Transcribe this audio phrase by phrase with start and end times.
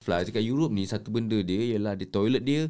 [0.00, 2.66] fly Dekat Europe ni Satu benda dia Ialah di toilet dia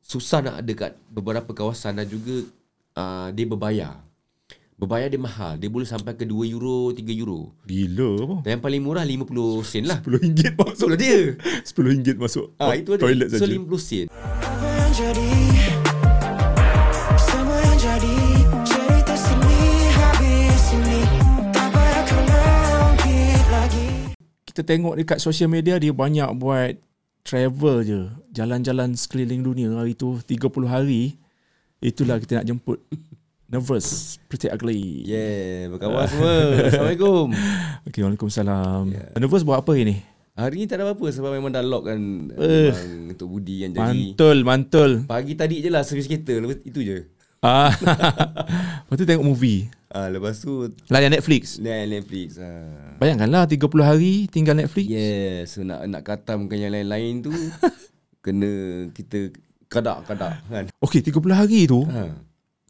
[0.00, 2.48] Susah nak ada kat Beberapa kawasan Dan juga
[2.96, 4.00] uh, Dia berbayar
[4.78, 8.36] Berbayar dia mahal Dia boleh sampai ke 2 euro 3 euro Gila apa?
[8.46, 9.28] Dan yang paling murah 50
[9.66, 11.18] sen lah RM10 masuk Itulah dia
[11.76, 13.02] RM10 masuk Ah itu ada.
[13.04, 13.52] toilet So saja.
[13.52, 14.06] 50 sen.
[14.08, 15.27] Apa yang jadi
[24.58, 26.74] Kita tengok dekat social media dia banyak buat
[27.22, 28.10] travel je.
[28.34, 31.14] Jalan-jalan sekeliling dunia hari tu 30 hari.
[31.78, 32.82] Itulah kita nak jemput.
[33.46, 35.06] Nervous, pretty ugly.
[35.06, 36.58] Yeah, berkawan semua.
[36.74, 37.26] Assalamualaikum.
[37.86, 38.82] Okay, Waalaikumsalam.
[38.90, 39.14] Yeah.
[39.14, 39.96] Nervous buat apa hari ni?
[40.34, 42.00] Hari ni tak ada apa-apa sebab memang dah lock kan.
[42.34, 43.94] Memang untuk Budi yang jadi.
[43.94, 44.90] Mantul, mantul.
[45.06, 46.34] Pagi tadi je lah servis kereta.
[46.34, 47.06] Lepas itu je.
[47.38, 47.70] Ah.
[48.82, 49.70] Lepas tu tengok movie.
[49.88, 51.56] Ah, lepas tu Layan Netflix.
[51.56, 52.36] Net- Netflix.
[52.36, 52.98] Ah.
[52.98, 54.84] Bayangkanlah 30 hari tinggal Netflix.
[54.84, 57.32] Yeah, so nak nak katamkan yang lain-lain tu
[58.24, 58.50] kena
[58.92, 59.32] kita
[59.66, 60.64] kadak-kadak kan.
[60.78, 62.12] Okey, 30 hari tu Ha.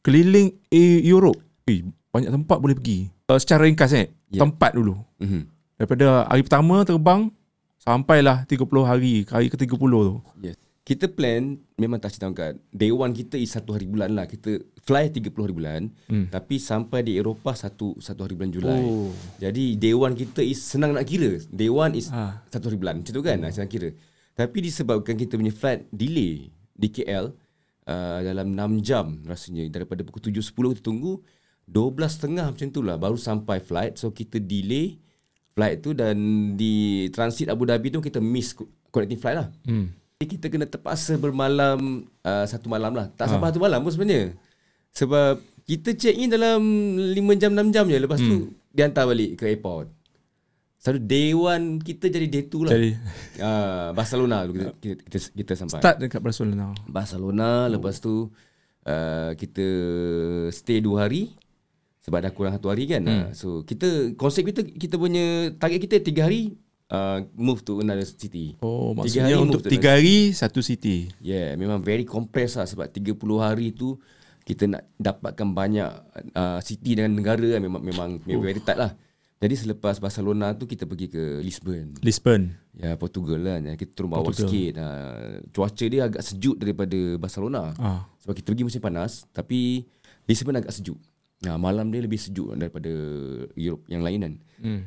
[0.00, 1.42] keliling eh, Europe.
[1.64, 3.10] Eh, banyak tempat boleh pergi.
[3.26, 4.40] Uh, secara ringkas eh, Ya.
[4.40, 4.94] tempat dulu.
[5.18, 5.42] Mhm.
[5.74, 7.30] Daripada hari pertama terbang
[7.78, 10.16] sampailah 30 hari, hari ke-30 tu.
[10.38, 10.54] Yes.
[10.88, 14.24] Kita plan memang tak kat day one kita is satu hari bulan lah.
[14.24, 14.56] Kita
[14.88, 15.80] fly 30 hari bulan.
[16.08, 16.32] Hmm.
[16.32, 18.80] Tapi sampai di Eropah satu satu hari bulan Julai.
[18.80, 19.12] Oh.
[19.36, 21.44] Jadi day one kita is senang nak kira.
[21.52, 22.40] Day one is Ah.
[22.48, 23.04] satu hari bulan.
[23.04, 23.36] Macam tu kan?
[23.36, 23.52] Hmm.
[23.52, 23.92] Senang kira.
[24.32, 27.36] Tapi disebabkan kita punya flight delay di KL
[27.84, 29.68] uh, dalam 6 jam rasanya.
[29.68, 31.20] Daripada pukul 7.10 kita tunggu.
[31.68, 34.00] 12.30 macam tu lah baru sampai flight.
[34.00, 34.96] So kita delay
[35.52, 36.16] flight tu dan
[36.56, 39.52] di transit Abu Dhabi tu kita miss co- connecting flight lah.
[39.68, 39.92] Hmm.
[40.18, 43.06] Jadi kita kena terpaksa bermalam uh, satu malam lah.
[43.14, 44.34] Tak sampai satu malam pun sebenarnya.
[44.90, 46.58] Sebab kita check in dalam
[47.14, 48.26] 5 jam 6 jam je lepas hmm.
[48.26, 49.86] tu dihantar balik ke airport.
[50.82, 52.74] Selalu day one kita jadi day two lah.
[52.74, 52.98] Jadi
[53.38, 55.78] Uh, Barcelona dulu kita, kita, kita, kita sampai.
[55.86, 56.74] start dekat Barcelona.
[56.90, 58.26] Barcelona lepas tu
[58.90, 59.66] uh, kita
[60.50, 61.30] stay 2 hari
[62.02, 63.06] sebab dah kurang satu hari kan.
[63.06, 63.30] Hmm.
[63.38, 66.58] So kita konsep kita kita punya target kita 3 hari
[66.92, 68.56] uh, move to another city.
[68.60, 71.12] Oh, Tiga maksudnya hari untuk 3 hari satu city.
[71.20, 73.96] Yeah, memang very compressed lah sebab 30 hari tu
[74.48, 75.90] kita nak dapatkan banyak
[76.32, 78.96] uh, city dengan negara kan memang memang, memang very tight lah.
[79.38, 81.94] Jadi selepas Barcelona tu kita pergi ke Lisbon.
[82.02, 82.50] Lisbon.
[82.74, 83.62] Ya Portugal lah.
[83.78, 84.82] Kita turun bawah sikit.
[84.82, 87.70] Uh, cuaca dia agak sejuk daripada Barcelona.
[87.78, 88.02] Ah.
[88.18, 89.86] Sebab kita pergi musim panas tapi
[90.26, 90.98] Lisbon agak sejuk.
[91.38, 92.90] Nah, malam dia lebih sejuk daripada
[93.54, 94.34] Europe yang lain kan.
[94.58, 94.80] Hmm.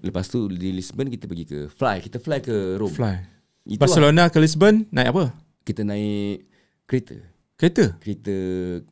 [0.00, 2.96] Lepas tu di Lisbon kita pergi ke fly, kita fly ke Rome.
[2.96, 3.16] Fly.
[3.68, 3.80] Itu lah.
[3.84, 5.24] Barcelona ke Lisbon naik apa?
[5.60, 6.48] Kita naik
[6.88, 7.16] kereta.
[7.60, 8.00] Kereta.
[8.00, 8.34] Kereta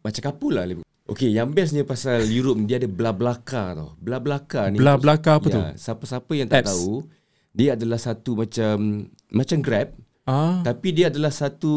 [0.04, 0.68] macam kapul lah.
[1.08, 3.96] Okay, yang bestnya pasal Europe dia ada BlaBlaCar tau.
[3.96, 4.76] BlaBlaCar ni.
[4.76, 5.56] BlaBlaCar apa tu?
[5.56, 6.76] ya, Siapa-siapa yang tak Apps.
[6.76, 7.08] tahu,
[7.56, 9.88] dia adalah satu macam macam Grab,
[10.28, 10.60] Ah.
[10.60, 11.72] tapi dia adalah satu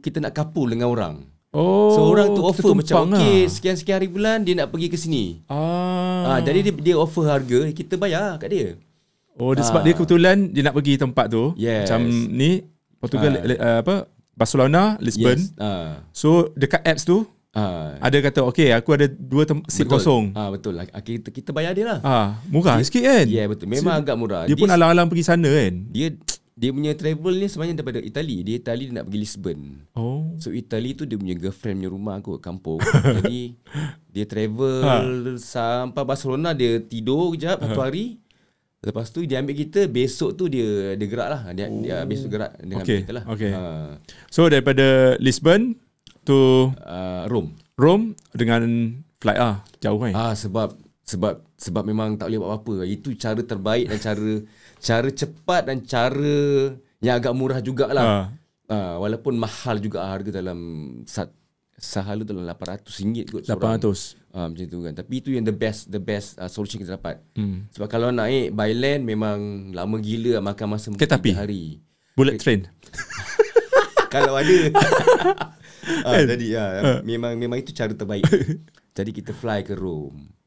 [0.00, 1.28] kita nak kapul dengan orang.
[1.50, 1.90] Oh.
[1.90, 3.50] So orang tu offer macam okay lah.
[3.50, 5.42] sekian-sekian hari bulan dia nak pergi ke sini.
[5.50, 6.30] Ah.
[6.30, 8.66] Ah, jadi dia, dia offer harga, kita bayar kat dia.
[9.34, 11.50] Oh, dia, sebab dia kebetulan dia nak pergi tempat tu.
[11.56, 11.90] Yes.
[11.90, 12.00] Macam
[12.30, 12.62] ni
[12.98, 13.42] Portugal Ah.
[13.42, 13.94] uh, apa
[14.30, 15.34] Barcelona, Lisbon.
[15.34, 15.50] Yes.
[15.56, 16.06] Ah.
[16.14, 17.98] So dekat apps tu Ah.
[17.98, 19.98] ada kata okay aku ada dua tem- seat betul.
[19.98, 20.24] kosong.
[20.38, 20.86] Ah betul lah.
[20.94, 21.98] Ah, Kita kita bayar dia lah.
[22.00, 23.26] Ah, murah sikit kan?
[23.26, 23.66] Ya yeah, betul.
[23.66, 24.46] Memang agak murah.
[24.46, 25.72] Dia pun alang-alang pergi sana kan?
[25.90, 26.14] dia
[26.52, 28.42] dia punya travel ni sebenarnya daripada Itali.
[28.42, 29.60] Dia Itali dia nak pergi Lisbon.
[29.92, 30.36] Oh.
[30.36, 32.78] So Itali tu dia punya girlfriend punya rumah kot kampung.
[33.16, 33.56] Jadi
[34.06, 34.94] dia travel Ha.
[35.36, 38.20] sampai Barcelona dia tidur kejap satu hari.
[38.80, 41.42] Lepas tu dia ambil kita besok tu dia dia gerak lah.
[41.52, 43.24] Dia, dia besok gerak dengan Okay, kita lah.
[43.26, 43.52] okay.
[43.52, 43.62] Ha.
[44.28, 45.76] So daripada Lisbon
[46.22, 47.52] to Uh, Rome.
[47.74, 48.60] Rome dengan
[49.16, 50.12] flight ah jauh kan?
[50.12, 52.84] Ah sebab sebab sebab memang tak boleh buat apa-apa.
[52.84, 54.30] Itu cara terbaik dan cara
[54.80, 56.40] cara cepat dan cara
[57.04, 58.04] yang agak murah jugalah.
[58.04, 58.26] Ah.
[58.70, 60.58] Ah, walaupun mahal juga harga dalam
[61.02, 61.26] sat,
[61.74, 63.82] sahala dalam RM800 kot seorang.
[63.82, 64.30] 800.
[64.30, 64.94] Ah, macam tu kan.
[64.94, 67.18] Tapi itu yang the best the best uh, solution kita dapat.
[67.34, 67.66] Hmm.
[67.74, 71.82] Sebab kalau naik by land memang lama gila makan masa mungkin hari.
[72.14, 72.70] Bullet train.
[74.14, 74.58] kalau ada.
[76.06, 76.64] ah, jadi ya,
[77.02, 78.22] memang memang itu cara terbaik.
[78.96, 80.39] jadi kita fly ke Rome.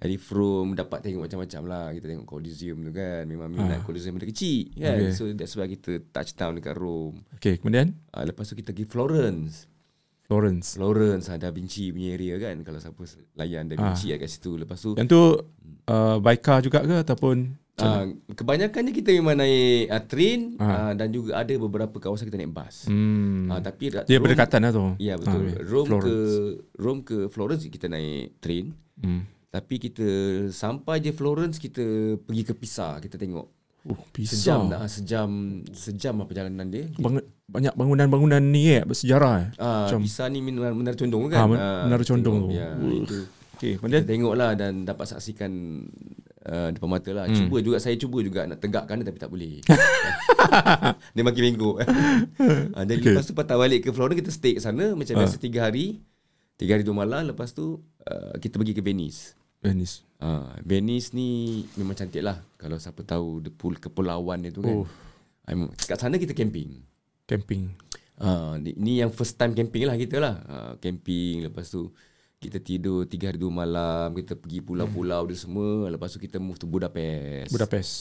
[0.00, 1.84] Jadi from dapat tengok macam-macam lah.
[1.92, 3.22] Kita tengok Colosseum tu kan.
[3.24, 4.96] Memang minat Colosseum benda kecil kan.
[4.98, 5.12] Okay.
[5.12, 7.20] So that's why kita touchdown dekat Rome.
[7.36, 9.68] Okay, kemudian Ah, lepas tu kita pergi Florence.
[10.24, 10.78] Florence.
[10.78, 12.56] Florence ah, Da Vinci punya area kan.
[12.62, 13.02] Kalau siapa
[13.36, 14.16] layan Da Vinci ah.
[14.16, 14.56] kat situ.
[14.56, 15.22] Lepas tu Yang tu
[15.86, 17.36] uh, by car juga ke ataupun
[17.76, 20.92] ah, kebanyakannya kita memang naik ah, train ah.
[20.92, 22.86] dan juga ada beberapa kawasan kita naik bas.
[22.86, 24.84] hmm, Ah, tapi dia Rome- berdekatan lah tu.
[24.96, 25.34] Ya betul.
[25.34, 25.60] Ah, okay.
[25.60, 26.06] Rome Florence.
[26.06, 26.14] ke
[26.78, 28.72] Rome ke Florence kita naik train.
[28.96, 29.24] Hmm.
[29.50, 30.06] Tapi kita
[30.48, 31.82] sampai je Florence kita
[32.16, 33.46] pergi ke Pisa kita tengok.
[33.82, 34.60] Oh, Sejam pisau.
[34.68, 35.28] dah, sejam
[35.70, 36.84] sejam apa perjalanan dia.
[36.94, 39.48] Bangun, banyak bangunan-bangunan ni eh bersejarah eh.
[39.56, 41.40] Ah, Macam- Pisa ni menara, menara condong Ah, kan?
[41.48, 42.54] men- menara condong tengok, tu.
[42.54, 42.92] Ya, Uh.
[43.00, 43.18] itu.
[43.56, 45.52] Okey, Kita kemudian tengok lah dan dapat saksikan
[46.42, 47.24] uh, depan mata lah.
[47.24, 47.36] Hmm.
[47.38, 49.60] Cuba juga, saya cuba juga nak tegakkan dia tapi tak boleh.
[51.14, 51.76] dia makin bengkok.
[51.80, 53.12] uh, jadi Okay.
[53.12, 55.20] lepas tu patah balik ke Florida, kita stay kat sana macam Ah.
[55.20, 56.00] biasa tiga hari.
[56.54, 57.24] Tiga hari dua malam.
[57.26, 59.39] Lepas tu uh, kita pergi ke Venice.
[59.60, 60.04] Venice.
[60.20, 62.40] Uh, Venice ni memang cantik lah.
[62.56, 64.84] Kalau siapa tahu the pool, kepulauan dia tu kan.
[64.84, 64.88] Oh.
[65.48, 66.84] I'm, kat sana kita camping.
[67.28, 67.72] Camping.
[68.20, 70.34] Ah, ni, ni yang first time camping lah kita lah.
[70.44, 71.88] Ah, camping lepas tu
[72.40, 76.56] kita tidur tiga hari dua malam, kita pergi pulau-pulau dia semua, lepas tu kita move
[76.60, 77.52] to Budapest.
[77.52, 77.92] Budapest.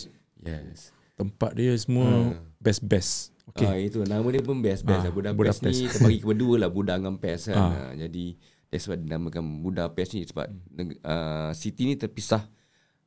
[0.43, 0.91] Yes.
[1.19, 3.35] Tempat dia semua best-best.
[3.51, 3.65] Okay.
[3.65, 5.11] Ah, itu nama dia pun best best Ah, lah.
[5.11, 5.79] Budapest, Budapest.
[5.79, 7.57] ni terbagi kedua lah Buda dengan Pest kan.
[7.57, 7.71] Ah.
[7.89, 7.91] Ah.
[7.97, 8.25] jadi
[8.69, 12.45] that's why dinamakan Budapest ni sebab neg- ah, city ni terpisah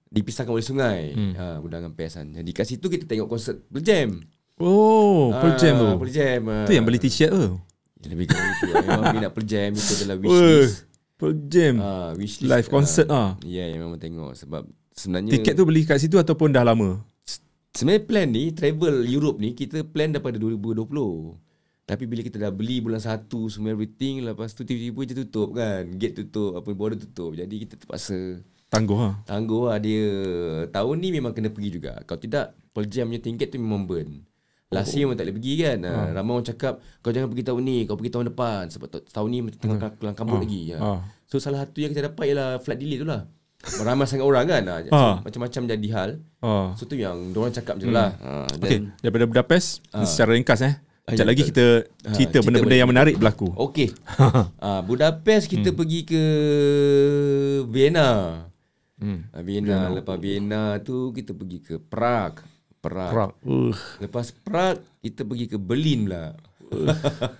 [0.07, 1.01] dipisahkan oleh sungai.
[1.17, 1.33] Hmm.
[1.35, 2.29] Ah, Buda dengan Pest kan.
[2.29, 4.09] Jadi kat situ kita tengok konsert Pearl Jam.
[4.61, 5.87] Oh, Pearl Jam tu.
[5.97, 6.41] Pearl Jam.
[6.47, 6.65] ah.
[6.69, 7.57] Tu yang beli t-shirt tu.
[8.03, 8.67] Ya, lebih kurang itu.
[8.69, 10.77] Memang minat Pearl Jam itu adalah wish list.
[11.17, 11.75] Pearl Jam.
[11.81, 12.51] Ah, wish list.
[12.51, 13.41] Live concert ah.
[13.41, 14.63] Ya, yeah, memang tengok sebab
[14.93, 17.01] sebenarnya Tiket tu beli kat situ ataupun dah lama?
[17.73, 20.85] sebenarnya plan ni travel Europe ni kita plan daripada 2020.
[21.83, 25.83] Tapi bila kita dah beli bulan 1 semua everything lepas tu tiba-tiba je tutup kan.
[25.93, 27.35] Gate tutup, apa border tutup.
[27.35, 28.39] Jadi kita terpaksa
[28.73, 29.21] Tangguh ha.
[29.29, 30.09] tangguh lah dia.
[30.73, 32.01] Tahun ni memang kena pergi juga.
[32.09, 34.25] Kalau tidak Pearl Jam punya tiket tu memang burn.
[34.73, 35.79] Last year memang tak boleh pergi kan.
[35.85, 35.93] Ha.
[36.17, 36.75] Ramai orang cakap
[37.05, 40.17] kau jangan pergi tahun ni, kau pergi tahun depan sebab ta- tahun ni tengah kelang
[40.17, 40.73] kabut lagi.
[40.73, 40.81] Ha.
[40.81, 40.99] Ah.
[41.29, 43.29] So salah satu yang kita dapat ialah flight delay tu lah.
[43.85, 44.63] Ramai sangat orang kan.
[44.65, 44.75] Ha.
[44.89, 45.17] So, Ah.
[45.21, 46.11] Macam-macam jadi hal.
[46.41, 46.73] Ah.
[46.73, 48.17] So tu yang orang cakap je lah.
[48.17, 48.49] Ha.
[48.57, 50.09] Okey, Dan daripada Budapest Ah.
[50.09, 50.81] secara ringkas eh.
[51.03, 51.67] Sekejap lagi kita
[52.03, 53.51] Ah, cerita benda-benda yang menarik berlaku.
[53.53, 53.91] Okey.
[54.57, 55.77] ah, Budapest kita Hmm.
[55.77, 56.23] pergi ke
[57.67, 58.11] Vienna.
[58.97, 59.27] Hmm.
[59.29, 59.91] Ah, Vienna.
[59.91, 62.47] Lepas Vienna tu kita pergi ke Prague.
[62.79, 63.11] Prague.
[63.13, 63.35] Prague.
[63.43, 63.75] Uh.
[63.99, 66.39] Lepas Prague kita pergi ke Berlin pula.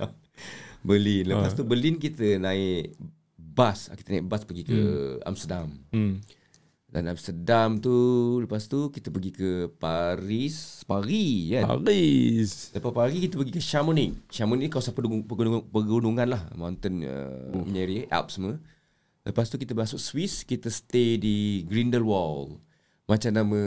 [0.83, 1.25] Berlin.
[1.25, 2.99] Lepas tu Berlin kita naik
[3.37, 3.87] bas.
[3.87, 4.79] Ah, Kita naik bas pergi ke
[5.23, 5.71] Amsterdam.
[5.91, 6.19] Hmm.
[6.93, 7.97] Dan Amsterdam tu
[8.45, 11.65] lepas tu kita pergi ke Paris, Paris kan.
[11.65, 12.69] Paris.
[12.77, 14.13] Lepas Paris kita pergi ke Chamonix.
[14.29, 17.65] Chamonix ni kawasan pegunungan, pegunungan, pegunungan lah, mountain uh, oh.
[17.65, 18.61] punya area, Alps semua.
[19.25, 22.61] Lepas tu kita masuk Swiss, kita stay di Grindelwald.
[23.09, 23.61] Macam nama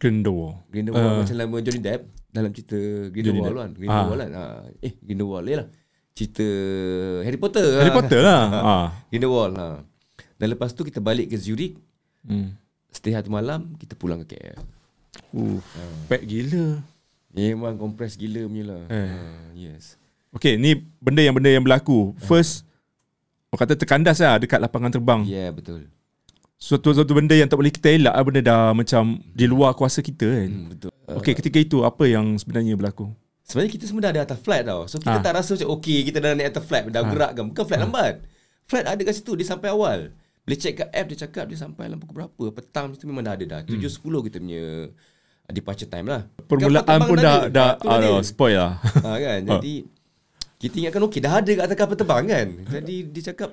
[0.00, 0.64] Grindelwald.
[0.72, 1.18] Grindelwald uh.
[1.28, 2.80] macam nama Johnny Depp dalam cerita
[3.12, 3.70] Grindelwald kan.
[3.76, 4.32] Grindelwald kan.
[4.32, 4.44] Ha.
[4.80, 5.68] Eh Grindelwald lah.
[6.16, 6.48] Cerita
[7.20, 7.68] Harry Potter.
[7.84, 8.42] Harry Potter lah.
[8.64, 8.88] ah.
[9.12, 9.84] Grindelwald ha.
[10.40, 11.80] Dan lepas tu kita balik ke Zurich,
[12.26, 12.58] Hmm.
[12.90, 14.58] stay satu malam, kita pulang ke KL.
[15.30, 15.60] Uh.
[16.10, 16.82] Pack gila.
[17.36, 18.82] Memang kompres gila punya lah.
[18.88, 19.08] Eh.
[19.12, 19.20] Ha,
[19.52, 20.00] yes.
[20.32, 22.16] Okay, ni benda yang benda yang berlaku.
[22.24, 22.64] First,
[23.52, 25.20] orang kata terkandas lah dekat lapangan terbang.
[25.28, 25.88] Ya, yeah, betul.
[26.56, 28.24] Suatu-suatu benda yang tak boleh kita elak lah.
[28.24, 30.48] Benda dah macam di luar kuasa kita kan.
[30.48, 30.90] Hmm, betul.
[31.20, 33.12] Okay, ketika itu apa yang sebenarnya berlaku?
[33.44, 34.88] Sebenarnya kita semua dah ada atas flight tau.
[34.90, 35.22] So kita Ah.
[35.22, 37.44] tak rasa macam okay kita dah naik atas flight, dah gerak kan.
[37.52, 38.14] Bukan flight lambat.
[38.66, 40.10] Flight ada kat situ, dia sampai awal.
[40.46, 42.44] Boleh check kat app, dia cakap dia sampai dalam pukul berapa.
[42.54, 43.60] Petang tu memang dah ada dah.
[43.66, 43.82] 7.10
[44.30, 46.22] kita punya uh, departure time lah.
[46.40, 48.08] Permulaan pun dah dah Tu dia.
[48.08, 48.72] ah, spoil lah.
[48.78, 49.40] ha, kan?
[49.50, 49.74] Jadi
[50.56, 52.46] kita ingatkan okey dah ada kat atas kapal terbang kan.
[52.72, 53.50] Jadi dia cakap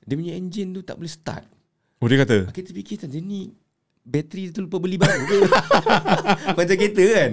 [0.00, 1.48] dia punya engine tu tak boleh start.
[1.98, 3.48] Oh dia kata, Kita fikir dia ni
[4.04, 5.38] bateri tu lupa beli baru ke?
[6.60, 7.30] Macam kereta kan.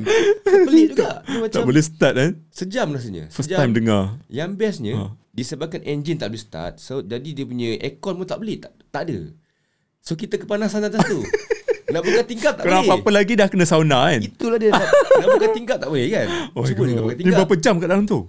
[0.48, 1.19] Pelik juga.
[1.22, 2.31] Dia macam tak boleh start kan?
[2.48, 3.24] sejam rasanya.
[3.28, 3.60] First sejam.
[3.60, 4.04] time dengar.
[4.32, 5.06] Yang bestnya Ha.
[5.30, 9.07] disebabkan engine tak boleh start, so jadi dia punya aircon pun tak boleh, tak, tak
[9.07, 9.31] ada.
[10.03, 11.24] So kita kepanasan atas tu.
[11.93, 12.88] nak buka tingkap tak Kalau boleh.
[12.88, 14.21] apa-apa lagi dah kena sauna kan?
[14.24, 14.88] Itulah dia nak,
[15.21, 16.27] nak buka tingkap tak boleh kan.
[16.55, 17.36] Oh, Cuba dia buka tingkap.
[17.43, 18.19] berapa jam kat dalam tu?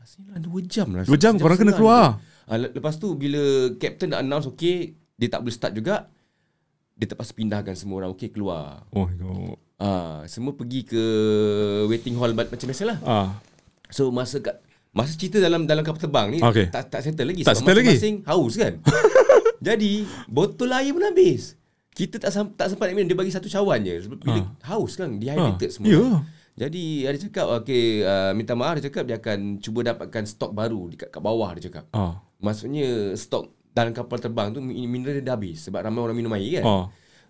[0.00, 1.04] Rasanya lah 2 jam lah.
[1.04, 2.04] Dua jam, korang kena keluar.
[2.48, 6.08] le- lepas tu bila captain dah announce okay, dia tak boleh start juga.
[6.94, 8.86] Dia terpaksa pindahkan semua orang okay keluar.
[8.94, 9.56] Oh my god.
[9.74, 11.02] Ah, semua pergi ke
[11.90, 12.98] waiting hall macam biasalah.
[13.02, 13.28] Ah.
[13.90, 14.62] So masa kat
[14.94, 16.70] masa cerita dalam dalam kapal terbang ni Okay.
[16.70, 17.92] tak tak settle lagi Tak settle lagi?
[17.92, 18.72] masing-masing haus kan.
[19.60, 19.92] Jadi
[20.26, 21.58] botol air pun habis.
[21.90, 25.14] Kita tak tak sempat nak minum dia bagi satu cawan je sebab bila haus kan
[25.14, 25.90] dehydrated Ah, semua.
[25.90, 26.02] ya.
[26.56, 30.86] Jadi ada cakap okay uh, minta maaf dia cakap dia akan cuba dapatkan stok baru
[30.88, 31.86] dekat kat bawah dia cakap.
[31.90, 32.22] Ah.
[32.38, 36.30] Maksudnya stok dalam kapal terbang tu min- mineral dia dah habis sebab ramai orang minum
[36.32, 36.64] air kan.
[36.64, 36.84] Ah.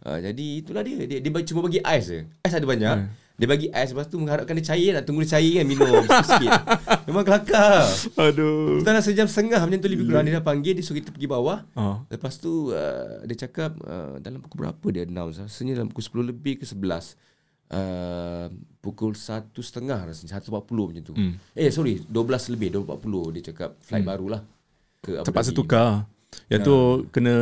[0.05, 1.01] Uh, jadi itulah dia.
[1.03, 2.21] Dia, dia cuma bagi ais je.
[2.41, 2.97] Ais ada banyak.
[2.99, 3.09] Hmm.
[3.35, 6.53] Dia bagi ais lepas tu mengharapkan dia cair nak tunggu dia cair kan minum sikit-sikit.
[7.11, 7.83] Memang kelakar.
[8.15, 8.79] Aduh.
[8.79, 11.67] Setelah sejam setengah macam tu lebih kurang dia dah panggil dia suruh kita pergi bawah.
[11.75, 12.07] Ah.
[12.07, 16.31] Lepas tu uh, dia cakap uh, dalam pukul berapa dia announce rasanya dalam pukul 10
[16.31, 17.19] lebih ke 11.
[17.75, 21.15] Uh, pukul satu setengah rasanya 1.40 macam tu.
[21.19, 21.35] Hmm.
[21.59, 24.47] Eh sorry 12 lebih 2.40 dia cakap flight barulah
[25.03, 26.07] ke Terpaksa tukar.
[26.47, 26.77] Yang tu
[27.11, 27.35] kena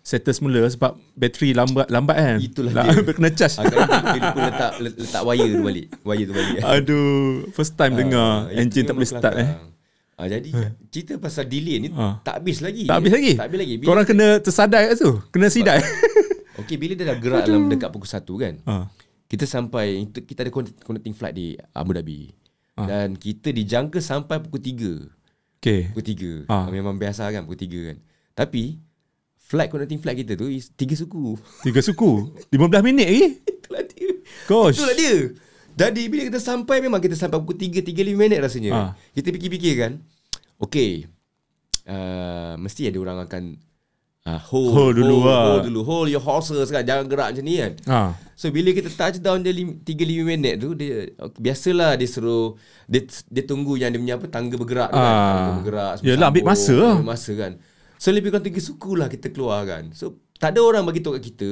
[0.00, 2.38] settle semula sebab bateri lambat lambat kan.
[2.38, 3.12] Itulah La- dia.
[3.16, 3.56] kena charge.
[3.56, 5.86] Ah, dia, dia lupa letak letak wire tu balik.
[6.00, 6.56] Wire tu balik.
[6.72, 7.06] Aduh,
[7.50, 9.50] first time dengar Ah, itu engine tak boleh start eh.
[10.16, 10.48] Ah, jadi
[10.88, 12.16] cerita pasal delay ni Ah.
[12.20, 12.86] tak habis lagi.
[12.86, 13.32] Tak habis lagi?
[13.34, 13.74] Tak habis lagi.
[13.76, 15.10] Bila, Korang kena tersadai kat tu.
[15.28, 15.80] Kena sidai.
[16.62, 18.54] Okey, bila dia dah gerak dalam dekat pukul 1 kan.
[18.64, 18.84] ah.
[19.26, 22.30] Kita sampai kita ada connect- connecting flight di Abu Dhabi.
[22.72, 22.86] Ah.
[22.86, 25.58] Dan kita dijangka sampai pukul 3.
[25.58, 25.90] Okay.
[25.90, 26.48] Pukul 3.
[26.48, 26.70] Ah.
[26.70, 27.96] Memang biasa kan pukul 3 kan.
[28.32, 28.80] Tapi
[29.46, 31.38] flight connecting flight kita tu is 3 suku.
[31.62, 32.34] Tiga suku.
[32.50, 33.26] 15 minit lagi.
[33.62, 34.10] Itulah dia.
[34.50, 34.76] Gosh.
[34.78, 35.14] Itulah dia.
[35.76, 38.70] Jadi bila kita sampai memang kita sampai pukul 3 35 minit rasanya.
[38.74, 38.90] Ah.
[39.14, 39.92] Kita fikir-fikir kan.
[40.58, 41.06] Okey.
[41.86, 43.42] Uh, mesti ada orang akan
[44.26, 45.42] uh, hold, Hold dulu hold, lah.
[45.46, 45.80] hold dulu.
[45.86, 46.82] Hold your horses kan.
[46.82, 47.72] Jangan gerak macam ni kan.
[47.86, 48.10] Ah.
[48.34, 52.58] So bila kita touchdown dia lim- 3-5 minit tu dia okay, biasalah dia suruh
[52.90, 55.14] dia, dia tunggu yang dia punya apa tangga bergerak tu kan.
[55.14, 55.92] Tangga bergerak.
[56.02, 56.94] Yelah, ambil masa lah.
[56.98, 57.52] Ambil masa kan.
[57.96, 59.90] So lebih kurang tiga suku lah kita keluar kan.
[59.92, 61.48] So tak ada orang bagi tahu kat kita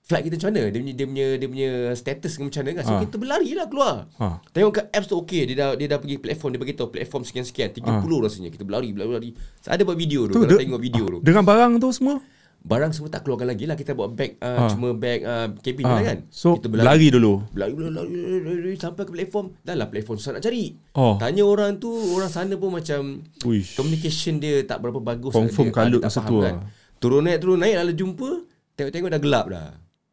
[0.00, 2.82] flight kita macam mana dia punya dia punya dia punya status macam mana kan.
[2.82, 3.00] So Ah.
[3.04, 3.94] kita berlari lah keluar.
[4.16, 4.40] Ah.
[4.48, 7.22] Tengok kat apps tu okey dia dah dia dah pergi platform dia bagi tahu platform
[7.22, 7.84] sekian-sekian 30
[8.18, 9.28] rasanya kita berlari berlari.
[9.28, 9.30] berlari.
[9.60, 11.18] So, ada buat video tu, Tu, tu de- tengok video tu.
[11.20, 12.24] Dengan barang tu semua.
[12.68, 14.68] Barang semua tak keluarkan lagi lah kita bawa bag uh, Ah.
[14.68, 15.96] cuma bag uh, cabin Ah.
[15.96, 16.18] lah kan.
[16.28, 17.48] So, kita berlari dulu.
[17.48, 19.46] Berlari, berlari, berlari, berlari, berlari, sampai ke platform.
[19.58, 20.76] Dah lah platform susah nak cari.
[20.92, 21.16] Oh.
[21.16, 23.72] Tanya orang tu, orang sana pun macam Uish.
[23.72, 25.32] communication dia tak berapa bagus.
[25.32, 26.54] Confirm kalut masa faham tu kan.
[26.54, 26.68] lah.
[26.98, 28.28] Turun naik, turun naik, lalu jumpa,
[28.74, 29.68] tengok-tengok dah gelap dah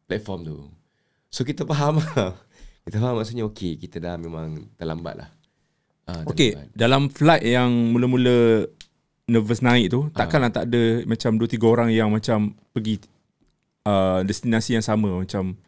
[0.06, 0.56] platform tu.
[1.28, 2.32] So kita faham lah.
[2.86, 5.28] Kita faham maksudnya okey, kita dah memang terlambat lah.
[6.06, 8.62] Ah, Okay, dalam flight yang mula-mula
[9.26, 13.02] nervous naik tu, takkanlah tak ada macam 2 3 orang yang macam pergi
[13.82, 15.58] uh, destinasi yang sama macam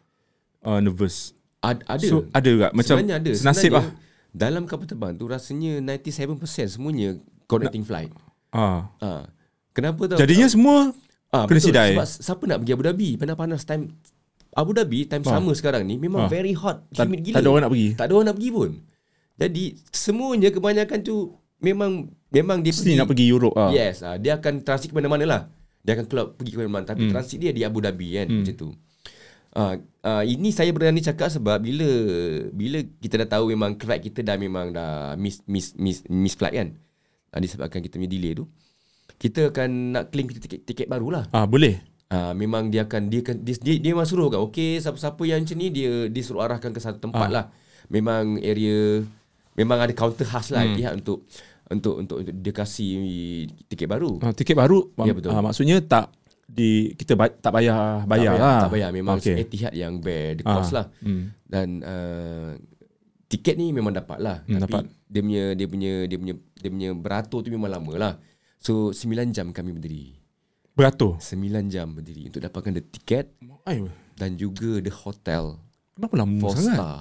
[0.63, 1.35] uh, nervous.
[1.59, 2.07] Ad, ada.
[2.07, 3.31] So ada juga macam Sebenarnya ada.
[3.35, 4.07] senasib Sebenarnya, lah.
[4.31, 7.19] Dalam kapal terbang tu rasanya 97% semuanya
[7.51, 8.07] connecting flight.
[8.55, 8.87] Ah.
[9.03, 9.27] Ah.
[9.75, 10.15] Kenapa tau?
[10.15, 10.95] Jadinya semua
[11.35, 11.67] ah, kena betul.
[11.75, 11.91] sidai.
[11.99, 13.09] Sebab siapa nak pergi Abu Dhabi?
[13.19, 13.83] Panas-panas time
[14.55, 15.35] Abu Dhabi time Ah.
[15.35, 16.29] summer sekarang ni memang Ah.
[16.31, 17.35] very hot, tak, humid gila.
[17.35, 17.89] tak ada orang nak pergi.
[17.99, 18.69] Tak ada orang nak pergi pun.
[19.35, 21.15] Jadi semuanya kebanyakan tu
[21.59, 21.91] memang
[22.29, 23.69] memang dia Mesti nak pergi Europe ah.
[23.73, 25.41] Yes, ah, dia akan transit ke mana-mana lah.
[25.81, 27.11] Dia akan keluar pergi ke mana-mana tapi hmm.
[27.13, 28.37] transit dia di Abu Dhabi kan hmm.
[28.41, 28.69] macam tu.
[29.49, 29.73] Ah,
[30.05, 31.89] ah, ini saya berani cakap sebab bila
[32.53, 36.53] bila kita dah tahu memang flight kita dah memang dah miss miss miss miss flight
[36.53, 36.69] kan.
[37.33, 38.45] Ah, disebabkan kita punya delay tu.
[39.19, 41.23] Kita akan nak claim kita tiket tiket baru lah.
[41.33, 41.81] Ah boleh.
[42.09, 44.41] Ah, memang dia akan dia akan dia, dia, dia memang suruh kan.
[44.45, 47.33] Okey, siapa-siapa yang macam ni dia dia suruh arahkan ke satu tempat Ah.
[47.33, 47.45] lah.
[47.89, 49.01] Memang area
[49.57, 50.75] memang ada counter khas lah hmm.
[50.77, 51.25] pihak untuk
[51.69, 52.89] untuk untuk untuk dia kasih
[53.65, 54.17] tiket baru.
[54.19, 55.29] Ah, tiket baru Ya, betul.
[55.29, 56.09] ah, maksudnya tak
[56.43, 58.59] di kita ba- tak bayar bayar tak lah.
[58.59, 59.37] Tak bayar memang Okay.
[59.39, 60.89] Etihad yang bear the cost lah.
[60.97, 61.29] hmm.
[61.45, 62.57] Dan uh,
[63.25, 64.41] tiket ni memang dapat lah.
[64.43, 64.83] Hmm, Tapi dapat.
[65.05, 68.13] dia punya dia punya dia punya dia punya beratur tu memang lama lah.
[68.57, 70.17] So 9 jam kami berdiri.
[70.71, 71.15] Beratur.
[71.15, 71.37] 9
[71.69, 73.29] jam berdiri untuk dapatkan the tiket
[73.61, 73.85] Ay,
[74.15, 75.61] dan juga the hotel
[75.93, 76.75] kenapa lama 4 sangat?
[76.75, 76.99] star.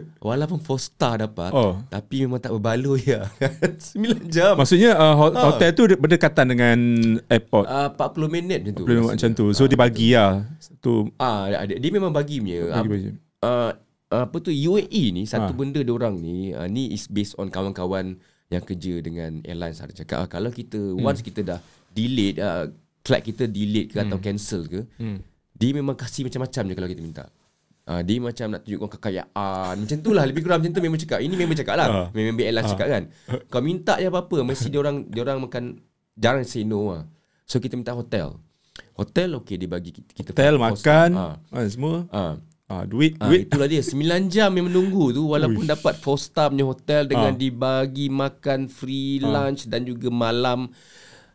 [0.22, 1.80] Walaupun 4 star dapat Oh.
[1.86, 5.44] Tapi memang tak berbaloi ya 9 jam Maksudnya uh, ho- Ah.
[5.48, 6.78] hotel tu berdekatan dengan
[7.26, 7.64] airport.
[7.64, 9.46] uh, 40 minit macam tu Boleh buat macam tu.
[9.50, 10.44] So dia bagi lah.
[10.78, 12.72] Tu Ah, ada, dia memang bagi punya.
[12.78, 13.72] bagi uh,
[14.10, 15.56] apa tu UAE ni satu Ah.
[15.56, 18.18] benda dia orang ni uh, ni is based on kawan-kawan
[18.48, 21.04] yang kerja dengan airlines ada cakap ah, kalau kita Hmm.
[21.04, 22.66] once kita dah delayed uh,
[23.00, 25.22] flight kita delayed ke atau cancel ke Hmm.
[25.52, 27.24] dia memang kasih macam-macam je kalau kita minta.
[27.90, 31.18] Uh, dia macam nak tunjukkan kekayaan Macam tu lah Lebih kurang macam tu memang cakap
[31.18, 32.06] Ini memang cakap lah Ah.
[32.12, 33.02] Memang airline cakap kan
[33.50, 35.82] Kau minta je apa-apa Mesti dia orang dia orang makan
[36.14, 37.02] Jarang say no lah
[37.42, 38.38] So kita minta hotel
[38.94, 41.34] Hotel okay dia bagi kita, kita Hotel, makan, Ah.
[41.50, 41.66] ah.
[41.66, 42.06] semua.
[42.08, 42.38] Ah.
[42.68, 43.50] Ah, duit, Ah, duit.
[43.50, 45.72] itulah dia 9 jam yang menunggu tu walaupun Uish.
[45.72, 47.36] dapat 4 star punya hotel dengan Ah.
[47.36, 50.70] dibagi makan free lunch dan juga malam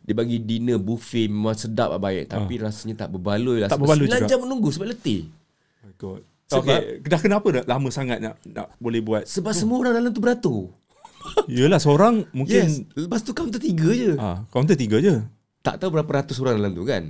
[0.00, 4.08] dia bagi dinner buffet memang sedap lah baik tapi rasanya tak berbaloi lah Tak berbaloi
[4.08, 4.24] 9 juga.
[4.26, 5.28] jam menunggu sebab letih
[5.76, 6.22] Oh my God.
[6.46, 9.26] Sebab- Okay, dah kenapa dah lama sangat nak nak boleh buat?
[9.26, 10.70] sebab semua orang dalam tu beratur
[11.50, 15.26] Yelah seorang mungkin yes lepas tu counter 3 je ah kaunter tiga je.
[15.58, 17.02] tak tahu berapa ratus orang dalam tu kan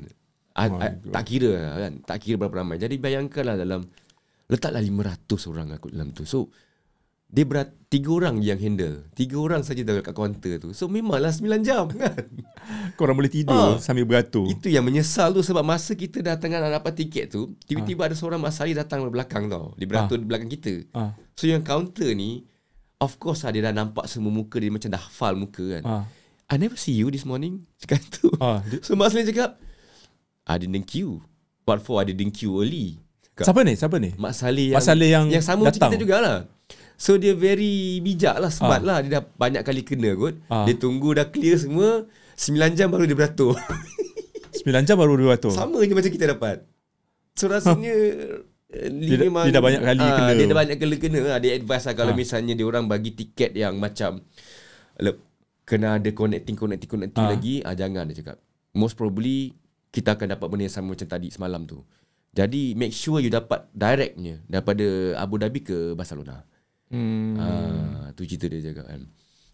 [0.51, 1.13] Ah, Oh ah, my God.
[1.13, 3.85] tak kira lah kan tak kira berapa ramai jadi bayangkanlah dalam
[4.47, 6.49] letaklah 500 orang aku dalam tu so
[7.37, 11.29] dia berat tiga orang yang handle tiga orang saja dah kat kaunter tu so memanglah
[11.29, 12.17] 9 jam kan
[12.99, 13.77] Korang boleh tidur Ah.
[13.77, 14.49] sambil beratur.
[14.49, 18.17] itu yang menyesal tu sebab masa kita dah tengah nak dapat tiket tu tiba-tiba ada
[18.17, 21.13] seorang Masari datang dari belakang tau dia beratur di belakang kita Ah.
[21.31, 22.49] so yang kaunter ni
[22.97, 26.05] of course lah dia dah nampak semua muka dia macam dah hafal muka kan Ah.
[26.47, 28.33] I never see you this morning cakap tu
[28.65, 29.61] dia- So Mak Salim cakap
[30.43, 31.21] I didn't queue
[31.65, 33.73] What for I didn't queue early Cakap, Siapa ni?
[33.75, 34.11] Siapa ni?
[34.17, 35.91] Mak Saleh yang, Mak Saleh yang yang sama macam datang.
[35.91, 36.37] kita jugalah
[36.97, 38.87] So dia very bijak lah Smart Ah.
[38.87, 40.65] lah Dia dah banyak kali kena kot Ah.
[40.65, 43.53] Dia tunggu dah clear semua 9 jam baru dia beratur
[44.59, 45.53] 9 jam baru 200.
[45.53, 46.65] Sama je macam kita dapat.
[47.33, 47.93] So rasanya
[48.67, 50.33] eh, Dia dah- dia dah banyak kali ah, kena.
[50.33, 51.39] Dia dah banyak kali kena lah.
[51.39, 52.19] Dia advice lah kalau Ah.
[52.19, 54.25] misalnya dia orang bagi tiket yang macam
[55.63, 57.31] kena ada connecting connecting connecting Ah.
[57.31, 58.39] lagi, ah jangan dia cakap.
[58.73, 59.51] Most probably
[59.91, 61.83] kita akan dapat benda yang sama macam tadi semalam tu.
[62.31, 64.85] Jadi make sure you dapat directnya daripada
[65.17, 66.45] Abu Dhabi ke Barcelona.
[66.87, 67.35] Hmm.
[67.39, 69.03] Ah, tu cerita dia cakap kan.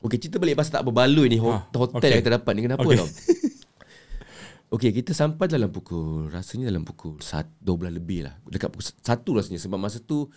[0.03, 2.11] Okey, cerita balik pasal tak berbaloi ni Ah, hotel okey.
[2.11, 2.99] yang kita dapat ni kenapa Okey.
[2.99, 3.09] tau?
[4.75, 8.35] Okey, kita sampai dalam pukul rasanya dalam pukul 1 12 lebih lah.
[8.49, 10.33] Dekat pukul 1 rasanya sebab masa tu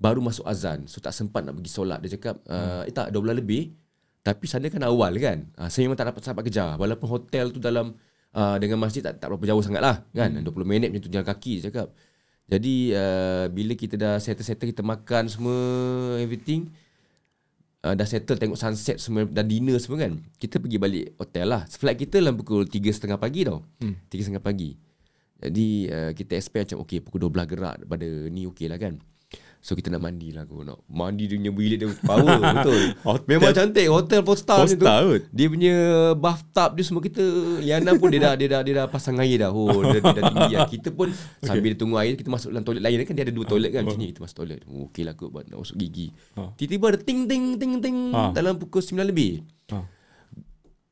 [0.00, 0.88] baru masuk azan.
[0.88, 2.00] So tak sempat nak pergi solat.
[2.00, 3.76] Dia cakap, uh, eh tak 12 lebih.
[4.24, 5.44] Tapi sana kan awal kan.
[5.60, 6.80] Uh, saya memang tak dapat sampai kejar.
[6.80, 7.92] Walaupun hotel tu dalam
[8.32, 10.40] uh, dengan masjid tak, tak berapa jauh sangat lah kan.
[10.40, 11.92] 20 minit macam tu jalan kaki dia cakap.
[12.50, 15.58] Jadi uh, bila kita dah settle-settle kita makan semua
[16.18, 16.66] everything
[17.86, 20.18] uh, dah settle tengok sunset semua dan dinner semua kan.
[20.36, 21.62] Kita pergi balik hotel lah.
[21.70, 23.62] Flight kita dalam pukul 3.30 pagi tau.
[23.80, 23.94] Hmm.
[24.10, 24.70] 3.30 pagi.
[25.40, 29.00] Jadi uh, kita expect macam okay pukul 12 gerak pada ni okay lah kan.
[29.60, 32.80] So kita nak mandi lah aku nak mandi dia punya bilik dia power betul.
[33.02, 34.86] Hotel- Memang cantik hotel 4 star Four macam tu.
[34.88, 35.20] kot.
[35.30, 35.74] Dia punya
[36.16, 37.20] bathtub dia semua kita
[37.60, 39.50] Liana pun dia dah dia dah dia dah pasang air dah.
[39.50, 40.64] Oh dia, dia dah tinggi lah.
[40.66, 41.12] Kita pun
[41.44, 43.80] sambil dia tunggu air kita masuk dalam toilet lain kan dia ada dua toilet kan
[43.82, 44.60] macam ni kita masuk toilet.
[44.64, 46.08] Oh, okey lah kot buat nak masuk gigi.
[46.34, 46.48] Ah.
[46.54, 48.32] Tiba-tiba ada ting ting ting ting Ah.
[48.32, 49.44] dalam pukul 9 lebih.
[49.68, 49.84] Ah.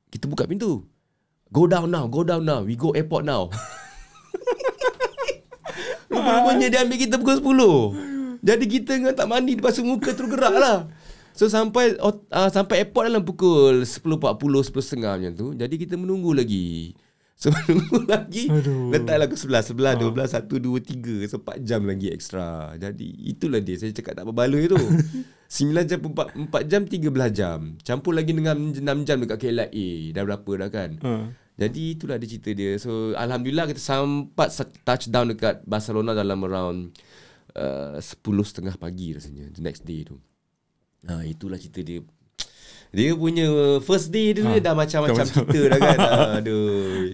[0.06, 0.84] Kita buka pintu.
[1.48, 2.60] Go down now, go down now.
[2.60, 3.48] We go airport now.
[6.08, 7.40] Rupanya dia ambil kita pukul
[7.96, 8.17] 10.
[8.40, 10.86] Jadi kita dengan tak mandi Lepas tu muka terus gerak lah.
[11.32, 12.18] So sampai uh,
[12.50, 14.34] sampai airport dalam pukul 10.40
[14.74, 16.98] 10.30 macam tu Jadi kita menunggu lagi.
[17.34, 18.50] So menunggu lagi.
[18.50, 18.90] Aduh.
[18.90, 20.34] Letaklah ke 11 11 12
[21.22, 23.78] 1 2 3 So 4 jam lagi extra Jadi itulah dia.
[23.78, 24.78] Saya cakap tak berbaloi tu.
[25.48, 27.58] 9 jam 4, 4 jam 13 jam.
[27.80, 30.90] Campur lagi dengan 6 jam dekat KLIA Dah berapa dah kan?
[31.00, 31.26] Ah.
[31.58, 32.78] jadi itulah dia cerita dia.
[32.78, 36.94] So alhamdulillah kita sempat se- touchdown dekat Barcelona dalam around
[37.58, 38.38] uh, 10.30
[38.76, 40.16] pagi rasanya the next day tu.
[41.04, 42.00] Ha itulah cerita dia.
[42.88, 43.44] Dia punya
[43.80, 45.98] first day tu Ha, dia dah macam-macam macam- cerita dah kan.
[46.38, 47.12] Aduh.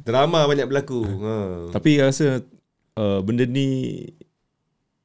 [0.00, 1.02] Drama banyak berlaku.
[1.02, 1.34] Ha.
[1.70, 2.38] Tapi rasa
[2.94, 4.06] uh, benda ni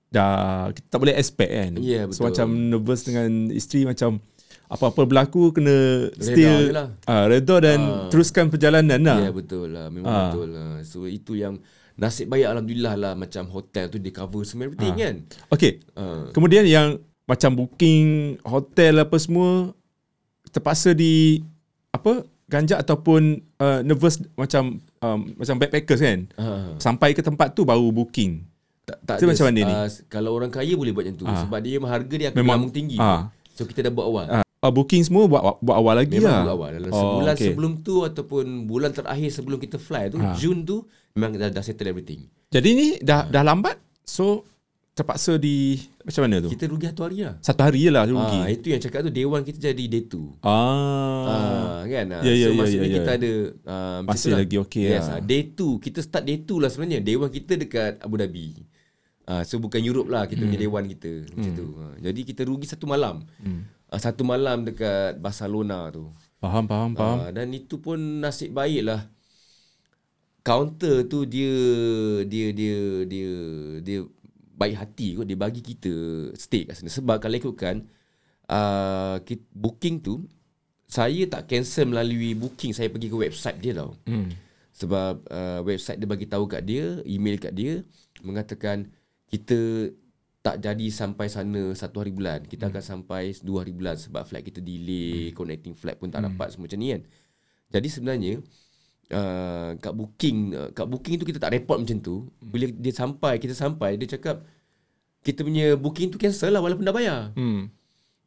[0.09, 1.71] dah kita tak boleh expect kan.
[1.73, 2.23] So betul.
[2.29, 4.21] macam nervous dengan isteri macam
[4.65, 5.75] apa-apa berlaku kena
[6.09, 6.87] Reda still je lah.
[7.05, 8.09] ah reda dan Ah.
[8.09, 9.19] teruskan perjalanan lah.
[9.19, 10.21] Ya betul lah Memang Ah.
[10.29, 11.61] betul lah So itu yang
[12.03, 14.99] Nasib baik Alhamdulillah lah Macam hotel tu Dia cover semua everything Ah.
[14.99, 15.15] kan
[15.49, 15.79] Okay.
[15.93, 16.27] ha.
[16.29, 18.03] Kemudian yang macam booking
[18.43, 19.71] hotel apa semua
[20.45, 21.39] terpaksa di
[21.89, 23.21] apa ganjak ataupun
[23.57, 26.19] uh, nervous macam um, macam backpackers kan.
[26.35, 26.75] Ha.
[26.77, 28.43] Sampai ke tempat tu baru booking.
[28.83, 29.73] Tak, tak So, ada, macam mana ni?
[29.73, 31.39] ah, Kalau orang kaya boleh buat macam tu Ah.
[31.39, 33.31] Sebab dia memang harga dia akan Memang- memang tinggi ah.
[33.49, 36.43] So kita dah buat awal Uh, uh, booking semua buat buat awal lagi Memang lah.
[36.43, 37.47] buat awal Dalam Oh, sebulan okay.
[37.47, 40.35] sebelum tu Ataupun bulan terakhir sebelum kita fly tu Ah.
[40.35, 43.77] Jun tu Memang dah, dah settle everything Jadi ni dah dah lambat.
[44.01, 44.49] So
[44.93, 46.49] terpaksa di macam mana tu?
[46.49, 48.39] Kita rugi satu hari lah Satu hari je lah Ah, rugi.
[48.51, 51.25] itu yang cakap tu Day one kita jadi day two Ah.
[51.25, 52.21] Ah, kan ah.
[52.21, 52.95] Ya, ya, So maksudnya ya, ya.
[52.95, 53.31] kita ada
[53.63, 54.39] ah, Masih lah.
[54.39, 55.17] lagi okey yes, lah.
[55.17, 55.19] ah.
[55.19, 58.47] Day 2 Kita start day 2 lah sebenarnya Day 1 kita dekat Abu Dhabi
[59.25, 61.93] ah, So bukan Europe lah Kita punya day 1 kita Macam tu ah.
[61.99, 63.21] Jadi kita rugi satu malam
[63.87, 67.17] ah, Satu malam dekat Barcelona tu Faham faham faham.
[67.19, 69.01] ah, Dan itu pun nasib baik lah
[70.43, 71.55] Counter tu dia
[72.27, 72.77] Dia Dia
[73.07, 73.31] Dia
[73.79, 73.99] Dia
[74.53, 75.93] Baik hati kot Dia bagi kita
[76.35, 77.87] Stay kat sana Sebab kalau ikutkan
[78.51, 79.17] uh,
[79.55, 80.27] Booking tu
[80.85, 84.29] Saya tak cancel melalui booking Saya pergi ke website dia tau Hmm.
[84.73, 87.85] Sebab uh, website dia bagi tahu kat dia, email kat dia
[88.25, 88.89] mengatakan
[89.29, 89.93] kita
[90.43, 92.43] tak jadi sampai sana satu hari bulan.
[92.43, 96.51] Kita akan sampai dua hari bulan sebab flight kita delay, connecting flight pun tak dapat
[96.51, 97.01] semua macam ni kan.
[97.69, 98.33] Jadi sebenarnya
[99.13, 102.27] uh, kat booking uh, kat booking tu kita tak report macam tu.
[102.41, 104.41] Bila dia sampai, kita sampai dia cakap
[105.23, 107.31] kita punya booking tu cancel lah walaupun dah bayar.
[107.37, 107.71] Hmm.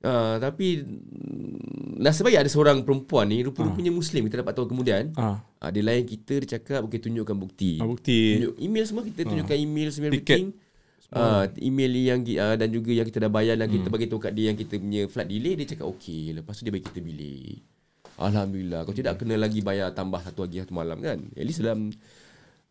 [0.07, 5.13] Uh, tapi mm, nasib baik ada seorang perempuan ni rupa-rupanya Muslim kita dapat tahu kemudian.
[5.17, 5.41] Ah.
[5.57, 7.81] Ah, dia layan kita dia cakap okey tunjukkan bukti.
[7.81, 8.39] Ah, bukti.
[8.39, 10.53] Tunjuk email semua kita tunjukkan email semua everything.
[11.09, 14.33] Ah, email yang uh, dan juga yang kita dah bayar dan kita bagi tahu kat
[14.37, 16.37] dia yang kita punya flight delay dia cakap okey.
[16.37, 17.57] Lepas tu dia bagi kita bilik.
[18.19, 18.83] Alhamdulillah.
[18.83, 21.21] Kalau tidak kena lagi bayar tambah satu lagi satu malam kan.
[21.33, 21.93] At least dalam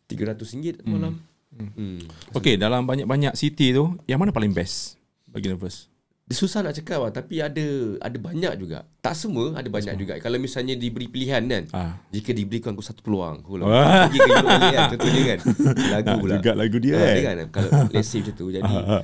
[0.06, 1.18] RM300 satu malam.
[1.56, 2.02] Hmm.
[2.32, 5.88] Okay, dalam banyak-banyak city tu, yang mana paling best bagi nervous?
[6.26, 7.62] Dia susah nak cakap lah Tapi ada
[8.02, 11.94] Ada banyak juga Tak semua Ada banyak juga Kalau misalnya diberi pilihan kan Ah.
[12.10, 14.10] Jika diberikan aku satu peluang Aku Wah.
[14.10, 15.38] pergi ke Europe kan Contohnya kan
[15.94, 17.22] Lagu pula juga lagu dia, Ah, eh.
[17.22, 19.02] kan Kalau let's say macam tu Jadi Ah, ah.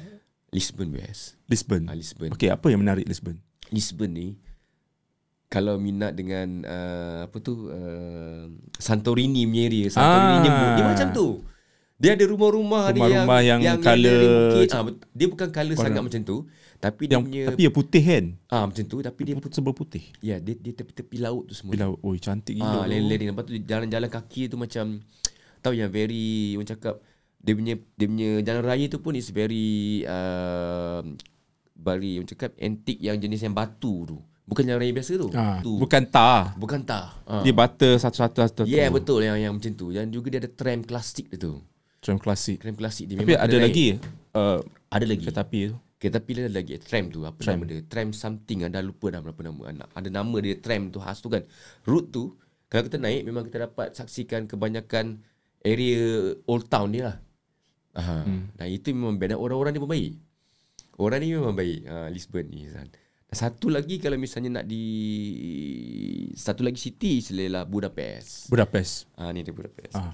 [0.50, 1.82] Lisbon best Lisbon.
[1.86, 3.38] ah, Lisbon Okay, apa yang menarik Lisbon?
[3.70, 4.34] Lisbon ni
[5.52, 10.40] kalau minat dengan uh, apa tu uh, Santorini punya area Santorini Ah.
[10.42, 11.26] dia, dia macam tu
[11.94, 14.68] dia ada rumah-rumah dia Rumah-rumah yang colour dari bukit.
[14.72, 15.86] Ah, dia bukan Warna.
[15.86, 16.36] sangat macam tu
[16.76, 18.24] tapi dia Yang punya tapi yang putih kan.
[18.48, 20.04] ah macam tu tapi dia Dia sebab putih.
[20.18, 22.74] ya dia dia tepi-tepi laut tu semua Bila oi cantik gila.
[22.74, 23.28] Ah, lereng-lereng.
[23.30, 24.98] Lepas tu jalan-jalan kaki tu macam
[25.60, 26.98] tahu yang very orang cakap
[27.38, 29.68] dia punya dia punya jalan raya tu pun is very
[30.02, 31.06] uh,
[31.72, 34.18] very orang cakap antik yang jenis yang batu tu.
[34.42, 35.28] Bukan jalan raya biasa tu.
[35.32, 35.78] Ah, tu.
[35.78, 36.52] bukan tar.
[36.58, 37.14] bukan tah.
[37.24, 37.46] Ah.
[37.46, 38.62] Dia butter satu-satu satu.
[38.66, 39.94] Yeah, betul yang yang macam tu.
[39.94, 41.62] Dan juga dia ada tram klasik dia tu.
[42.02, 42.58] Macam klasik.
[42.58, 43.86] Tram klasik dia Tapi memang ada lagi
[44.34, 44.58] uh,
[44.90, 45.22] Ada lagi.
[45.22, 45.76] kereta api tu.
[46.02, 47.54] Kereta api dia ada lagi tram tu apa tram.
[47.54, 47.86] nama dia?
[47.86, 49.62] Tram something ada lupa dah berapa nama.
[49.70, 51.46] Ada, ada nama dia tram tu khas tu kan.
[51.86, 52.34] Route tu
[52.66, 55.22] kalau kita naik memang kita dapat saksikan kebanyakan
[55.62, 57.16] area old town dia lah.
[57.92, 58.24] Aha.
[58.24, 58.48] Hmm.
[58.56, 59.36] Dan itu memang best.
[59.36, 60.12] Dan orang-orang ni pun baik.
[60.96, 61.80] Orang ni memang baik.
[61.84, 62.66] Ha, Lisbon ni.
[62.72, 62.88] Zan.
[63.32, 64.84] Satu lagi kalau misalnya nak di
[66.36, 68.52] satu lagi city selalah Budapest.
[68.52, 69.08] Budapest.
[69.16, 69.96] Ah ni dia Budapest.
[69.96, 70.12] Ah.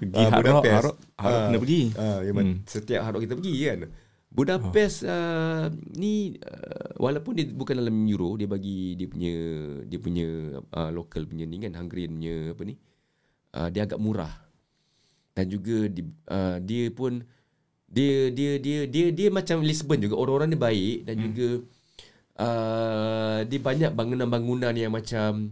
[0.00, 0.40] pergi Ah, Rock, Budapest.
[0.40, 1.82] Hard Rock, Hard Rock Ah, kena pergi.
[1.92, 2.58] Ah, memang hmm.
[2.64, 3.78] setiap rock kita pergi kan.
[4.36, 9.34] Budapest uh, ni uh, walaupun dia bukan dalam euro dia bagi dia punya
[9.88, 10.28] dia punya
[10.60, 12.74] uh, local punya ni kan Hungarian punya apa ni
[13.56, 14.36] uh, dia agak murah
[15.32, 17.24] dan juga di, uh, dia pun
[17.96, 21.24] dia dia dia dia dia macam Lisbon juga orang-orang dia baik dan hmm.
[21.32, 21.48] juga
[22.36, 25.48] uh, dia banyak bangunan-bangunan yang macam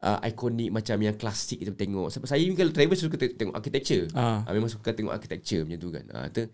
[0.00, 3.52] uh, ikonik macam yang klasik kita tengok sebab saya ni kalau travel suka te- tengok
[3.52, 4.40] architecture Ah.
[4.44, 4.52] Ah.
[4.56, 6.04] memang suka tengok architecture macam tu kan.
[6.12, 6.48] Ah tu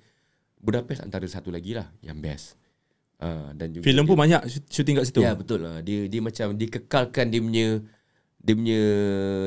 [0.60, 2.58] Budapest antara satu lagi lah yang best.
[3.16, 5.20] Ah dan juga Filem pun banyak syuting kat situ.
[5.24, 5.80] Ya betul lah.
[5.80, 7.66] Dia dia macam dia kekalkan dia punya
[8.40, 8.80] dia punya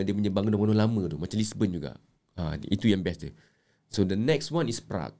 [0.05, 1.91] dia punya bangunan-bangunan lama tu macam Lisbon juga.
[2.33, 3.33] Ah itu yang best dia.
[3.93, 5.13] So the next one is Prague.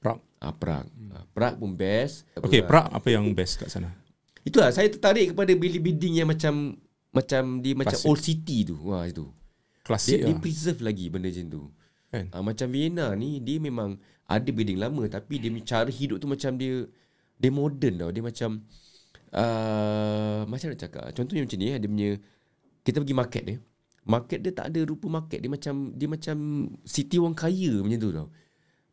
[0.00, 0.22] Prague.
[0.42, 0.88] Ah Prague.
[1.12, 2.28] Ah, Prague pun best.
[2.36, 3.92] Okay, Prague apa yang best kat sana?
[4.46, 6.78] Itulah saya tertarik kepada building-building yang macam
[7.10, 8.08] macam dia macam Klasik.
[8.08, 8.76] old city tu.
[8.78, 9.26] Wah itu.
[9.82, 10.42] Klasik Dia, dia lah.
[10.42, 11.62] preserve lagi benda macam tu.
[12.06, 12.24] Kan?
[12.30, 16.54] Ha, macam Vienna ni dia memang ada building lama tapi dia cara hidup tu macam
[16.54, 16.86] dia
[17.36, 18.10] dia modern tau.
[18.14, 18.50] Dia macam
[19.34, 21.04] uh, macam nak cakap.
[21.16, 22.10] Contohnya macam ni eh, dia punya
[22.86, 23.58] kita pergi market dia.
[24.06, 25.42] Market dia tak ada rupa market.
[25.42, 26.36] Dia macam dia macam
[26.86, 28.28] city orang kaya macam tu tau.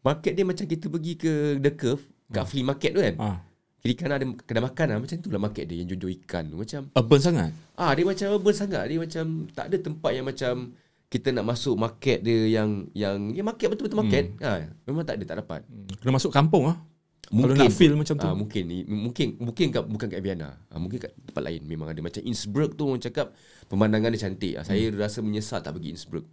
[0.03, 1.31] Market dia macam kita pergi ke
[1.63, 3.15] The Curve kat flea market tu kan.
[3.21, 3.37] Ah,
[3.83, 4.97] Kiri kanan ada kedai makan lah.
[5.03, 6.55] Macam tu lah market dia yang jual-jual ikan tu.
[6.55, 7.51] Macam urban sangat.
[7.75, 8.83] Ah dia macam urban sangat.
[8.87, 10.53] Dia macam tak ada tempat yang macam
[11.11, 14.25] kita nak masuk market dia yang yang ya market betul-betul market.
[14.39, 14.47] Hmm.
[14.47, 15.61] Ha memang tak ada tak dapat.
[15.67, 16.79] Hmm, Kena masuk kampung ah.
[17.27, 18.23] Kalau nak feel macam tu.
[18.23, 20.55] Ah mungkin mungkin mungkin kat, bukan kat Vienna.
[20.71, 23.35] Ah mungkin kat tempat lain memang ada macam Innsbruck tu orang cakap
[23.67, 24.53] pemandangan dia cantik.
[24.59, 26.23] Ah, saya rasa menyesal tak pergi Innsbruck.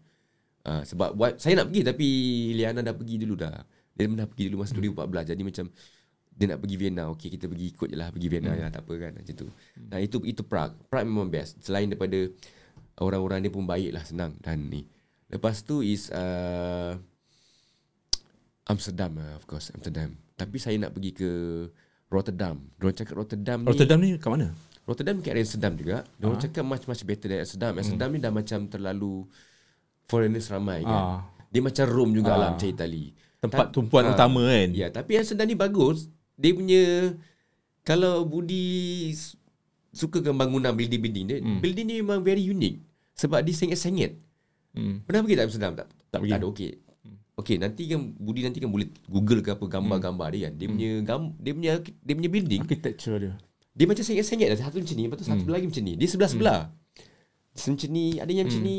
[0.61, 2.07] Ah sebab buat saya nak pergi tapi
[2.53, 3.57] Liana dah pergi dulu dah.
[3.97, 5.67] Dia dah pergi dulu masa 2014 jadi macam
[6.31, 7.03] dia nak pergi Vienna.
[7.13, 8.61] Okey kita pergi ikut je lah pergi Vienna hmm.
[8.61, 9.47] ya tak apa kan macam tu.
[9.89, 10.77] Nah itu itu Prague.
[10.89, 11.61] Prague memang best.
[11.65, 12.17] Selain daripada
[13.01, 14.85] orang-orang dia pun baik lah senang dan ni.
[15.31, 16.97] Lepas tu is uh,
[18.69, 20.17] Amsterdam lah of course Amsterdam.
[20.37, 21.31] Tapi saya nak pergi ke
[22.11, 22.57] Rotterdam.
[22.77, 24.49] Diorang cakap Rotterdam, Rotterdam ni kat mana?
[24.51, 26.03] ni Rotterdam kat Amsterdam juga.
[26.19, 26.43] Diorang Ah.
[26.43, 27.73] cakap much much better dari Amsterdam.
[27.79, 29.29] Amsterdam ni dah macam terlalu
[30.11, 30.91] foreigners ramai kan.
[30.91, 31.19] Ah.
[31.47, 32.53] Dia macam Rome juga lah Ah.
[32.53, 33.15] macam Itali.
[33.39, 34.69] Tempat Ta- tumpuan ah, utama kan.
[34.71, 36.11] Ya, tapi Amsterdam ni bagus.
[36.35, 36.83] Dia punya
[37.83, 38.67] kalau Budi
[39.11, 39.39] s-
[39.91, 41.59] suka dengan bangunan building-building dia, hmm.
[41.59, 42.83] building ni memang very unique.
[43.15, 44.19] Sebab dia sengit-sengit.
[44.71, 45.03] Hmm.
[45.03, 45.89] Pernah pergi tak Amsterdam tak?
[46.11, 46.33] Tak pergi.
[46.33, 46.71] Tak ada okey.
[47.37, 50.53] Okey, nanti kan Budi nanti kan boleh Google ke apa gambar-gambar dia kan.
[50.55, 53.35] Dia punya gam, dia punya dia punya building Architecture dia.
[53.71, 54.59] dia macam sengit-sengit dah.
[54.61, 55.97] Satu macam ni, lepas tu satu lagi macam ni.
[55.97, 56.61] Dia sebelah-sebelah.
[57.51, 58.79] Macam ni, ada yang macam ni.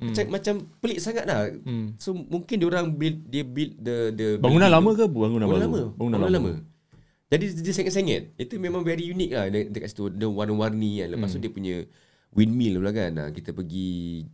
[0.00, 1.52] Macam macam pelik sangat lah.
[1.60, 1.92] Hmm.
[1.96, 5.60] So mungkin dia orang build dia build the the Bangunan building lama ke bangunan Bangunan
[5.60, 5.60] baru?
[5.60, 5.80] lama.
[5.94, 6.30] Bangunan lama.
[6.32, 6.52] lama.
[7.28, 8.22] Jadi dia sengit-sengit.
[8.34, 10.08] Itu memang very unique lah de- dekat situ.
[10.08, 11.08] Dia warna-warni kan.
[11.10, 11.84] Lepas tu dia punya
[12.30, 13.12] windmill pula kan.
[13.14, 13.88] Ha, Kita pergi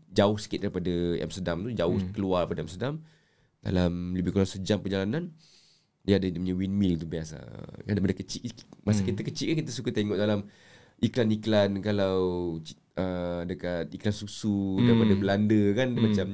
[0.09, 1.71] jauh sikit daripada Amsterdam tu.
[1.73, 2.95] Jauh keluar daripada Amsterdam.
[3.59, 5.29] Dalam lebih kurang sejam perjalanan.
[6.01, 7.37] Dia ada dia punya windmill tu biasa.
[7.83, 8.49] Kan daripada kecil.
[8.81, 10.47] Masa kita kecil kan kita suka tengok dalam
[10.97, 12.57] iklan-iklan kalau
[12.97, 16.29] uh, dekat iklan susu daripada Belanda kan dia macam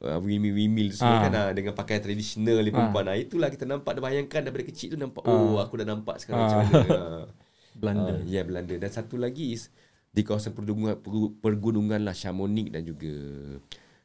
[0.00, 1.22] uh, windmill-windmill semua Ah.
[1.22, 3.06] kan ah, dengan pakaian tradisional ni perempuan.
[3.06, 3.16] Ah.
[3.16, 6.58] itulah kita nampak dia bayangkan daripada kecil tu nampak oh aku dah nampak sekarang macam
[6.60, 6.88] mana.
[6.88, 7.24] Ah.
[7.80, 8.12] Belanda.
[8.12, 9.70] Ah, ya Belanda dan satu lagi is
[10.10, 13.14] di kawasan pergunungan pergu- pergunungan lah Chamonix dan juga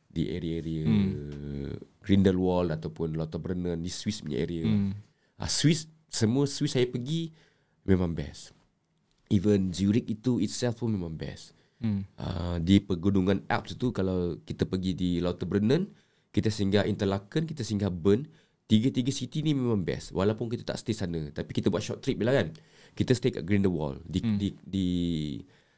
[0.06, 2.00] di area-area hmm.
[2.00, 4.64] Grindelwald ataupun Lauterbrunnen di Swiss punya area.
[4.64, 4.94] Hmm.
[5.36, 7.34] Ah, Swiss semua Swiss saya pergi
[7.84, 8.54] memang best.
[9.28, 11.52] Even Zurich itu itself pun memang best.
[11.84, 12.08] Hmm.
[12.16, 15.92] Uh, di pegunungan Alps itu kalau kita pergi di Lauterbrunnen,
[16.32, 18.28] kita singgah Interlaken, kita singgah Bern,
[18.66, 20.12] tiga-tiga city ni memang best.
[20.16, 22.50] Walaupun kita tak stay sana, tapi kita buat short trip je lah kan.
[22.96, 24.38] Kita stay kat Grindelwald di hmm.
[24.40, 24.88] di di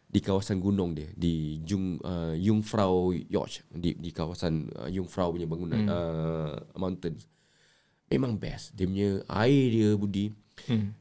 [0.08, 5.50] di kawasan gunung dia di Jung uh, Jungfrau Joch di di kawasan uh, Jungfrau punya
[5.50, 5.92] bangunan hmm.
[5.92, 7.28] uh, mountains.
[8.08, 8.72] Memang best.
[8.72, 10.32] Dia punya air dia Budi.
[10.64, 10.96] Hmm.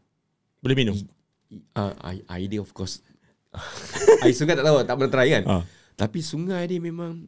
[0.59, 0.97] Boleh minum.
[1.79, 2.99] Uh, air, air dia of course.
[4.25, 5.45] air sungai tak tahu tak pernah try kan.
[5.47, 5.63] Ah.
[5.97, 7.25] Tapi sungai dia memang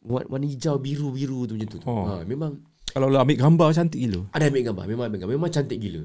[0.00, 1.78] warna, hijau biru-biru tu macam tu.
[1.84, 2.04] Oh.
[2.06, 4.24] Ha, memang Kalau lu ambil gambar cantik gila.
[4.30, 6.04] ada ambil gambar Memang ambil gambar Memang cantik gila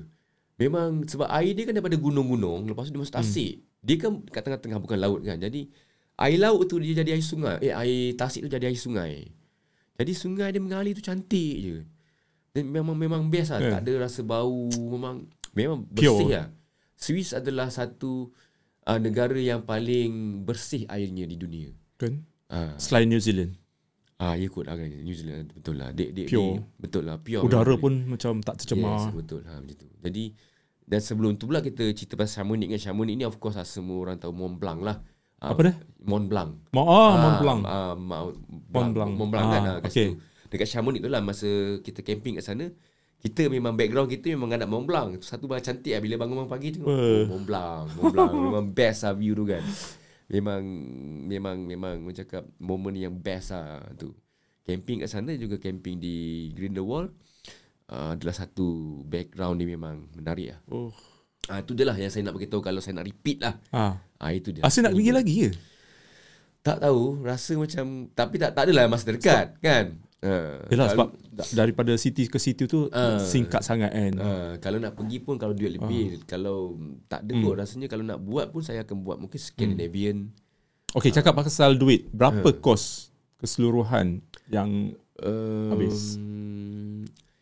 [0.58, 3.66] Memang sebab air dia kan daripada gunung-gunung Lepas tu dia masuk tasik hmm.
[3.80, 5.70] Dia kan kat tengah-tengah bukan laut kan Jadi
[6.18, 9.30] Air laut tu dia jadi air sungai Eh air tasik tu jadi air sungai
[9.96, 11.76] Jadi sungai dia mengalir tu cantik je
[12.52, 13.72] Dan memang memang best lah Eh.
[13.72, 15.96] Tak ada rasa bau Memang Memang Pure.
[15.96, 16.48] bersih lah
[17.00, 18.28] Swiss adalah satu
[18.90, 22.26] uh, Negara yang paling bersih airnya di dunia Kan?
[22.50, 23.54] Ah, Selain New Zealand.
[24.18, 25.94] ah, ya kot lah kan New Zealand betul lah.
[25.94, 26.58] Dia, dia, Pure.
[26.58, 27.44] Dia, betul lah pure.
[27.46, 29.06] Udara pun macam tak tercemar.
[29.06, 29.88] Yes, betul ha macam tu.
[30.02, 30.26] Jadi
[30.84, 32.82] dan sebelum tu pula kita cerita pasal Chamonix kan.
[32.82, 34.98] Chamonix ni of course lah semua orang tahu Mont Blanc lah.
[35.38, 35.74] Ah, Apa dia?
[36.04, 36.52] Mont Blanc.
[36.74, 37.60] Ma ah, Mont Blanc.
[37.64, 38.34] Ah, Mount
[38.74, 39.12] Mont Blanc.
[39.14, 39.62] Mont Blanc kan.
[39.62, 40.08] Ah, Ah, kat okay.
[40.12, 40.20] situ.
[40.50, 41.48] Dekat Chamonix tu lah masa
[41.80, 42.66] kita camping kat sana.
[43.20, 45.20] Kita memang background kita memang ada Mont Blanc.
[45.20, 46.96] Satu barang cantik lah bila bangun pagi tengok Wah.
[46.96, 47.84] oh, Mont Blanc.
[48.00, 49.60] Mont Blanc memang best lah view tu kan.
[50.32, 50.62] Memang
[51.28, 54.16] memang memang orang cakap momen yang best lah tu.
[54.64, 57.12] Camping kat sana juga camping di Grindelwald.
[57.90, 60.60] Uh, adalah satu background dia memang menarik lah.
[60.72, 60.94] Oh.
[61.50, 63.58] Ah tu je lah yang saya nak beritahu kalau saya nak repeat lah.
[63.74, 63.98] Ah.
[64.22, 64.62] Ah itu dia.
[64.62, 65.52] Asyik nak pergi lagi ke?
[66.60, 69.98] Tak tahu, rasa macam tapi tak tak adalah masa dekat kan.
[70.20, 73.16] Uh, Yelah sebab da- daripada city ke city tu Ah.
[73.18, 74.14] singkat sangat kan.
[74.14, 76.76] Uh, kalau nak pergi pun kalau duit lebih Kalau
[77.08, 80.28] tak ada kot rasanya Kalau nak buat pun Saya akan buat Mungkin Scandinavian
[80.92, 82.12] Okey, cakap pasal duit.
[82.12, 86.20] Berapa kos keseluruhan yang um, Habis.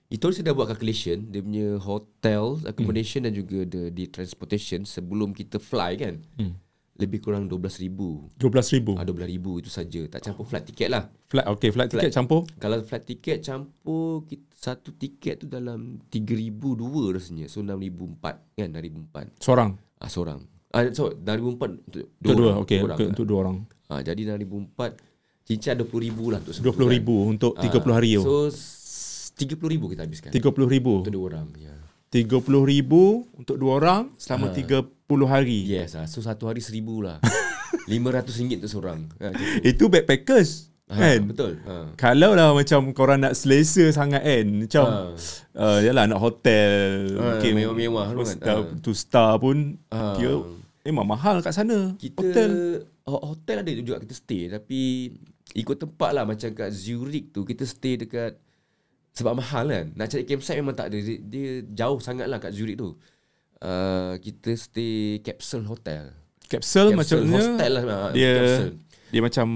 [0.08, 5.34] Itu saya dah buat calculation Dia punya hotel Accommodation dan juga the, the transportation Sebelum
[5.34, 6.54] kita fly kan Hmm.
[6.98, 7.94] Lebih kurang RM12,000
[8.36, 8.98] 12,000.
[8.98, 12.42] ah, RM12,000 itu saja Tak campur flight ticket lah Flight okey, flight tiket campur.
[12.58, 16.82] Kalau flight ticket campur kita, Satu tiket tu dalam RM3,002
[17.14, 19.70] rasanya So RM6,004 kan RM6,004 Seorang.
[19.96, 20.40] ah, Seorang
[20.72, 23.58] ah, So RM6,004 untuk Untuk dua, orang, okey, dua orang okay, untuk dua orang.
[23.88, 24.82] ah, Jadi RM6,004
[25.46, 28.24] Cincin RM20,000 lah untuk satu 20,000 untuk 30 hari tu.
[28.26, 31.06] So s- RM30,000 kita habiskan 30,000.
[31.06, 31.77] Untuk dua orang ya.
[32.10, 32.48] 30,000
[33.36, 34.88] untuk dua orang selama 30
[35.26, 35.60] hari.
[35.66, 36.06] Yes ah.
[36.06, 37.18] So satu hari RM1,000 lah
[37.88, 39.16] RM500 untuk seorang tu.
[39.62, 40.72] Itu backpackers.
[40.88, 41.28] Ah, Kan?
[41.28, 41.92] Betul ah.
[41.96, 45.12] Kalau lah macam korang nak selesa sangat kan Macam
[45.52, 48.36] uh, Yalah nak hotel mungkin mewah-mewah tu kan.
[48.40, 48.58] star.
[48.80, 49.76] Two star pun.
[49.92, 50.32] Dia
[50.88, 52.52] Memang mahal kat sana Kita Hotel
[53.04, 55.12] ho- hotel ada juga kita stay tapi
[55.52, 58.40] ikut tempat lah macam kat Zurich tu kita stay dekat
[59.18, 59.86] sebab mahal kan.
[59.92, 60.98] Nak cari campsite memang tak ada.
[60.98, 62.94] Dia, dia jauh sangat lah kat Zurich tu.
[63.58, 66.14] Uh, kita stay capsule hotel.
[66.46, 67.84] Capsule, Capsule macamnya hostel lah.
[67.84, 68.74] ah, Dia capsule.
[69.08, 69.48] Dia macam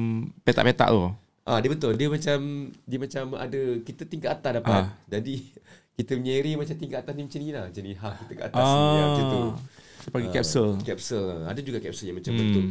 [0.41, 1.03] Petak-petak tu
[1.41, 1.93] Ah dia betul.
[1.93, 2.37] Dia macam
[2.83, 4.81] dia macam ada kita tingkat atas dapat.
[4.81, 4.87] Ah.
[5.07, 5.35] Jadi
[5.97, 7.63] kita punya area macam tingkat atas ni macam ni lah.
[7.69, 9.39] Macam ni ha kita kat atas ni ya, macam tu.
[9.39, 9.53] Ah.
[10.01, 11.39] Dia panggil Ah, capsule Capsule.
[11.45, 12.39] Ada juga capsule yang macam Hmm.
[12.41, 12.65] bentuk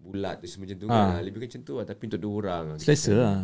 [0.00, 0.94] bulat tu semua macam tu Ah.
[0.94, 1.20] kan.
[1.20, 2.64] Lebih macam tu lah tapi untuk dua orang.
[2.78, 3.38] Selesa lah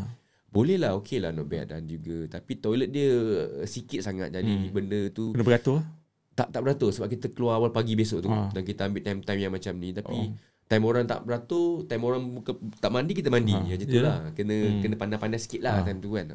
[0.57, 4.49] Boleh lah okey lah not bad dan juga tapi toilet dia uh, sikit sangat jadi
[4.49, 4.73] hmm.
[4.73, 5.85] benda tu Kena beratur
[6.33, 8.49] tak tak beratur sebab kita keluar awal pagi besok tu Ah.
[8.53, 10.33] dan kita ambil time-time yang macam ni tapi oh.
[10.65, 13.61] time orang tak beratur time orang buka, tak mandi kita mandi ha.
[13.61, 13.85] macam ya.
[13.85, 14.81] itulah kena Hmm.
[14.81, 15.85] kena pandai-pandai sikit lah Ah.
[15.85, 16.27] time tu kan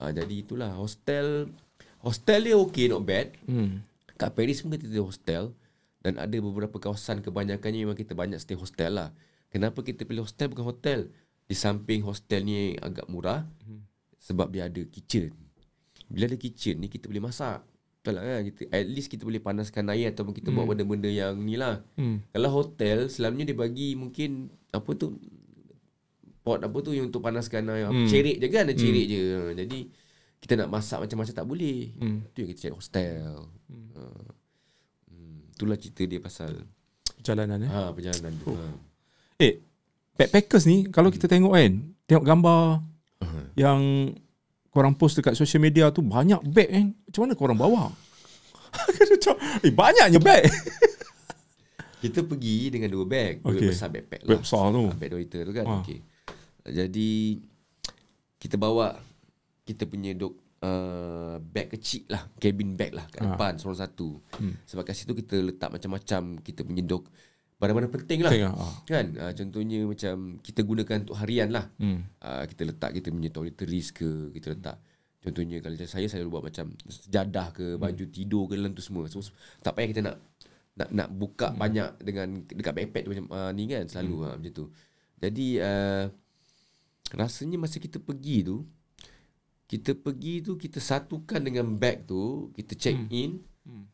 [0.00, 0.08] ha.
[0.08, 1.48] jadi itulah hostel
[2.00, 3.80] hostel dia okey not bad hmm.
[4.16, 5.56] kat Paris pun kita tidur hostel
[6.04, 9.08] dan ada beberapa kawasan kebanyakannya memang kita banyak stay hostel lah.
[9.48, 11.08] Kenapa kita pilih hostel bukan hotel?
[11.44, 13.44] Di samping hostel ni agak murah
[14.16, 15.32] sebab dia ada kitchen.
[16.08, 17.60] Bila ada kitchen ni kita boleh masak.
[18.00, 18.40] Betul lah kan?
[18.48, 21.80] Kita, at least kita boleh panaskan air ataupun kita buat benda-benda yang ni lah.
[21.96, 22.20] Hmm.
[22.32, 25.16] Kalau hotel selalunya dia bagi mungkin apa tu
[26.44, 27.88] pot apa tu yang untuk panaskan air.
[27.88, 28.04] Hmm.
[28.04, 28.08] Hmm.
[28.08, 29.22] Cerik je kan, ada cerik je.
[29.56, 29.78] Jadi
[30.44, 31.92] kita nak masak macam-macam tak boleh.
[31.96, 32.24] Hmm.
[32.36, 33.48] Tu yang kita cari hostel.
[33.68, 33.88] Hmm.
[35.08, 35.36] Hmm.
[35.56, 36.64] Itulah cerita dia pasal
[37.24, 38.52] Perjalanan eh ha, perjalanan tu.
[38.52, 38.64] Ha.
[39.40, 39.64] Eh
[40.14, 41.72] Backpackers ni Kalau kita tengok kan
[42.04, 42.62] Tengok gambar
[43.14, 43.46] Uh-huh.
[43.54, 43.80] Yang
[44.68, 47.82] Korang post dekat social media tu Banyak bag kan Macam mana korang bawa
[49.14, 50.44] Macam, Eh banyaknya bag
[52.04, 53.40] Kita pergi dengan dua bag.
[53.40, 53.72] Dua Okey.
[53.72, 54.36] besar backpack lah.
[54.36, 54.84] Bag besar tu.
[54.92, 55.64] Bag dua liter tu kan.
[55.64, 55.80] Ah.
[55.80, 55.98] Okey.
[56.68, 57.40] Jadi
[58.36, 58.92] kita bawa
[59.64, 63.32] kita punya dok uh, bag kecil lah, cabin bag lah kat Ah.
[63.32, 64.20] depan seorang satu.
[64.36, 64.52] Hmm.
[64.68, 67.08] Sebab kat situ kita letak macam-macam kita punya dok
[67.58, 68.32] barang-barang penting lah.
[68.34, 68.74] Penting lah, ah.
[68.84, 69.06] Kan?
[69.14, 71.70] Uh, contohnya macam kita gunakan untuk harian lah.
[71.78, 71.98] hmm.
[72.20, 74.76] Uh, kita letak kita punya toiletries ke, kita letak
[75.24, 79.08] Contohnya kalau macam saya saya buat macam sejadah ke, baju tidur ke dalam tu semua.
[79.08, 79.24] So
[79.64, 80.20] tak payah kita nak
[80.76, 81.56] nak nak buka hmm.
[81.56, 84.26] banyak dengan dekat backpack tu macam uh, ni kan selalu hmm.
[84.28, 84.66] uh, macam tu.
[85.24, 86.04] Jadi uh,
[87.16, 88.68] rasanya masa kita pergi tu
[89.64, 93.08] kita pergi tu kita satukan dengan bag tu kita check hmm.
[93.08, 93.30] in
[93.64, 93.84] hmm.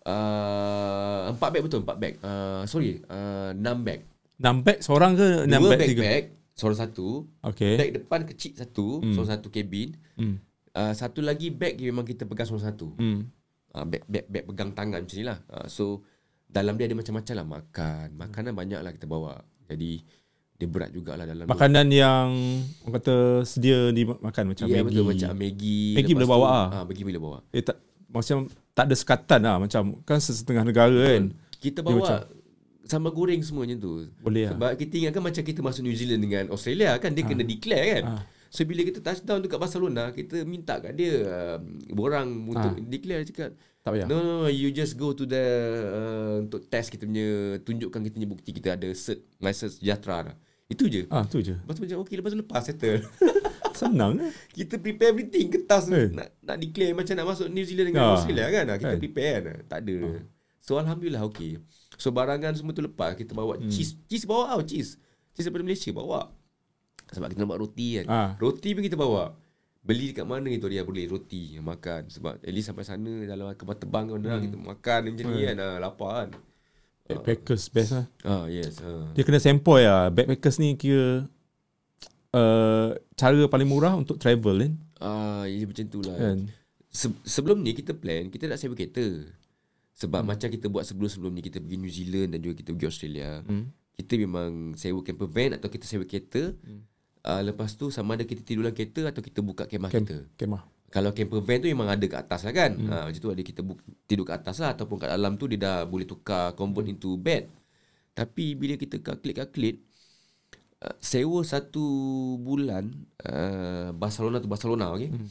[0.00, 4.00] Uh, empat bag betul empat bag uh, sorry uh, enam bag
[4.36, 6.00] Enam bag seorang ke enam dua bag tiga?
[6.00, 7.08] backpack seorang satu
[7.42, 7.76] Okay.
[7.76, 9.12] bag depan kecil satu Hmm.
[9.12, 10.40] seorang satu kabin Hmm.
[10.72, 13.28] uh, satu lagi bag yang memang kita pegang seorang satu Hmm.
[13.70, 16.00] uh, bag, bag, bag pegang tangan macam ni lah uh, so
[16.46, 20.00] dalam dia ada macam-macam lah makan makanan banyak lah kita bawa jadi
[20.56, 21.44] dia berat jugalah dalam.
[21.46, 22.28] Makanan yang
[22.82, 24.86] orang kata sedia dimakan macam Ya Maggi.
[24.86, 26.66] betul macam Maggi Maggi boleh bawa ah.
[26.70, 30.92] ah, Maggi boleh bawa Eh tak macam tak ada sekatan lah macam kan setengah negara
[31.10, 31.30] kan.
[31.56, 32.26] Kita bawa macam-
[32.82, 34.50] sambal goreng semua macam tu Boleh lah.
[34.50, 38.04] Sebab kita ingatkan macam kita masuk New Zealand dengan Australia kan Dia kena declare kan
[38.10, 38.22] Ah.
[38.50, 41.22] So bila kita touchdown dekat Barcelona Kita minta kat dia
[41.54, 42.82] um, Borang untuk Ah.
[42.82, 44.06] declare cakap Tak payah.
[44.06, 45.44] No, no, no, you just go to the
[45.86, 47.28] uh, untuk test kita punya
[47.62, 50.36] tunjukkan kita punya bukti kita ada cert license sejahtera dah.
[50.66, 51.06] Itu je.
[51.08, 51.54] Ah tu je.
[51.54, 53.00] Lepas tu macam okay lepas tu lepas settle.
[53.80, 54.32] Senang eh.
[54.52, 56.12] kita prepare everything kertas Eh.
[56.12, 58.12] nak nak declare macam nak masuk New Zealand dengan Ah.
[58.14, 58.64] Australia kan.
[58.66, 59.00] Ah, Kita Kan.
[59.00, 59.58] prepare kan.
[59.64, 59.96] Tak ada.
[60.60, 61.56] So alhamdulillah okay.
[61.96, 63.72] So barangan semua tu lepas kita bawa Hmm.
[63.72, 63.96] cheese.
[64.04, 65.00] Cheese bawa tau cheese.
[65.32, 66.28] Cheese daripada Malaysia bawa.
[67.10, 68.06] Sebab kita nak buat roti kan.
[68.06, 68.30] Ah.
[68.36, 69.32] Roti pun kita bawa.
[69.80, 73.72] Beli dekat mana itu dia boleh roti makan sebab at least sampai sana dalam kapal
[73.74, 74.44] terbang kan hmm.
[74.44, 76.30] kita makan macam ni kan ah, lapar kan.
[77.08, 78.06] Backpackers best lah.
[78.22, 78.78] Ah yes.
[78.78, 79.08] Ah.
[79.10, 80.12] Dia kena sempoi lah.
[80.12, 81.26] Backpackers ni kira
[82.32, 84.72] uh, cara paling murah untuk travel kan.
[85.00, 86.16] Ah, ya macam tu lah.
[86.16, 86.38] Kan?
[86.90, 89.06] Se- sebelum ni kita plan kita nak sewa kereta.
[90.00, 90.28] Sebab hmm.
[90.32, 93.44] macam kita buat sebelum-sebelum ni kita pergi New Zealand dan juga kita pergi Australia.
[93.44, 93.68] Hmm.
[93.94, 96.56] Kita memang sewa camper van atau kita sewa kereta.
[96.64, 96.82] Hmm.
[97.20, 100.24] Uh, lepas tu sama ada kita tidur dalam kereta atau kita buka kemah Camp, kita.
[100.40, 100.64] kemah.
[100.88, 102.72] Kalau camper van tu memang ada kat atas lah kan.
[102.74, 102.88] Hmm.
[102.88, 105.60] Ha, macam tu ada kita bu- tidur kat atas lah ataupun kat dalam tu dia
[105.60, 106.96] dah boleh tukar convert Hmm.
[106.96, 107.46] into bed.
[108.16, 109.78] Tapi bila kita calculate-calculate
[110.84, 111.84] uh, sewa satu
[112.40, 112.92] bulan
[113.24, 115.08] uh, Barcelona tu Barcelona okey.
[115.12, 115.28] Hmm.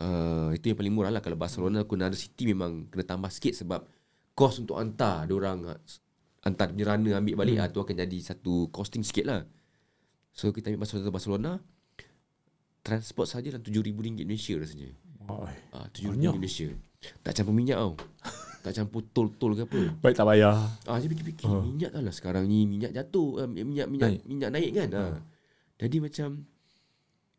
[0.00, 3.84] Uh, itu yang paling murah lah kalau Barcelona Kunada City memang kena tambah sikit sebab
[4.32, 5.76] kos untuk hantar dia orang uh,
[6.40, 7.72] hantar dia runner ambil balik hmm.
[7.74, 9.44] tu akan jadi satu costing sikit lah.
[10.32, 11.52] So kita ambil Barcelona Barcelona
[12.80, 14.88] transport saja dalam RM7,000 Malaysia rasanya.
[15.28, 15.44] Oh,
[15.76, 16.68] Ah, RM7,000 Malaysia.
[17.20, 17.94] Tak campur minyak tau.
[18.60, 19.80] tak campur tol-tol ke apa.
[19.98, 20.56] baik tak payah.
[20.84, 21.60] Ah, saya fikir-fikir uh.
[21.60, 24.22] minyak lah sekarang ni minyak jatuh, uh, minyak minyak Naik.
[24.24, 24.88] minyak naik kan.
[24.90, 25.02] Ha.
[25.78, 26.28] Jadi macam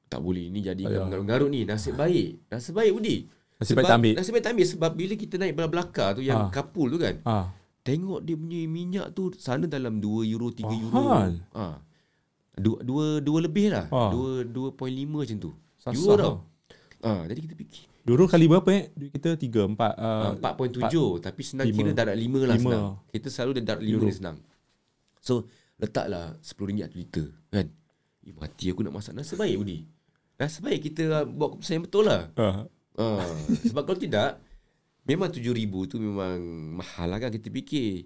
[0.08, 1.62] tak boleh ni jadi garut-garut ni.
[1.64, 2.50] Nasib baik.
[2.50, 3.18] Nasib baik Budi.
[3.62, 4.14] Nasib baik tak ambil.
[4.18, 6.50] Nasib baik tak ambil sebab bila kita naik belakang tu yang Ah.
[6.50, 7.16] kapul tu kan.
[7.22, 7.46] Ah.
[7.82, 11.02] Tengok dia punya minyak tu sana dalam 2 euro 3 euro.
[11.06, 11.34] Mahal.
[11.54, 11.66] Ha.
[12.52, 13.86] Dua, dua, dua lebih lah.
[13.88, 14.10] Ah.
[14.10, 14.82] Dua, 2.5
[15.18, 15.52] macam tu.
[15.78, 16.36] Sasah euro tau.
[17.02, 17.90] Ah, jadi kita fikir.
[18.02, 18.84] Dulu kali berapa eh?
[18.92, 19.78] Duit kita 3, 4.
[19.78, 21.78] Uh, Uh, 4.7 tapi senang lima.
[21.78, 22.58] kira darat 5 lah Lima.
[22.60, 22.86] senang.
[23.10, 24.06] Kita selalu dia darat 5 Euro.
[24.06, 24.38] ni senang.
[25.20, 25.34] So
[25.78, 27.68] letaklah RM10 tu liter kan.
[28.22, 29.86] Eh, mati aku nak masak nasi baik Budi.
[30.36, 32.22] Nasi baik kita uh, buat keputusan yang betul lah.
[32.36, 33.24] uh, Uh,
[33.64, 34.36] sebab kalau tidak
[35.02, 36.38] memang RM7,000 tu memang
[36.76, 38.04] mahal lah kan kita fikir.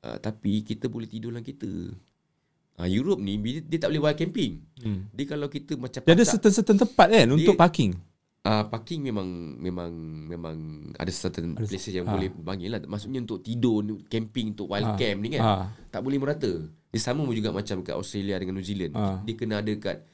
[0.00, 1.70] Uh, tapi kita boleh tidur dalam kereta.
[2.74, 4.52] Uh, Europe ni dia, dia tak boleh wild camping.
[4.76, 5.06] hmm.
[5.12, 7.94] Dia kalau kita macam Dia ada pacak- certain-certain tempat kan untuk parking.
[8.44, 9.24] Uh, parking memang
[9.56, 9.88] memang
[10.28, 10.56] memang
[11.00, 12.12] ada certain Ada- places yang ah.
[12.12, 12.80] boleh panggil lah.
[12.84, 14.96] Maksudnya untuk tidur, camping, untuk wild Ah.
[15.00, 15.40] camp ni kan.
[15.40, 15.64] Ah.
[15.88, 16.52] Tak boleh merata.
[16.92, 18.92] Dia sama juga macam kat Australia dengan New Zealand.
[18.92, 19.16] Ah.
[19.24, 20.04] Dia kena ada kat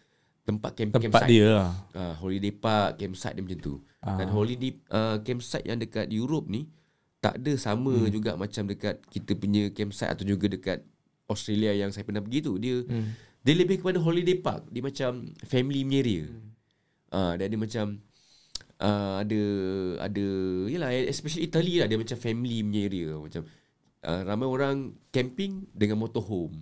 [0.47, 1.29] tempat camp Tempat campsite.
[1.29, 1.71] dia lah.
[1.91, 3.75] Ah, holiday park, campsite dia macam tu.
[3.99, 4.15] Ah.
[4.15, 6.71] Dan holiday uh, campsite yang dekat Europe ni
[7.19, 8.09] tak ada sama hmm.
[8.09, 10.87] juga macam dekat kita punya campsite atau juga dekat
[11.27, 12.55] Australia yang saya pernah pergi tu.
[12.57, 13.11] Dia Hmm.
[13.43, 14.71] dia lebih kepada holiday park.
[14.71, 15.11] Dia macam
[15.43, 16.23] family punya area.
[16.25, 16.47] Hmm.
[17.11, 17.99] Ah, dan dia macam
[18.81, 19.41] uh, ada
[20.01, 20.27] ada
[20.67, 23.43] yalah especially Italy lah dia macam family punya area macam
[24.05, 24.77] uh, ramai orang
[25.13, 26.57] camping dengan motorhome.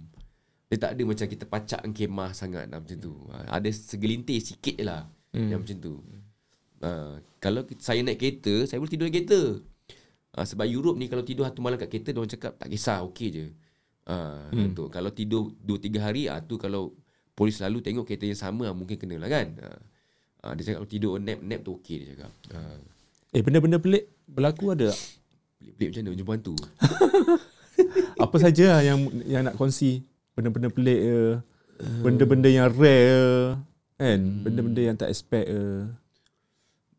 [0.68, 3.14] Dia tak ada macam kita pacak kemah sangat lah, macam tu.
[3.32, 5.48] Uh, ada segelintir sikit je lah hmm.
[5.48, 5.94] yang macam tu.
[6.78, 9.40] Uh, kalau saya naik kereta, saya boleh tidur dalam kereta.
[10.36, 13.00] Uh, sebab Europe ni kalau tidur satu malam kat kereta, dia orang cakap tak kisah,
[13.08, 13.46] okey je.
[14.08, 14.72] Uh, hmm.
[14.72, 16.92] Untuk kalau tidur 2-3 hari, ah tu kalau
[17.32, 19.56] polis selalu tengok kereta yang sama, ah, mungkin kena lah kan.
[19.56, 19.80] Uh,
[20.44, 22.32] uh, dia cakap kalau tidur nap, nap tu okey dia cakap.
[22.52, 22.78] Uh,
[23.28, 24.98] Eh benda-benda pelik berlaku ada tak?
[25.60, 26.54] pelik-pelik macam mana jumpa hantu.
[28.24, 31.18] Apa saja lah yang yang nak kongsi benda-benda pelik ke,
[32.02, 33.24] benda-benda yang rare ke,
[34.00, 34.20] kan?
[34.42, 35.62] Benda-benda yang tak expect ke.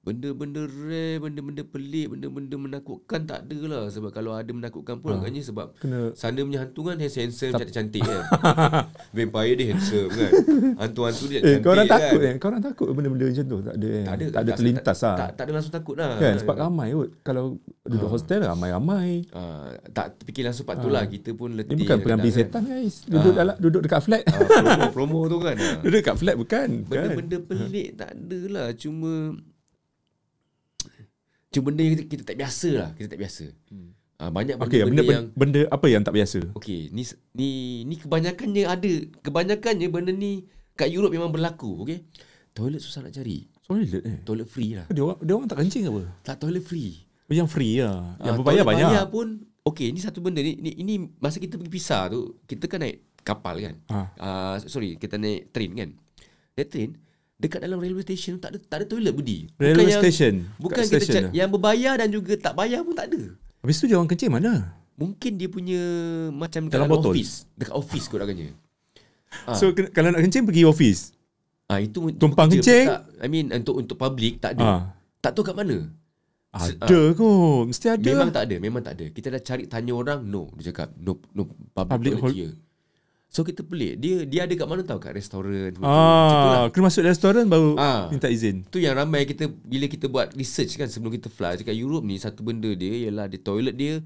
[0.09, 3.83] Benda-benda rare, benda-benda pelik, benda-benda menakutkan tak ada lah.
[3.87, 5.21] Sebab kalau ada menakutkan pun Ah.
[5.21, 8.21] agaknya sebab Kena sana punya hantu kan handsome, cantik-cantik kan.
[9.15, 10.31] Vampire dia handsome kan.
[10.79, 11.93] Hantu-hantu dia Eh, cantik kau orang kan.
[11.95, 12.33] takut eh?
[12.35, 13.57] Kau orang takut benda-benda macam tu?
[13.61, 14.03] Tak ada eh?
[14.03, 15.15] Tak ada, tak ada terlintas tak, lah.
[15.15, 16.09] tak, tak, ada langsung takut lah.
[16.17, 17.09] Kan sebab ramai kot.
[17.21, 17.43] Kalau
[17.83, 19.09] duduk hostel ramai-ramai.
[19.31, 21.05] Ah, tak terfikir langsung part tu lah.
[21.05, 21.73] Kita pun letih.
[21.73, 23.05] Ni bukan pengambil setan guys.
[23.05, 24.23] Duduk dalam duduk dekat flat.
[24.25, 24.63] Kan.
[24.65, 25.55] Ah, promo, promo tu kan.
[25.59, 25.77] ah.
[25.79, 26.67] duduk dekat flat bukan.
[26.85, 27.07] kan?
[27.13, 28.67] Benda-benda pelik tak ada lah.
[28.73, 29.11] Cuma
[31.49, 32.89] Cuma benda yang kita, kita tak biasa lah.
[32.93, 33.45] Kita tak biasa.
[33.73, 33.89] Hmm.
[34.19, 36.39] Ah, banyak Okey, benda-benda benda, yang benda apa yang tak biasa?
[36.51, 37.49] Okey, ni ni
[37.87, 38.93] ni kebanyakannya ada.
[39.23, 40.43] Kebanyakannya benda ni
[40.75, 42.03] kat Europe memang berlaku, okey.
[42.51, 43.47] Toilet susah nak cari.
[43.63, 44.19] Toilet eh.
[44.27, 44.85] Toilet free lah.
[44.91, 46.03] Dia orang, dia orang tak kencing apa?
[46.27, 47.07] Tak toilet free.
[47.31, 48.19] Yang free lah.
[48.19, 48.89] Yang berbayar toilet banyak.
[48.91, 49.27] Bayar pun
[49.63, 53.23] okey, ni satu benda ni, ni ini masa kita pergi pisah tu, kita kan naik
[53.23, 53.75] kapal kan.
[53.87, 53.99] Ha.
[54.19, 55.89] Ah, sorry, kita naik train kan.
[56.59, 56.91] Naik train
[57.39, 59.47] dekat dalam railway station tak ada tak ada toilet budi.
[59.55, 60.33] Railway yang, station.
[60.59, 63.21] Bukan Kat kita station cak, yang berbayar dan juga tak bayar pun tak ada.
[63.63, 64.75] Habis tu dia orang kencing mana?
[64.99, 65.81] Mungkin dia punya
[66.35, 67.11] macam Dalam dekat botol?
[67.15, 68.51] office, dekat office kot agaknya.
[69.47, 69.55] Ah.
[69.55, 71.15] So kalau nak kencing pergi office.
[71.71, 72.85] Ah itu untuk Tumpang kencing?
[72.91, 74.63] Tak, I mean untuk untuk public tak ada.
[74.67, 74.81] Ah.
[75.23, 75.87] Tak tahu kat mana.
[76.49, 77.69] Ada kot.
[77.69, 78.09] Mesti ada.
[78.09, 79.05] Memang tak ada, memang tak ada.
[79.13, 82.53] Kita dah cari tanya orang, no, dia cakap no no public, Public public hol- here.
[83.29, 83.93] So kita pelik.
[83.95, 85.69] Dia dia ada kat mana tahu kat restoran.
[85.69, 85.85] tu lah.
[85.85, 88.09] Ah, kena masuk restoran baru Ah.
[88.09, 88.65] minta izin.
[88.65, 92.17] Tu yang ramai kita bila kita buat research kan sebelum kita fly dekat Europe ni
[92.17, 94.01] satu benda dia ialah dia toilet dia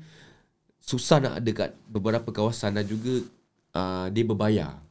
[0.78, 3.24] susah nak ada kat beberapa kawasan dan juga
[3.72, 4.84] uh, dia berbayar.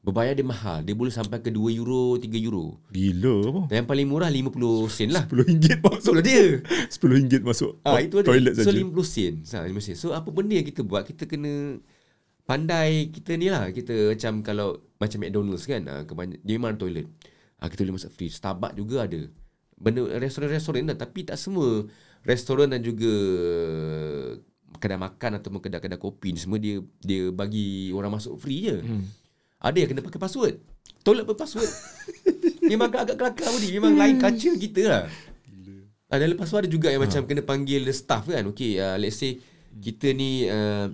[0.00, 0.80] Berbayar dia mahal.
[0.80, 2.80] Dia boleh sampai ke 2 euro, 3 euro.
[2.90, 3.62] Gila apa?
[3.68, 4.50] Dan yang paling murah 50
[4.88, 5.28] sen lah.
[5.28, 6.44] RM10 masuk Betul dia.
[6.90, 8.26] RM10 masuk Ah itu ada.
[8.26, 8.80] toilet so saja.
[8.80, 9.32] 50 sen.
[9.44, 9.94] Sa 50 sen.
[9.94, 11.78] So apa benda yang kita buat kita kena
[12.50, 16.82] pandai kita ni lah kita macam kalau macam McDonald's kan ah, kebanyak, dia memang ada
[16.82, 17.06] toilet.
[17.62, 18.26] Ah kita boleh masuk free.
[18.26, 19.20] Starbucks juga ada.
[19.78, 21.86] Benda restoran-restoran lah tapi tak semua
[22.26, 23.12] restoran dan juga
[24.82, 28.82] kedai makan ataupun kedai-kedai kopi ni semua dia dia bagi orang masuk free je.
[28.82, 29.06] Hmm.
[29.62, 30.54] Ada yang kena pakai password.
[31.06, 31.70] Toilet pun password.
[32.70, 33.70] Memang agak-agak kelakar pun ni.
[33.78, 35.04] Memang lain culture kita lah.
[36.10, 38.42] Ah, dan lepas tu ada juga yang macam kena panggil the staff kan.
[38.50, 39.38] Okay, uh, let's say
[39.78, 40.90] kita ni uh,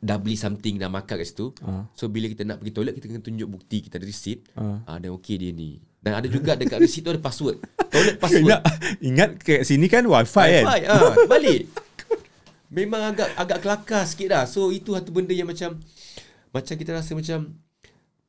[0.00, 1.52] dah beli something dah makan kat situ.
[1.60, 1.84] Ah.
[1.92, 4.48] So bila kita nak pergi toilet kita kena tunjuk bukti kita ada receipt.
[4.56, 4.80] Ah.
[4.88, 5.76] Ah, dan okay dia ni.
[6.00, 7.60] Dan ada juga dekat receipt tu ada password.
[7.92, 8.48] Toilet password.
[8.48, 8.60] Ingat,
[9.04, 10.64] ingat kat sini kan wifi, kan?
[10.64, 11.68] Wi-Fi, ah, balik.
[12.72, 14.44] Memang agak agak kelakar sikit dah.
[14.48, 15.76] So itu satu benda yang macam
[16.50, 17.60] macam kita rasa macam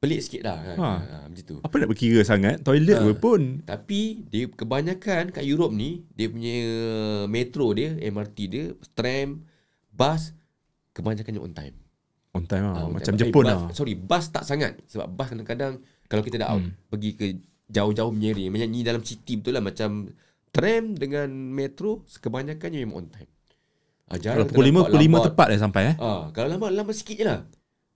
[0.03, 0.77] pelik sikit dah kan.
[0.81, 0.91] Ha.
[0.97, 1.17] Ha.
[1.29, 1.57] macam tu.
[1.63, 2.59] Apa nak berkira sangat?
[2.67, 3.15] Toilet ha.
[3.15, 3.63] pun.
[3.63, 6.57] Tapi dia kebanyakan kat Europe ni dia punya
[7.31, 8.65] metro dia, MRT dia,
[8.97, 9.45] tram,
[9.93, 10.35] bus
[11.01, 11.75] kebanyakannya on time.
[12.31, 12.73] On time lah.
[12.77, 13.19] Ah, on Macam time.
[13.19, 13.59] Jepun eh, lah.
[13.67, 15.73] bus, Sorry, bus tak sangat sebab bus kadang-kadang
[16.07, 16.77] kalau kita dah out Hmm.
[16.87, 17.25] pergi ke
[17.71, 20.11] jauh-jauh punya area, menyanyi dalam city betul lah macam
[20.51, 23.31] tram dengan metro kebanyakannya memang on time.
[24.11, 25.95] Ah, Kalau pukul 5, kita pukul 5 nampak tepat dah sampai eh.
[26.03, 27.39] Ah, kalau lambat lambat sikit je lah.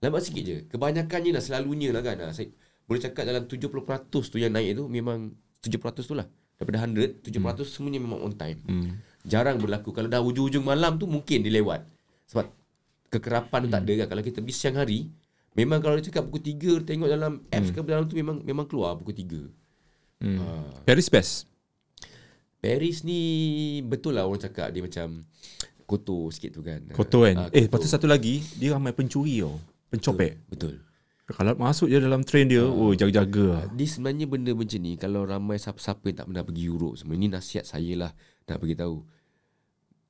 [0.00, 0.56] Lambat sikit je.
[0.72, 2.16] Kebanyakannya lah selalunya lah kan.
[2.32, 2.48] Saya
[2.88, 6.24] boleh cakap dalam 70% tu yang naik tu memang 70% tu lah.
[6.56, 7.68] Daripada 100, 70% hmm.
[7.68, 8.58] semuanya memang on time.
[8.64, 8.96] Hmm.
[9.28, 9.92] Jarang berlaku.
[9.92, 11.84] Kalau dah hujung-hujung malam tu mungkin dia lewat.
[12.32, 12.48] Sebab
[13.16, 14.06] kekerapan tu tak ada kan.
[14.12, 15.08] Kalau kita pergi siang hari,
[15.56, 18.94] memang kalau dia cakap pukul 3 tengok dalam apps ke dalam tu memang memang keluar
[19.00, 20.22] pukul 3.
[20.22, 20.38] Hmm.
[20.40, 20.72] Ah.
[20.84, 21.48] Paris best.
[22.60, 23.20] Paris ni
[23.84, 25.24] betul lah orang cakap dia macam
[25.86, 26.82] kotor sikit tu kan.
[26.92, 27.36] Kotor kan.
[27.46, 29.56] Ah, eh, tu satu lagi, dia ramai pencuri tau.
[29.88, 30.42] Pencopet.
[30.50, 30.82] Betul.
[31.26, 33.64] Kalau masuk je dalam train dia, oh jaga-jaga lah.
[33.74, 37.26] Dia sebenarnya benda macam ni Kalau ramai siapa-siapa yang tak pernah pergi Europe semua Ni
[37.26, 38.12] nasihat saya lah
[38.46, 39.02] Nak bagi tahu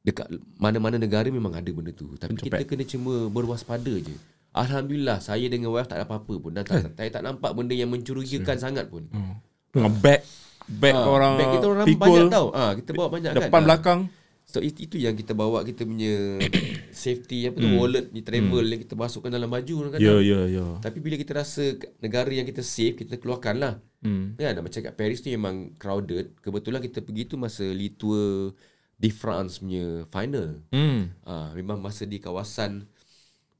[0.06, 2.46] Dekat mana-mana negara memang ada benda tu Tapi Pencopet.
[2.54, 4.14] kita kena cuma berwaspada je
[4.52, 7.90] Alhamdulillah saya dengan wife tak ada apa-apa pun Dan tak, saya tak nampak benda yang
[7.90, 9.42] mencurigakan sangat pun Hmm.
[9.68, 10.22] Dengan bag.
[10.64, 13.60] Bag Ah, orang Bag kita orang pikul, banyak tau ah, Kita bawa banyak kan Depan
[13.60, 13.66] Ah.
[13.66, 14.00] belakang.
[14.44, 16.38] So it, itu yang kita bawa kita punya
[16.96, 19.98] Safety apa tu Wallet ni travel Yang kita masukkan dalam baju Hmm.
[19.98, 20.78] Ya, ya, ya.
[20.80, 21.62] Tapi bila kita rasa
[21.98, 24.38] negara yang kita safe Kita keluarkan lah Hmm.
[24.38, 26.38] Ya, nak macam kat Paris tu memang crowded.
[26.38, 28.54] Kebetulan kita pergi tu masa Tour
[28.96, 30.64] di France punya final.
[30.72, 31.12] Hmm.
[31.22, 32.88] Ah, memang masa di kawasan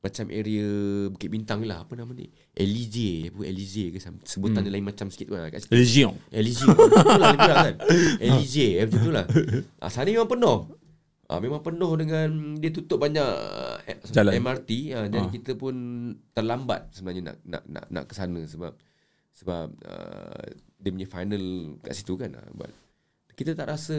[0.01, 0.65] macam area
[1.11, 1.83] Bukit Bintang lah.
[1.83, 2.31] Apa nama ni?
[2.55, 3.29] Elysee.
[3.29, 3.99] Apa Elysee ke?
[4.23, 5.51] Sebutan dia lain macam sikit tu lah.
[5.51, 5.75] Kat situ.
[6.71, 7.75] Lah, lah kan?
[8.25, 8.79] Elysee.
[8.79, 9.27] Eh, macam tu lah.
[9.77, 10.59] Ah, sana memang penuh.
[11.27, 13.31] Ah, memang penuh dengan dia tutup banyak
[13.91, 14.39] eh, Jalan.
[14.39, 15.31] MRT ah, dan Ah.
[15.35, 15.75] kita pun
[16.31, 18.79] terlambat sebenarnya nak nak nak nak ke sana sebab
[19.35, 20.47] sebab uh,
[20.79, 21.43] dia punya final
[21.83, 22.71] kat situ kan ah, but
[23.37, 23.95] kita tak rasa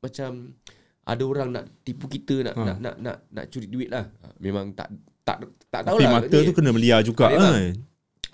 [0.00, 0.56] macam
[1.02, 2.64] ada orang nak tipu kita nak Ah.
[2.66, 4.08] nak, nak nak nak curi duit lah.
[4.18, 4.88] Ah, memang tak
[5.20, 5.36] tak
[5.68, 7.52] tak Tapi tahulah mata tu kena belia juga Memang.
[7.52, 7.72] kan.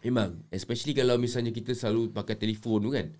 [0.00, 3.10] Memang Especially kalau misalnya kita selalu pakai telefon tu kan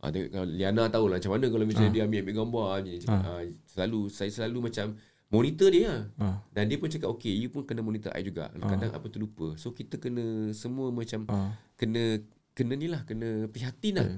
[0.00, 2.94] Ah, tengok, kalau Liana tahu lah macam mana kalau misalnya dia ambil, ambil gambar ni.
[3.06, 3.38] Ah.
[3.64, 4.86] selalu saya selalu macam
[5.28, 6.00] monitor dia lah.
[6.18, 6.36] Ah.
[6.50, 8.50] Dan dia pun cakap okay you pun kena monitor I juga.
[8.50, 9.54] Kadang apa tu lupa.
[9.54, 11.54] So kita kena semua macam Ah.
[11.74, 12.18] kena
[12.52, 14.08] kena ni lah kena prihatin lah.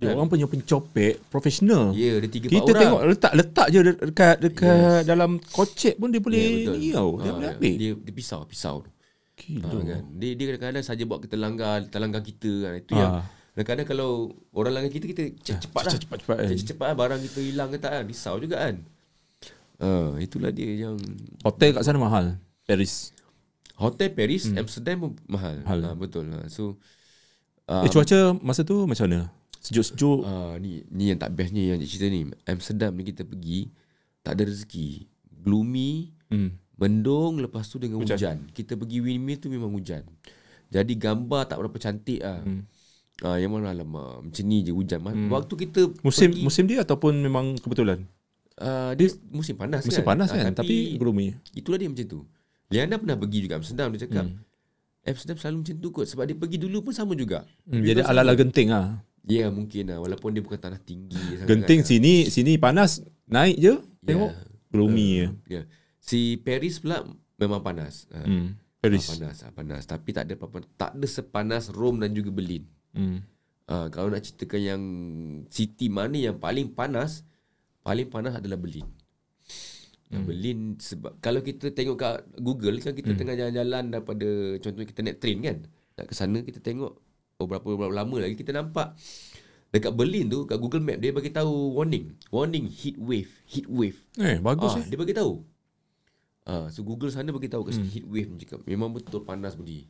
[0.00, 1.92] Dia orang punya pencopet profesional.
[1.92, 2.80] Ya, yeah, dia tiga empat Kita orang.
[2.80, 6.74] tengok letak letak je dekat dekat dalam kocek pun dia boleh Ya, betul.
[6.74, 7.10] ni tau.
[7.14, 7.74] Dia Ah, boleh ambil.
[7.76, 8.90] Dia, dia pisau, pisau tu.
[9.36, 9.68] Gila.
[9.68, 10.02] Ha, kan.
[10.16, 12.72] Dia dia kadang-kadang saja buat kita langgar, terlanggar kita kan.
[12.76, 12.98] Itu Ah.
[12.98, 13.12] yang
[13.52, 14.10] kadang-kadang kalau
[14.50, 15.92] orang langgar kita kita cek cepat lah.
[15.94, 16.48] cepat-cepat kan.
[16.48, 18.04] Cek cepat lah barang kita hilang ke tak kan.
[18.04, 18.74] Risau juga kan.
[19.80, 20.96] Ha, itulah dia yang
[21.40, 22.36] Hotel kat sana mahal.
[22.64, 23.12] Paris.
[23.76, 25.56] Hotel Paris, Amsterdam pun mahal.
[25.56, 25.64] Hmm.
[25.64, 25.78] Mahal.
[25.82, 26.24] Ha, betul.
[26.30, 26.48] Ha.
[26.48, 26.80] So
[27.70, 29.30] Uh, eh, cuaca masa tu macam mana?
[29.60, 30.24] Sejuk-sejuk.
[30.24, 32.24] Ah ni ni yang tak best ni yang cerita ni.
[32.44, 33.68] Amsterdam ni kita pergi
[34.18, 35.04] tak ada rezeki.
[35.38, 36.52] Gloomy, Hmm.
[36.76, 38.14] mendung lepas tu dengan hujan.
[38.14, 38.38] hujan.
[38.50, 40.04] Kita pergi windmill tu memang hujan.
[40.66, 42.40] Jadi gambar tak berapa cantik ah.
[42.40, 42.64] Hmm.
[43.20, 44.98] Ah yang mana alamak macam ni je hujan.
[44.98, 45.28] Hmm.
[45.28, 48.04] Waktu kita Musim pergi, musim dia ataupun memang kebetulan?
[48.56, 50.08] ah, dia musim panas Musim kan.
[50.14, 51.32] panas Ah, kan tapi gloomy.
[51.50, 52.20] itulah dia macam tu.
[52.68, 54.24] Liana pernah pergi juga Amsterdam dia cakap.
[54.24, 54.40] Hmm.
[55.02, 57.48] Amsterdam selalu macam tu kot sebab dia pergi dulu pun sama juga.
[57.64, 59.00] Hmm, jadi ala-ala genting ah.
[59.28, 61.88] Ya mungkin lah walaupun dia bukan tanah tinggi sangat Genting kan.
[61.88, 64.32] sini sini panas naik je tengok
[64.72, 65.26] gloomy je.
[65.60, 65.62] Ya.
[66.00, 67.04] Si Paris pula
[67.36, 68.08] memang panas.
[68.08, 68.56] Hmm.
[68.56, 69.06] Ah, Paris.
[69.12, 69.82] panas, ah, panas.
[69.84, 72.64] Tapi tak ada apa tak ada sepanas Rome dan juga Berlin.
[72.96, 73.20] Hmm.
[73.68, 74.82] Ah, kalau nak ceritakan yang
[75.52, 77.22] city mana yang paling panas,
[77.84, 78.88] paling panas adalah Berlin.
[80.10, 80.26] Hmm.
[80.26, 83.18] Berlin sebab kalau kita tengok kat Google kan kita hmm.
[83.20, 85.58] tengah jalan-jalan daripada contohnya kita naik train kan.
[86.00, 87.09] Nak ke sana kita tengok
[87.40, 88.92] oh, berapa, lama lagi kita nampak
[89.70, 93.96] dekat Berlin tu kat Google Map dia bagi tahu warning, warning heat wave, heat wave.
[94.18, 94.86] Eh bagus Ah, eh.
[94.86, 95.40] dia bagi tahu.
[96.44, 97.88] Ah, so Google sana bagi tahu kat hmm.
[97.88, 99.86] heat wave cakap memang betul panas budi.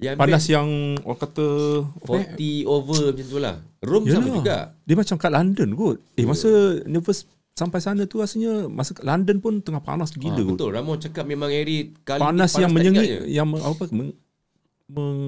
[0.00, 0.68] Yang Panas best yang
[1.04, 1.46] orang kata
[1.84, 2.64] apa eh?
[2.64, 3.56] 40 over macam tu lah.
[3.84, 4.36] Rome sama Yalah.
[4.40, 4.56] juga.
[4.88, 5.96] Dia macam kat London kot.
[6.16, 6.48] Eh masa
[6.88, 10.56] nervous sampai sana tu rasanya masa London pun tengah panas Ah, gila kot.
[10.56, 10.70] betul.
[10.72, 14.16] Ramon cakap memang area kali Panas, ni yang menyengit yang apa meng,
[14.88, 15.20] meng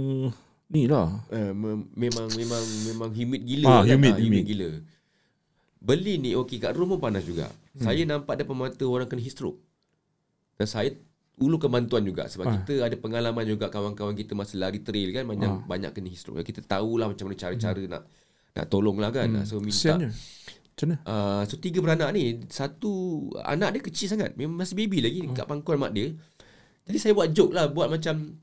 [0.69, 1.09] ni lah.
[1.29, 3.95] Eh, me- memang memang memang humid gila Ah, kan?
[3.95, 4.45] humid, Ah, humid humid.
[4.47, 4.69] gila.
[5.79, 7.49] Berlin ni okey kat Rome pun panas juga.
[7.73, 7.83] Hmm.
[7.83, 9.63] Saya nampak depan mata orang kena heat stroke.
[10.55, 10.91] Dan saya
[11.39, 12.53] ulurkan bantuan juga sebab Ah.
[12.59, 15.63] kita ada pengalaman juga kawan-kawan kita masa lari trail kan banyak Ah.
[15.65, 16.43] banyak kena heat stroke.
[16.43, 18.03] Kita tahulah macam mana cara-cara nak
[18.51, 19.31] nak tolong lah kan.
[19.45, 20.11] So minta Kesiannya.
[20.75, 20.99] Macam mana?
[21.03, 22.91] Uh, so tiga beranak ni Satu
[23.43, 26.15] Anak dia kecil sangat Memang masih baby lagi Dekat pangkuan mak dia
[26.87, 28.39] Jadi saya buat joke lah Buat macam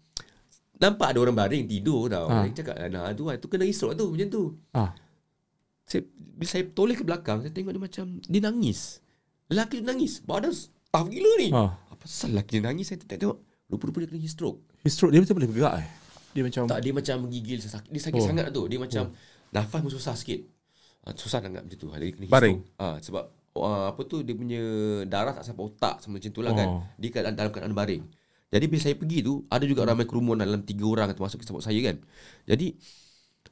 [0.75, 2.43] Nampak ada orang baring Tidur tau Ha.
[2.43, 4.43] Saya cakap Nah tu, tu kena isrok tu Macam tu
[4.75, 4.91] Ah.
[5.87, 8.99] saya, Bila saya toleh ke belakang Saya tengok dia macam Dia nangis
[9.47, 10.51] Lelaki dia nangis Badan
[10.91, 11.79] tough gila ni Ah.
[11.87, 13.39] Apa pasal lelaki dia nangis Saya tengok
[13.71, 15.89] Rupa-rupa dia kena heat stroke Heat stroke dia betul boleh bergerak eh.
[16.35, 17.87] Dia macam tak, dia macam menggigil sesak.
[17.87, 18.23] Dia sakit oh.
[18.23, 18.27] Oh.
[18.27, 18.67] sangat tu.
[18.67, 19.03] Dia macam
[19.55, 20.43] nafas pun susah sikit.
[21.07, 21.87] Ha, susah nak macam tu.
[21.87, 22.57] Dia kena Baring.
[22.75, 23.23] Ha, sebab
[23.55, 24.59] uh, apa tu dia punya
[25.07, 26.67] darah tak sampai otak sama macam tu lah kan.
[26.67, 26.83] Oh.
[26.99, 28.03] Dia kat dalam keadaan baring.
[28.55, 31.75] Jadi bila saya pergi tu ada juga ramai kerumunan dalam tiga orang termasuk support saya
[31.83, 31.99] kan.
[32.47, 32.79] Jadi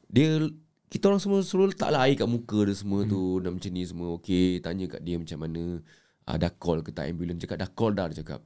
[0.07, 0.47] dia
[0.87, 4.15] kita orang semua suruh letaklah air kat muka dia semua tu dan macam ni semua.
[4.15, 5.83] Okey, tanya kat dia macam mana.
[6.23, 8.39] Uh, dah call ke tak ambulans cakap dah call dah dia cakap.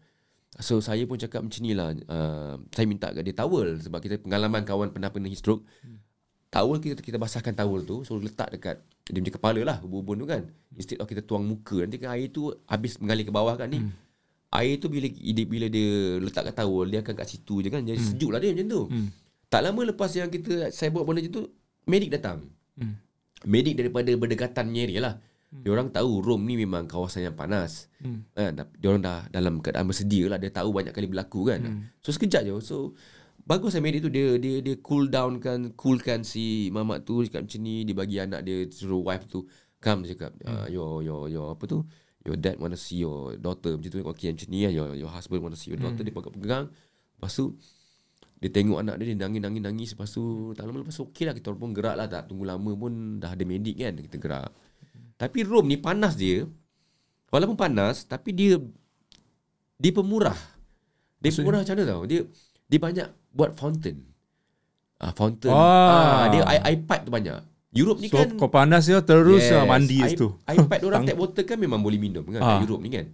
[0.57, 4.17] So saya pun cakap macam ni lah uh, Saya minta kat dia towel Sebab kita
[4.17, 5.61] pengalaman kawan pernah kena heat stroke
[6.49, 10.25] Towel kita kita basahkan towel tu So letak dekat Dia punya kepala lah Ubun-ubun tu
[10.25, 13.69] kan Instead of kita tuang muka Nanti kan air tu Habis mengalir ke bawah kan
[13.69, 13.85] ni
[14.57, 15.05] Air tu bila
[15.45, 18.57] bila dia letak kat towel Dia akan kat situ je kan Jadi sejuk lah dia
[18.57, 18.81] macam tu
[19.53, 21.43] Tak lama lepas yang kita Saya buat benda macam tu
[21.85, 22.41] Medik datang
[23.45, 25.15] Medik daripada berdekatannya area lah
[25.47, 27.87] dia orang tahu Rome ni memang kawasan yang panas.
[28.03, 28.27] Hmm.
[28.35, 30.35] Eh, dia orang dah dalam keadaan bersedia lah.
[30.35, 31.63] Dia tahu banyak kali berlaku kan.
[31.63, 31.81] Hmm.
[32.03, 32.53] So sekejap je.
[32.59, 32.99] So
[33.47, 37.47] bagus lah medik tu dia dia dia cool down kan, coolkan si mamak tu cakap
[37.47, 39.47] macam ni, dia bagi anak dia suruh wife tu
[39.79, 40.51] come dia cakap hmm.
[40.51, 41.79] uh, your your your apa tu?
[42.27, 44.03] Your dad wanna see your daughter macam tu.
[44.11, 44.71] Okay macam ni lah.
[44.75, 46.03] Your, your husband wanna see your daughter.
[46.03, 46.67] Dia pegang-pegang.
[46.67, 47.55] Lepas tu
[48.37, 49.95] dia tengok anak dia, dia nangis-nangis-nangis.
[49.95, 51.33] Lepas tu tak lama lepas tu okey lah.
[51.33, 52.11] Kita pun gerak lah.
[52.11, 53.95] Tak tunggu lama pun dah ada medik kan.
[53.95, 54.51] Kita gerak.
[55.15, 56.43] Tapi Rome ni panas dia.
[57.31, 58.59] Walaupun panas tapi dia
[59.79, 60.35] dia pemurah.
[61.23, 62.01] Dia pemurah macam mana tau?
[62.03, 62.19] Dia
[62.67, 64.03] dia banyak buat fountain.
[64.99, 65.53] Ah fountain.
[65.55, 65.57] Ah.
[65.57, 67.39] Ah, dia air, air pipe tu banyak.
[67.75, 69.67] Europe ni so kan kau panas ya terus yes.
[69.67, 70.31] mandi air, tu.
[70.47, 72.47] Air pipe orang tap water kan memang boleh minum kan Ah.
[72.57, 73.07] kat Europe ni kan.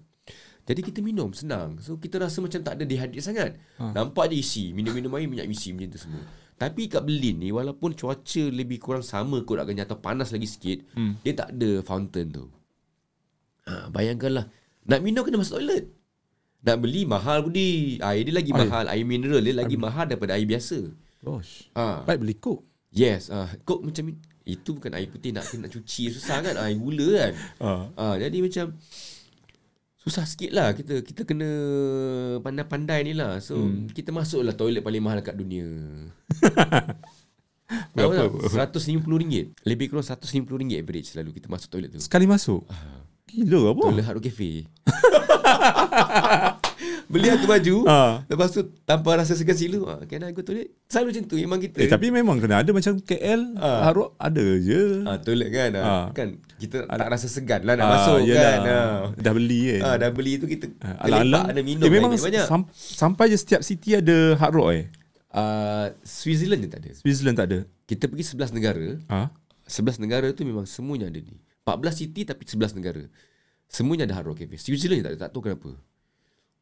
[0.64, 1.76] Jadi kita minum senang.
[1.84, 3.60] So kita rasa macam tak ada dehydrate sangat.
[3.76, 6.24] Nampak je isi, minum-minum air minyak isi macam tu semua.
[6.56, 10.80] Tapi kat Berlin ni walaupun cuaca lebih kurang sama kot agaknya atau panas lagi sikit,
[10.95, 11.20] hmm.
[11.20, 12.47] dia tak ada fountain tu.
[13.68, 14.47] Ha, bayangkanlah
[14.88, 15.91] nak minum kena masuk toilet.
[16.64, 17.99] Nak beli mahal budi.
[17.99, 18.60] Air dia lagi Air.
[18.64, 20.80] mahal, air mineral dia lagi mahal daripada air biasa.
[21.20, 21.68] Gosh.
[21.76, 22.08] Ha.
[22.08, 22.64] Baik beli cook.
[22.93, 26.75] Yes, ah uh, kok macam Itu bukan air putih nak nak cuci susah kan air
[26.75, 27.33] gula kan.
[27.63, 27.87] Ah.
[27.95, 28.75] Ah, jadi macam
[30.03, 31.47] susah sikit lah kita kita kena
[32.43, 33.39] pandai-pandai ni lah.
[33.39, 33.95] So hmm.
[33.95, 35.67] kita masuklah toilet paling mahal kat dunia.
[37.95, 38.27] Berapa?
[38.37, 38.75] tak?
[38.75, 39.65] RM150.
[39.65, 42.03] Lebih kurang RM150 average selalu kita masuk toilet tu.
[42.03, 42.67] Sekali masuk.
[43.31, 43.83] Gila apa?
[43.89, 44.67] Toilet Hard Cafe.
[47.06, 48.24] Beli satu baju, Ah.
[48.26, 50.72] lepas tu tanpa rasa segan silu, can I go toilet?
[50.86, 51.78] Selalu macam tu memang kita.
[51.78, 53.86] Eh, tapi memang kena ada macam KL, Ah.
[53.86, 55.04] Haruk ada je.
[55.04, 56.06] ah, toilet kan, ah, Ah.
[56.12, 58.39] kan kita tak rasa segan lah nak Ah, masuk yelah.
[58.39, 58.60] kan.
[58.64, 58.97] Ah.
[59.16, 59.82] Dah beli kan.
[59.84, 62.24] Ah, dah beli tu kita terlepak Alang-alang ada minum eh, memang banyak.
[62.24, 62.45] banyak.
[62.45, 64.86] sam- sampai je setiap city ada hard rock eh.
[65.30, 66.89] Ah, Switzerland je tak ada.
[66.95, 67.60] Switzerland tak ada.
[67.84, 69.28] Kita pergi 11 negara, Ah.
[69.64, 71.36] 11 negara tu memang semuanya ada ni.
[71.62, 73.01] 14 city tapi 11 negara.
[73.66, 74.56] Semuanya ada Hard Rock Cafe.
[74.56, 75.74] Switzerland je tak ada, tak tahu kenapa.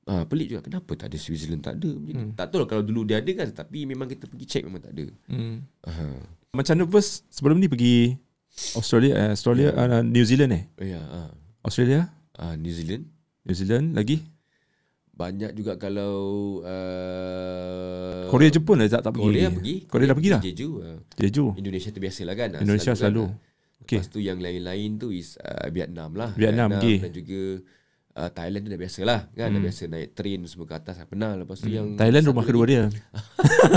[0.09, 1.91] Ah, pelik juga kenapa tak ada Switzerland tak ada.
[1.93, 2.33] Macam hmm.
[2.33, 4.97] Tak tahu lah kalau dulu dia ada kan tapi memang kita pergi check memang tak
[4.97, 5.05] ada.
[5.29, 5.61] Hmm.
[5.85, 6.17] Ah.
[6.57, 8.17] Macam nervous sebelum ni pergi
[8.75, 10.01] Australia, eh, Australia, yeah.
[10.01, 10.63] uh, New Zealand eh.
[10.81, 11.29] Ya, ah.
[11.63, 13.05] Australia, Ah, New Zealand
[13.45, 14.25] New Zealand lagi.
[15.11, 19.25] banyak juga kalau uh, Korea, Jepun lah tak tak pergi.
[19.29, 19.75] Korea pergi.
[19.85, 20.41] Korea dah pergi dah.
[20.41, 20.69] Jeju.
[20.81, 20.97] ah.
[21.13, 21.45] Jeju.
[21.61, 22.49] Indonesia tu biasalah kan.
[22.57, 23.29] Indonesia selalu.
[23.29, 23.81] kan, ah.
[23.85, 23.97] Okey.
[24.01, 26.33] Lepas tu yang lain-lain tu is uh, Vietnam lah.
[26.33, 27.05] Vietnam, okey.
[27.05, 27.41] dan juga
[28.13, 29.49] uh, Thailand tu dah biasa lah kan.
[29.49, 30.95] Dah biasa naik train semua ke atas.
[31.03, 31.97] Pernah lepas tu yang Hmm.
[31.97, 32.83] Thailand satu rumah kedua dia.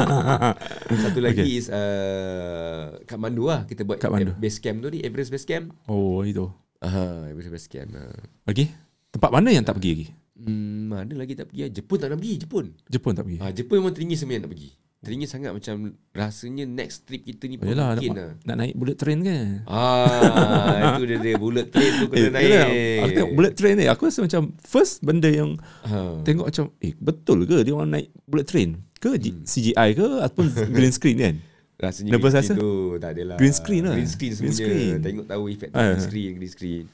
[1.05, 3.64] Satu lagi is uh, Kathmandu lah.
[3.64, 4.35] Kita buat Kathmandu.
[4.37, 5.01] base camp tu ni.
[5.01, 5.72] Everest base camp.
[5.85, 6.49] Oh, itu.
[6.78, 7.91] Aha, Everest base camp.
[7.95, 8.12] ah.
[8.45, 8.70] Lagi?
[9.11, 10.07] Tempat mana yang tak pergi lagi?
[10.35, 11.70] Hmm, mana lagi tak pergi?
[11.72, 12.35] Jepun tak nak pergi.
[12.41, 12.64] Jepun.
[12.85, 13.39] Jepun tak pergi.
[13.39, 14.70] Ah, Jepun memang teringin sebenarnya nak pergi.
[15.05, 15.74] Teringin sangat macam
[16.11, 18.32] rasanya next trip kita ni pun yelah, mungkin nak, lah.
[18.42, 19.46] nak naik bullet train kan?
[19.66, 22.66] Ah, itu dia dia bullet train tu kena Eh, naik.
[22.98, 26.20] Aku tengok bullet train ni Aku rasa macam First benda yang Ha.
[26.22, 29.44] Tengok macam Eh betul ke Dia orang naik bullet train Ke Hmm.
[29.44, 30.46] CGI ke Ataupun
[30.76, 31.34] green screen kan
[31.76, 32.46] Rasanya Nervous green rasa?
[32.48, 33.36] screen tu tak adalah.
[33.36, 33.94] Green screen lah.
[33.94, 34.57] Green screen Green semuanya.
[34.64, 34.94] screen.
[35.02, 35.82] Tengok tahu efek Ah.
[35.84, 36.84] green screen, green screen.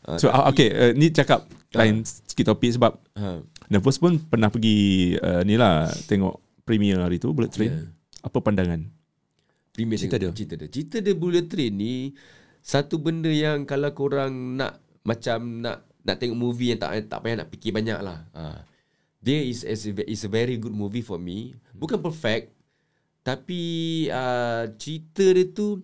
[0.00, 1.40] Ah, So tapi- uh, okay uh, Ni cakap
[1.70, 3.42] Lain sikit topik Sebab Ha.
[3.68, 4.78] Nervous pun pernah pergi
[5.16, 7.90] uh, Ni lah Tengok Premier hari tu Bullet train Yeah.
[8.22, 8.86] Apa pandangan
[9.74, 10.30] Premier Cerita dia.
[10.34, 10.68] Cerita dia.
[10.68, 12.12] Cerita dia bullet train ni
[12.60, 17.36] satu benda yang kalau korang nak macam nak nak tengok movie yang tak tak payah
[17.40, 18.28] nak fikir banyak lah.
[18.36, 18.66] Ha.
[19.20, 21.56] Dia is is a, is a very good movie for me.
[21.72, 22.52] Bukan perfect
[23.20, 23.62] tapi
[24.08, 25.80] uh, cerita dia tu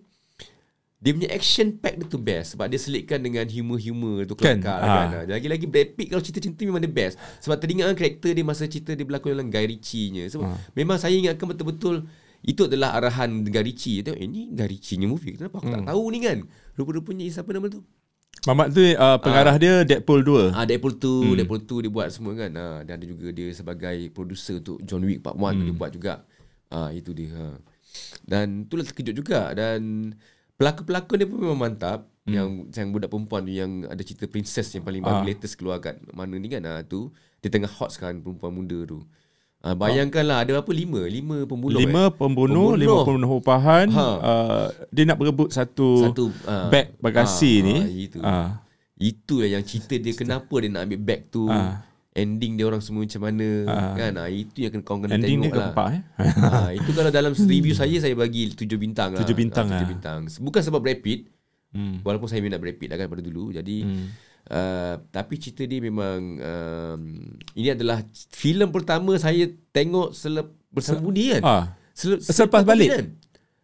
[0.97, 4.87] dia punya action pack dia tu best sebab dia selitkan dengan humor-humor tu kelakar Ah.
[5.05, 5.07] kan.
[5.13, 5.25] kan.
[5.29, 7.21] Lagi-lagi Brad Pitt kalau cerita cinta memang the best.
[7.37, 10.25] Sebab teringat kan karakter dia masa cerita dia berlakon dalam Guy Ritchie-nya.
[10.27, 10.57] So, Ah.
[10.73, 12.09] memang saya ingatkan betul-betul
[12.41, 14.01] itu adalah arahan Guy Ritchie.
[14.01, 15.37] Tengok, eh, ni Guy Ritchie-nya movie.
[15.37, 15.89] Kenapa aku tak Hmm.
[15.89, 16.37] tahu ni kan?
[16.73, 17.85] Rupa-rupanya siapa nama tu?
[18.45, 21.37] Mamat tu uh, pengarah dia Deadpool 2 Ah Deadpool 2, hmm.
[21.41, 22.53] Deadpool 2 dia buat semua kan.
[22.53, 25.65] Ah dan ada juga dia sebagai producer untuk John Wick Part 1 hmm.
[25.65, 26.13] dia buat juga.
[26.69, 27.33] Ah itu dia.
[27.33, 27.57] Ha.
[28.23, 30.13] Dan itulah terkejut juga dan
[30.57, 32.09] pelakon-pelakon dia pun memang mantap.
[32.27, 32.33] Hmm.
[32.33, 35.25] Yang yang budak perempuan tu yang ada cerita princess yang paling baru Ah.
[35.25, 36.59] latest keluar kat mana ni kan.
[36.61, 37.07] Ah tu
[37.39, 38.99] dia tengah hot sekarang perempuan muda tu.
[39.57, 41.79] Ah bayangkanlah ada apa lima, lima pembunuh.
[41.79, 42.11] Lima eh.
[42.11, 42.75] pembunuh, Pembunuh.
[42.75, 43.87] lima pembunuh upahan.
[43.89, 44.05] Ha.
[44.19, 46.67] Uh, dia nak berebut satu, Satu, ah.
[46.67, 47.75] beg bagasi Ah, ni.
[47.75, 48.19] ah, itu.
[48.19, 48.49] Ah.
[48.93, 51.47] Itu yang cerita dia kenapa dia nak ambil bag tu.
[51.47, 51.86] Ah.
[52.17, 53.93] Ending dia orang semua macam mana Ah.
[53.93, 54.13] kan.
[54.17, 55.69] Ah itu yang kena kau kena Ending dia tengok lah.
[55.69, 56.01] keempat eh.
[56.43, 59.21] ah, itu kalau dalam review saya saya bagi 7 bintang lah.
[59.21, 59.81] Tujuh bintang ah, lah.
[59.83, 60.19] 7 bintang.
[60.25, 61.29] Bukan sebab Brad Pitt.
[61.69, 62.01] Hmm.
[62.01, 63.51] Walaupun saya minat Brad Pitt lah kan pada dulu.
[63.51, 64.07] Jadi Hmm.
[64.47, 67.01] uh, tapi cerita dia memang um,
[67.53, 71.43] ini adalah filem pertama saya tengok selep, bersama Budi kan.
[71.43, 71.65] Ah.
[71.91, 72.89] Sele, Selepas balik?
[72.91, 73.05] Kan?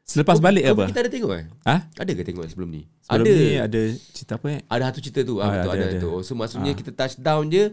[0.04, 0.86] Selepas Kau- balik kau apa?
[0.90, 1.46] Kita ada tengok eh?
[1.64, 1.76] Ha?
[1.96, 2.84] Ada ke tengok sebelum ni?
[3.00, 3.32] Sebelum ada.
[3.32, 3.82] ni ada
[4.12, 4.60] cerita apa eh?
[4.68, 5.36] Ada satu cerita tu.
[5.36, 6.04] Ah, Ah, betul ada, ada, ada.
[6.04, 6.12] tu.
[6.20, 7.64] So maksudnya kita touchdown je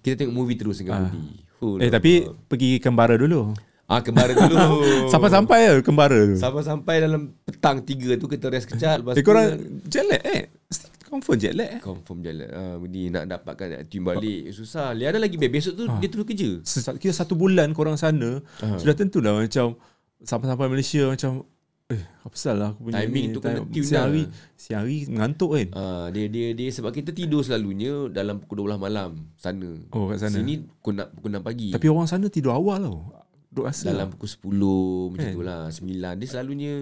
[0.00, 1.10] kita tengok movie terus dengan.
[1.10, 1.46] Budi.
[1.58, 3.50] Oh, Eh tapi pergi kembara dulu.
[3.88, 4.56] ah kembara dulu.
[5.12, 6.36] Sampai-sampai ya kembara tu.
[6.38, 9.48] Sampai-sampai dalam petang tiga tu kita rest kejap lepas Eh tu korang
[9.88, 10.42] jet lag eh?
[11.08, 11.80] Confirm jet lag eh?
[11.80, 12.48] confirm jalan.
[12.52, 14.92] Ah Budi nak dapatkan tune balik susah.
[14.92, 16.50] Liana lagi besok tu dia terus kerja.
[17.00, 18.76] Kira satu bulan korang sana Ah.
[18.76, 19.74] Sudah tentu dah macam
[20.18, 21.46] Sampai-sampai Malaysia macam
[21.88, 24.04] Eh apa pasal lah aku punya Timing ni, tu kena time- tune Siang lah.
[24.04, 24.22] hari
[24.54, 28.76] Siang hari ngantuk kan Ah dia dia dia sebab kita tidur selalunya dalam pukul 12
[28.76, 29.72] malam sana.
[29.90, 31.68] Oh kat sana Sini pukul 6, pukul 6 pagi.
[31.72, 32.98] Tapi orang sana tidur awal tau
[33.48, 34.52] Duk rasa dalam pukul 10
[35.08, 35.32] macam Kan?
[35.32, 35.88] tu lah 9
[36.20, 36.72] dia selalunya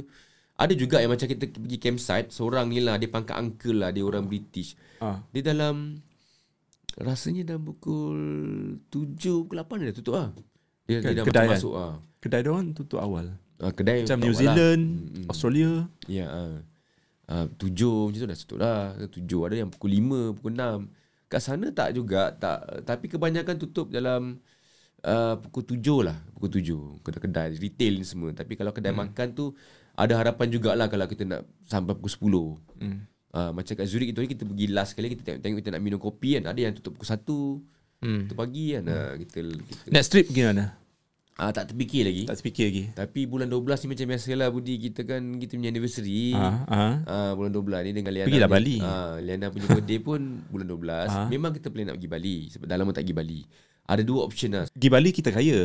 [0.56, 4.02] ada juga yang macam kita pergi campsite seorang ni lah dia pangkat uncle lah dia
[4.02, 5.22] orang British ah.
[5.30, 6.02] dia dalam
[6.98, 8.18] rasanya dalam pukul
[8.82, 10.28] 7 pukul 8 dia dah tutup lah
[10.82, 11.54] dia, Kan, dia dah kedai macam kan?
[11.54, 11.94] masuk ah.
[12.18, 15.24] Kedai dia orang tutup awal Ah, kedai Macam New awal Zealand Mm-mm.
[15.32, 15.70] Australia
[16.06, 16.54] Ya ah.
[17.26, 18.80] Ah, tujuh macam tu dah tutup dah
[19.10, 20.86] tujuh ada yang pukul lima pukul enam
[21.26, 24.38] kat sana tak juga tak tapi kebanyakan tutup dalam
[25.02, 29.10] uh, pukul tujuh lah pukul tujuh kedai-kedai retail ni semua tapi kalau kedai hmm.
[29.10, 29.50] makan tu
[29.98, 32.84] ada harapan jugalah kalau kita nak sampai pukul 10.
[32.84, 32.98] Hmm.
[33.34, 35.98] Uh, macam kat Zurich itu kita pergi last kali kita tengok, tengok kita nak minum
[35.98, 38.28] kopi kan ada yang tutup pukul 1 Hmm.
[38.28, 40.76] tu pagi kan uh, kita, kita Next trip gimana?
[41.36, 42.84] Ah, tak terfikir lagi Tak terfikir lagi.
[42.92, 46.82] tapi bulan 12 ni macam biasalah Budi kita kan kita punya anniversary Ha, ha.
[47.04, 48.76] Ah, bulan 12 ni dengan Liana Pergilah punya- Bali.
[48.80, 51.26] Ah, Liana punya birthday pun bulan 12 Ah.
[51.26, 53.40] memang kita plan nak pergi Bali sebab dah lama tak pergi Bali
[53.84, 55.58] ada dua option lah Pergi Bali kita kaya.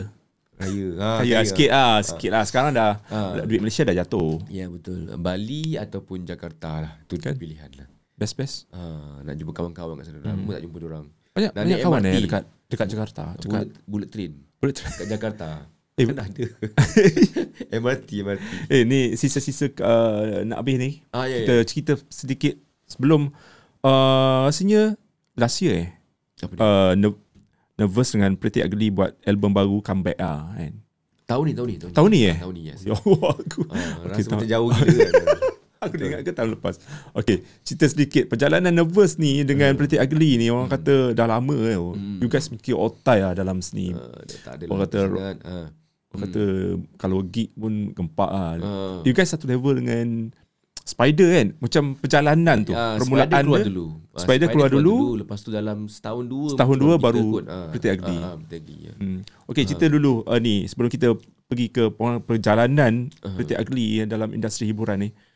[0.54, 1.96] raya ah, Kaya lah sikit lah.
[2.02, 2.44] Sikit lah.
[2.44, 3.42] Sekarang dah Ah.
[3.42, 4.38] duit Malaysia dah jatuh.
[4.48, 7.34] ya betul Bali ataupun Jakarta lah tu kan?
[7.34, 8.70] pilihan lah Best-best.
[8.70, 12.12] ah, nak jumpa kawan-kawan kat sana lama tak jumpa orang Banyak, banyak kawan MRT.
[12.12, 13.24] eh dekat dekat Jakarta.
[13.36, 15.50] Dekat bullet, bullet train Bullet kat Jakarta
[16.00, 16.46] Eh, kan ada
[17.84, 20.90] MRT MRT Eh ni sisa-sisa uh, nak habis ni.
[21.12, 22.56] ah ya Kita ya cerita sedikit
[22.86, 23.30] sebelum
[23.82, 24.96] uh, rasanya
[25.34, 25.90] last year eh.
[26.40, 26.58] Apa ni?
[26.58, 27.22] Uh, ner-
[27.76, 30.80] nervous dengan Pretty Ugly buat album baru comeback ah kan.
[31.28, 32.38] tahun ni tahun ni tahun ni Tahun ni eh?
[32.40, 33.62] tahun ni yes Ya Allah aku.
[33.68, 35.24] ah, Okay, rasa tahun- macam jauh gila kan
[35.90, 36.78] Aku dah ingat ke tahun lepas.
[37.18, 38.30] Okay, cerita sedikit.
[38.30, 41.74] Perjalanan nervous ni dengan Pretty Ugly ni orang kata dah lama eh.
[42.22, 43.90] You guys mikir otai lah dalam seni.
[43.90, 45.38] Ah, dah tak ada Orang kata- sangat.
[45.42, 45.68] ah.
[46.14, 46.44] Orang kata
[47.02, 48.62] kalau gig pun gempak lah.
[48.62, 49.02] Ah.
[49.02, 50.30] You guys satu level dengan
[50.82, 51.48] Spider kan?
[51.58, 52.78] Macam perjalanan tu.
[52.78, 53.70] Ah, permulaan Spider keluar dia.
[53.74, 53.86] dulu.
[53.90, 54.96] Ah, Spider keluar dulu.
[55.18, 56.48] Lepas tu dalam setahun dua.
[56.54, 57.46] Setahun dua baru kot.
[57.50, 58.18] Ah, Pretty Ugly.
[58.18, 58.94] Ah, ah, Pretty Ugly, ya.
[59.02, 59.20] Hmm.
[59.50, 61.18] Okay, cerita dulu uh, ni sebelum kita
[61.50, 61.90] pergi ke
[62.22, 63.34] perjalanan Ah.
[63.34, 65.10] Pretty Ugly dalam industri hiburan ni.
[65.10, 65.30] Uh,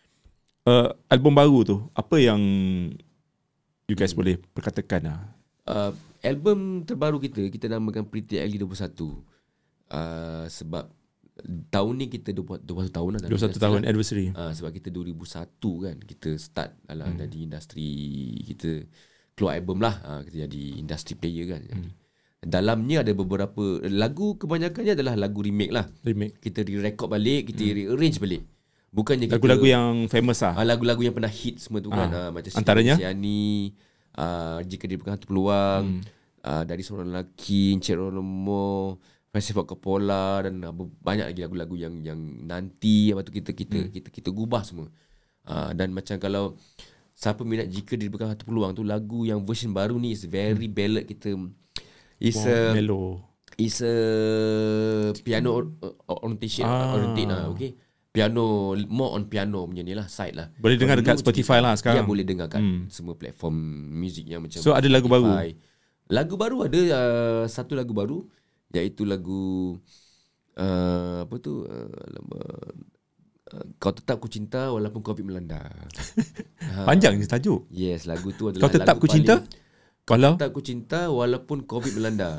[1.09, 2.41] album baru tu, apa yang
[3.85, 5.19] you guys boleh perkatakan lah?
[5.65, 5.91] Uh,
[6.25, 9.21] album terbaru kita, kita namakan Pretty Ugly 21.
[9.85, 10.89] Uh, sebab
[11.69, 13.19] tahun ni kita 20, 21 tahun lah.
[13.21, 13.89] dalam 21 industri tahun lah.
[13.91, 14.27] anniversary.
[14.31, 17.19] Uh, sebab kita 2001 kan kita start dalam Hmm.
[17.27, 17.89] jadi industri
[18.47, 18.69] kita
[19.35, 21.61] keluar album lah uh, kita jadi industry player kan.
[21.67, 21.91] Hmm.
[22.45, 25.89] Dalamnya ada beberapa lagu kebanyakannya adalah lagu remake lah.
[26.05, 26.37] Remake.
[26.37, 28.45] Kita re-record balik, kita rearrange balik.
[28.95, 29.43] Bukannya kita Hmm.
[29.43, 30.55] Lagu-lagu yang famous lah.
[30.55, 32.07] Ah, lagu-lagu yang pernah hit semua tu kan.
[32.07, 32.17] Ah.
[32.17, 32.95] Ah, macam Antaranya?
[32.95, 33.75] Siani,
[34.15, 36.01] ah, Jika Dia Bukan Satu Peluang, Hmm.
[36.41, 38.95] ah, Dari Seorang Lelaki, Encik Ronomo,
[39.27, 43.91] Festival Kepola dan ah, banyak lagi lagu-lagu yang yang nanti apa tu kita kita Hmm.
[43.91, 44.87] kita kita gubah semua.
[45.43, 46.55] Ah, dan macam kalau
[47.11, 50.65] siapa minat Jika Dia Bukan Satu Peluang tu lagu yang version baru ni is very
[50.65, 51.35] ballad kita
[52.17, 53.05] is Wow, a mellow.
[53.55, 53.95] It's a
[55.17, 55.63] piano or,
[56.07, 56.91] or, orientation Ah.
[56.91, 57.75] orientate lah, okay.
[58.15, 60.47] Piano more on piano punya ni lah side lah.
[60.55, 62.01] Boleh dengar dekat Spotify lah sekarang.
[62.01, 62.87] Ya boleh dengar kat Hmm.
[62.87, 63.55] semua platform
[63.91, 65.27] muzik yang macam So, ada lagu baru?
[66.07, 68.23] Lagu baru ada uh, satu lagu baru
[68.71, 69.75] iaitu lagu
[70.55, 71.91] uh, apa tu uh,
[72.39, 72.71] uh,
[73.77, 75.69] Kau tetap ku cinta walaupun Covid melanda.
[76.89, 77.69] Panjang ni tajuk.
[77.69, 79.37] Yes, lagu tu adalah Kau tetap lagu ku cinta?
[80.05, 82.33] Kalau tetap ku cinta walaupun Covid melanda.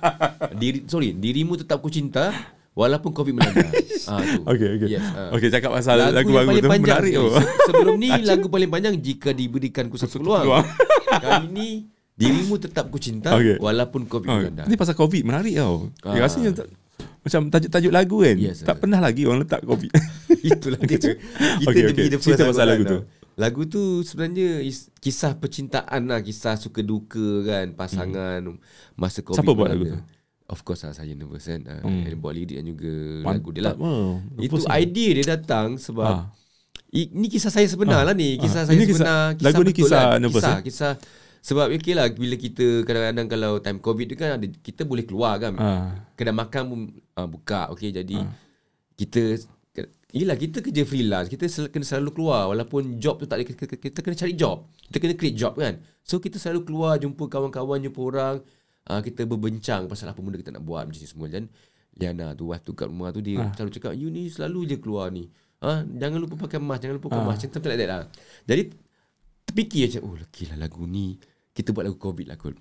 [0.60, 2.32] Diri, sorry, dirimu tetap ku cinta
[2.76, 3.64] walaupun Covid melanda.
[4.12, 4.40] ah tu.
[4.44, 4.88] Okay, okay.
[4.92, 5.02] Yes.
[5.08, 5.32] ah.
[5.32, 7.26] Okay, cakap pasal lagu, yang baru paling tu panjang menarik tu.
[7.32, 10.44] Se- Sebelum ni lagu paling panjang jika diberikan ku satu peluang.
[11.24, 11.68] Kali ni
[12.12, 13.56] dirimu tetap ku cinta Okay.
[13.56, 14.64] walaupun Covid Oh, melanda.
[14.64, 15.88] ni pasal COVID menarik tau.
[16.04, 16.22] Dia Ah.
[16.22, 16.68] rasanya tak,
[17.18, 18.36] macam tajuk-tajuk lagu kan.
[18.36, 18.80] Yes, tak sir.
[18.84, 19.90] pernah lagi orang letak COVID.
[20.38, 20.94] Itulah dia.
[20.94, 21.16] Kita Okay,
[21.66, 21.82] okay, okay.
[21.88, 22.06] okay.
[22.06, 22.92] the Cerita first pasal lagu lagu kan.
[22.92, 22.98] tu.
[23.36, 28.40] Lagu tu sebenarnya is, kisah percintaan lah, kisah suka duka kan, pasangan
[28.94, 29.36] masa Covid.
[29.36, 29.98] Siapa buat lagu tu?
[30.46, 31.60] Of course lah saya nervous kan.
[31.60, 32.06] Uh, Hmm.
[32.16, 32.92] Buat lirik dan juga
[33.24, 33.74] lagu dia lah.
[33.74, 34.66] Mantap, oh, Itu bagus.
[34.72, 36.24] idea dia datang sebab Ah.
[36.88, 38.06] I, ni kisah saya sebenar Ah.
[38.06, 38.36] lah ni.
[38.36, 38.64] Kisah Ah.
[38.64, 39.42] saya Ini kisah- sebenar.
[39.42, 40.18] lagu ni kisah lah.
[40.18, 40.62] nervous, Kisah, eh?
[40.62, 40.92] kisah.
[41.40, 45.34] Sebab okay lah bila kita kadang-kadang kalau time covid tu kan ada kita boleh keluar
[45.36, 45.54] kan.
[45.56, 46.06] Ah.
[46.12, 46.78] Kedai makan pun
[47.12, 47.70] uh, buka.
[47.70, 48.22] Okay jadi
[48.94, 49.38] kita
[50.08, 53.68] Yelah kita kerja freelance Kita sel- kena selalu keluar Walaupun job tu tak ada kita,
[53.68, 57.84] kita kena cari job Kita kena create job kan So kita selalu keluar Jumpa kawan-kawan
[57.84, 58.34] Jumpa orang
[58.86, 61.46] uh, Kita berbincang Pasal apa benda kita nak buat Macam ni semua Dan
[61.92, 65.08] Liana tu Wife tu kat rumah tu Dia selalu cakap You ni selalu je keluar
[65.08, 65.26] ni
[65.60, 65.82] ha?
[65.82, 68.00] Jangan lupa pakai mask Jangan lupa pakai mask Macam like that lah
[68.44, 68.62] Jadi
[69.42, 71.06] Terfikir macam Oh lagi lah lagu ni
[71.50, 72.54] Kita buat lagu covid lah kot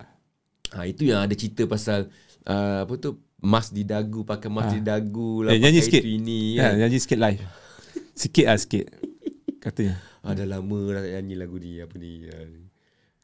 [0.71, 2.07] ha, Itu yang ada cerita pasal
[2.43, 6.01] uh, Apa tu Mask di dagu Pakai mask di dagu lah Eh, nyanyi sikit.
[6.01, 6.81] ini Ya, kan.
[6.81, 7.43] nyanyi sikit live.
[8.15, 8.87] Sikit lah sikit.
[9.59, 9.99] Katanya.
[10.23, 12.23] Dah lama dah tak nyanyi lagu ni apa ni.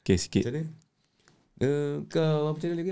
[0.03, 0.43] Okay, sikit.
[0.43, 0.90] Macam mana?
[1.61, 2.91] Uh, kau apa mana lagi?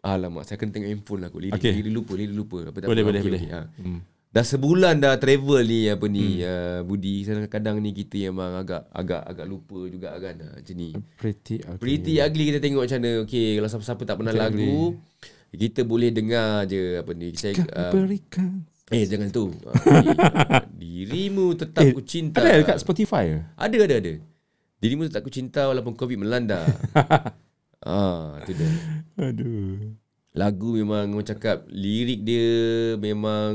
[0.00, 1.38] Alamak, saya kena tengok handphone lah aku.
[1.40, 1.74] Lirik, Okay.
[1.74, 1.82] okay.
[1.82, 2.58] lirik lupa, lirik lupa.
[2.64, 3.42] Apa, tak Boleh, apa, boleh, okey, boleh.
[3.42, 3.66] okey, ah.
[3.76, 4.00] Hmm.
[4.28, 6.44] Dah sebulan dah travel ni apa ni hmm.
[6.44, 7.24] uh, Budi.
[7.24, 10.88] Kadang-kadang ni kita memang agak agak agak lupa juga kan ah, macam ni.
[11.16, 11.80] Pretty ugly.
[11.80, 13.10] Pretty ugly kita tengok macam mana.
[13.24, 14.76] Okey, kalau siapa-siapa tak pernah Pretty lagu,
[15.50, 17.32] kita boleh dengar je apa ni.
[17.32, 18.62] Saya uh, Berikan.
[18.86, 19.50] eh jangan tu.
[19.64, 20.06] Ah, okay.
[20.84, 22.38] Dirimu tetap Eh, ku cinta.
[22.38, 23.40] Ada dekat Spotify.
[23.56, 24.12] Ada ada ada.
[24.76, 26.60] Dirimu tetap ku cinta walaupun Covid melanda.
[27.86, 28.68] ah, tu dia.
[29.22, 29.94] Aduh.
[30.36, 32.48] Lagu memang orang cakap lirik dia
[33.00, 33.52] memang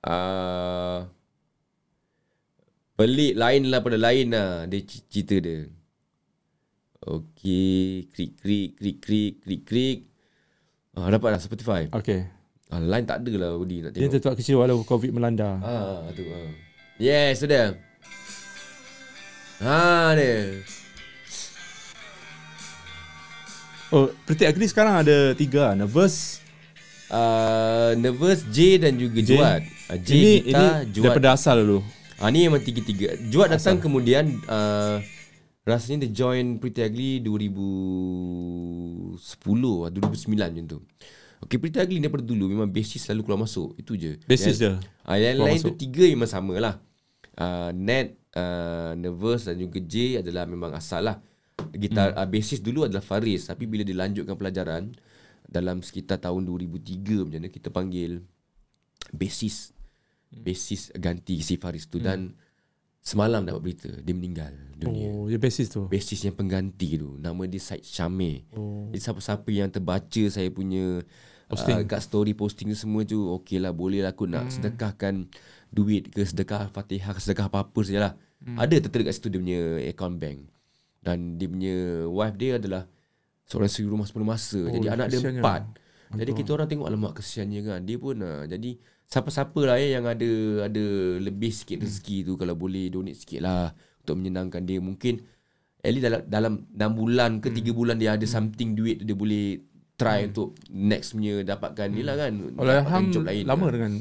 [0.00, 1.04] uh,
[2.96, 5.68] Pelik lain lah pada lain lah Dia cerita dia
[7.04, 9.98] Okey Krik krik Krik krik Krik krik
[10.96, 12.32] ah, Dapat dah Spotify Okay.
[12.72, 15.60] ah, Line tak ada lah Budi nak Dia tengok tetap kecil walau COVID melanda.
[15.60, 16.48] Ah, tu ah.
[16.96, 17.76] Yes, tu dia.
[19.60, 20.64] Ha dia.
[23.96, 25.72] Oh, Pretty Ugly sekarang ada tiga.
[25.72, 25.88] lah.
[25.88, 26.44] Nervous.
[27.08, 29.40] Uh, Nervous J dan juga J.
[29.40, 29.64] Juat.
[29.88, 31.04] Uh, J ini, kita ini Juat.
[31.08, 31.80] daripada asal dulu.
[32.20, 33.16] Ah ni memang tiga-tiga.
[33.32, 35.00] Juat datang kemudian uh,
[35.64, 39.16] rasanya dia join Pretty Ugly 2010
[39.88, 40.78] atau 2009 macam tu.
[41.48, 43.80] Okay, Pretty Ugly daripada dulu memang basis selalu keluar masuk.
[43.80, 44.20] Itu je.
[44.28, 44.76] Basis dia.
[45.08, 45.80] Ah, yang lain tu masuk.
[45.80, 46.74] tiga memang sama lah.
[47.36, 51.16] Uh, Net, uh, Nervous dan juga J adalah memang asal lah.
[51.56, 52.20] Gitar hmm.
[52.20, 54.92] uh, basis dulu adalah Faris tapi bila dilanjutkan pelajaran
[55.46, 58.20] dalam sekitar tahun 2003 macam mana kita panggil
[59.14, 59.72] basis
[60.28, 62.34] basis ganti si Faris tu dan
[63.00, 65.08] semalam dapat berita dia meninggal dunia.
[65.14, 65.86] Oh, dia basis tu.
[65.86, 68.44] Basis yang pengganti tu nama dia Said Syamir.
[68.52, 68.90] Oh.
[68.90, 71.00] Jadi siapa-siapa yang terbaca saya punya
[71.46, 71.78] Posting.
[71.78, 74.54] Uh, kat story posting tu semua tu okey lah boleh lah aku nak hmm.
[74.58, 75.14] sedekahkan
[75.70, 78.18] duit ke sedekah Fatihah sedekah apa-apa sajalah.
[78.42, 78.58] Hmm.
[78.58, 80.50] Ada tertera kat situ dia punya account bank.
[81.06, 81.76] Dan dia punya
[82.10, 82.82] wife dia adalah
[83.46, 84.58] seorang isteri rumah sebelum masa.
[84.58, 85.62] Oh, jadi anak dia empat.
[86.18, 87.80] Jadi kita orang tengok alamak kesiannya kan.
[87.86, 88.74] Dia pun uh, jadi
[89.06, 90.30] siapa-siapa lah ya yang ada
[90.66, 90.84] ada
[91.22, 93.70] lebih sikit rezeki tu kalau boleh donate sikit lah
[94.02, 94.82] untuk menyenangkan dia.
[94.82, 95.22] Mungkin
[95.78, 99.14] at least dalam dalam 6 bulan ke 3 bulan dia ada something duit tu dia
[99.14, 99.62] boleh
[99.94, 102.34] try untuk next punya dapatkan ni lah kan.
[102.58, 103.74] Oleh dapatkan job lain lama lah.
[103.74, 103.92] dengan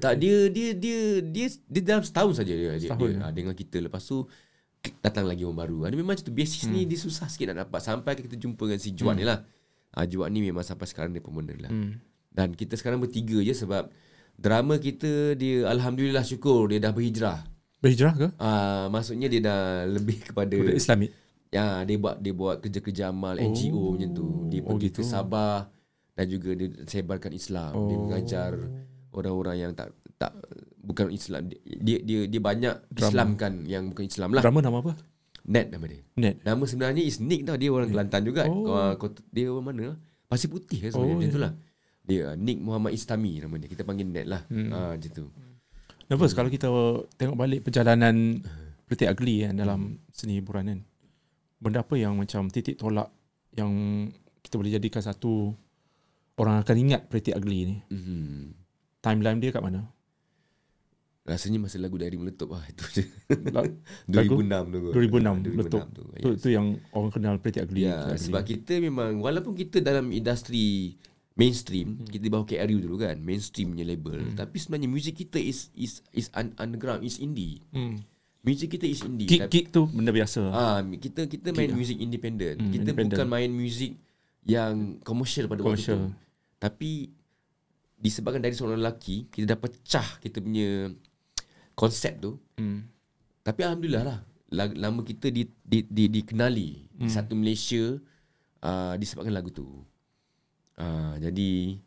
[0.00, 3.12] Tak dia dia dia dia dia dalam setahun saja dia, dia, Setahun.
[3.12, 4.24] dia ah, dengan kita lepas tu
[5.02, 5.78] datang lagi orang baru.
[5.90, 8.80] Ada memang macam tu basis ni dia susah sikit nak dapat sampai kita jumpa dengan
[8.80, 9.42] si Juan ni lah.
[9.96, 11.72] Ah Juan ni memang sampai sekarang dia pemenda lah.
[11.72, 11.98] Hmm.
[12.30, 13.88] Dan kita sekarang bertiga je sebab
[14.36, 17.40] drama kita dia alhamdulillah syukur dia dah berhijrah.
[17.80, 18.28] berhijrah ke?
[18.36, 21.10] Ah maksudnya dia dah lebih kepada Budak Islamik.
[21.54, 24.26] Ya, dia buat dia buat kerja-kerja amal oh, NGO macam tu.
[24.52, 25.00] Dia oh pergi gitu.
[25.00, 25.70] ke Sabah
[26.16, 27.72] dan juga dia sebarkan Islam.
[27.72, 27.88] Oh.
[27.88, 28.52] Dia mengajar
[29.16, 30.32] orang-orang yang tak tak
[30.86, 31.50] bukan Islam.
[31.66, 34.42] Dia dia dia banyak Islamkan yang bukan Islam lah.
[34.46, 34.92] Drama nama apa?
[35.46, 36.02] Net nama dia.
[36.14, 36.42] Net.
[36.42, 37.58] Nama sebenarnya is Nick tau.
[37.58, 38.46] Dia orang Kelantan juga.
[38.46, 38.94] Oh.
[38.98, 39.98] Kau, dia orang mana?
[40.26, 41.34] Pasir Putih kan sebenarnya Oh, macam ya.
[41.34, 41.52] tu lah.
[42.06, 43.68] Dia uh, Nick Muhammad Istami nama dia.
[43.70, 44.42] Kita panggil Net lah.
[44.50, 44.70] Hmm.
[44.70, 45.26] Ah macam tu.
[46.06, 46.70] Nervous kalau kita
[47.18, 48.38] tengok balik perjalanan
[48.86, 50.80] Pretty Ugly kan dalam seni hiburan kan.
[51.58, 53.10] Benda apa yang macam titik tolak
[53.58, 53.70] yang
[54.42, 55.50] kita boleh jadikan satu
[56.38, 57.76] orang akan ingat Pretty Ugly ni.
[57.90, 58.54] Hmm.
[59.02, 59.86] Timeline dia kat mana?
[61.26, 63.02] Rasanya masa lagu dari meletup lah itu je.
[63.50, 63.66] La-
[64.08, 64.78] 2006 tu.
[64.80, 64.92] kot.
[64.94, 65.82] 2006 letup.
[65.90, 66.02] tu.
[66.14, 67.82] Tu, tu yang orang kenal Pretty Ugly.
[67.82, 68.22] Ya, Ugly.
[68.22, 70.94] sebab kita memang walaupun kita dalam industri
[71.32, 72.06] mainstream, Hmm.
[72.06, 76.00] kita di bawah KRU dulu kan, mainstream punya label, tapi sebenarnya music kita is is
[76.10, 77.58] is un, underground, is indie.
[77.68, 78.00] hmm.
[78.40, 79.26] Music kita is indie.
[79.26, 80.40] Tapi- gig tu benda biasa.
[80.46, 81.76] Ah, kita kita main Gig lah.
[81.76, 82.56] music independent.
[82.56, 83.18] Hmm, kita independent.
[83.18, 83.98] bukan main music
[84.44, 84.72] yang
[85.02, 85.98] komersial pada waktu Commercial.
[85.98, 86.08] tu.
[86.56, 86.90] Tapi
[87.96, 90.88] disebabkan dari seorang lelaki, kita dah pecah kita punya
[91.76, 92.40] konsep tu.
[92.56, 92.88] Hmm.
[93.42, 94.18] Tapi alhamdulillah lah
[94.48, 97.04] la- nama kita di, di, di, dikenali hmm.
[97.04, 98.00] di satu Malaysia
[98.60, 99.68] uh, disebabkan lagu tu.
[100.74, 101.78] Uh, jadi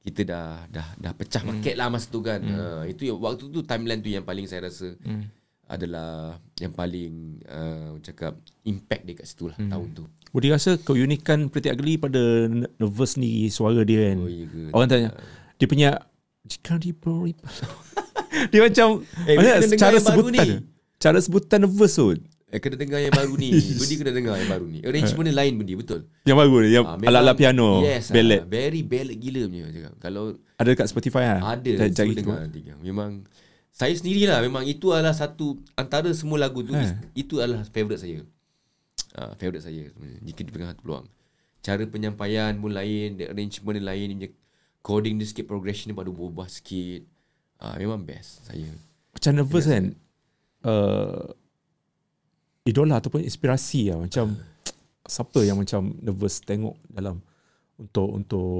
[0.00, 1.54] kita dah dah dah pecah Hmm.
[1.54, 2.40] market lah masa tu kan.
[2.40, 5.28] Uh, itu yang waktu tu timeline tu yang paling saya rasa Hmm.
[5.64, 9.70] adalah yang paling uh, cakap impact dia kat situ lah Hmm.
[9.70, 10.04] tahun tu.
[10.28, 12.20] Budi rasa keunikan Pretty Ugly pada
[12.74, 14.18] nervous ni suara dia kan.
[14.18, 14.60] Oh iya ke?
[14.72, 15.08] Orang tanya
[15.56, 15.90] dia punya
[16.42, 17.32] jika diberi
[18.52, 18.88] dia macam
[19.24, 20.56] Eh, dengar cara sebutan ni.
[20.96, 22.14] cara sebutan nervous tu
[22.54, 23.50] Eh, kena dengar yang baru ni.
[23.82, 24.78] Budi kena dengar yang baru ni.
[24.86, 26.06] Arrangement dia lain Budi, betul.
[26.22, 29.92] yang baru ni yang Ah, ala-ala piano yes, ballad Ah, very ballad gila punya cakap.
[29.98, 30.22] Kalau
[30.54, 33.26] ada dekat Spotify ah Ada Saya dengar nanti Memang
[33.74, 36.94] Saya sendirilah Memang itu adalah satu Antara semua lagu tu Eh.
[37.18, 38.22] Itu adalah favourite saya
[39.18, 41.06] uh, Favourite saya sebenarnya Jika diberikan satu peluang
[41.58, 44.30] Cara penyampaian pun lain the Arrangement dia lain dia punya
[44.78, 47.02] Coding dia sikit Progression dia baru berubah sikit
[47.64, 48.68] uh, Memang best Saya
[49.14, 49.84] macam nervous kan
[50.66, 51.24] uh,
[52.66, 54.36] idola ataupun inspirasi lah macam
[55.14, 57.22] siapa yang macam nervous tengok dalam
[57.80, 58.52] untuk untuk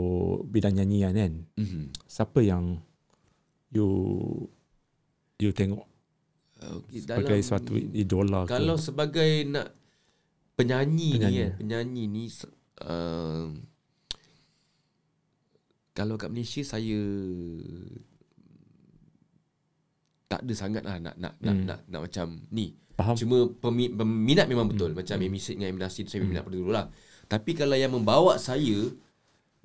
[0.48, 1.84] bidang nyanyian kan mm-hmm.
[2.08, 2.78] siapa yang
[3.74, 3.86] you
[5.42, 5.84] you tengok
[6.62, 8.56] okay, sebagai suatu idola ke?
[8.56, 9.68] Kalau sebagai nak
[10.54, 11.34] Penyanyi, Penyanyi.
[11.34, 12.24] ni kan Penyanyi ni
[12.86, 13.50] uh,
[15.94, 17.02] Kalau kat Malaysia saya
[20.34, 21.64] Tak ada sangat lah Nak nak, nak, Hmm.
[21.64, 25.26] nak, nak macam ni faham Cuma pemi, peminat memang betul Macam hmm.
[25.26, 26.86] Amy dengan Eminasi tu saya minat pada dulu lah
[27.24, 28.90] Tapi kalau yang membawa saya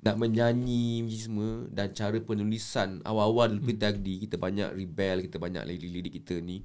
[0.00, 5.62] Nak menyanyi semua Dan cara penulisan Awal-awal dulu kita Agdi Kita banyak rebel Kita banyak
[5.64, 6.62] lirik-lirik kita ni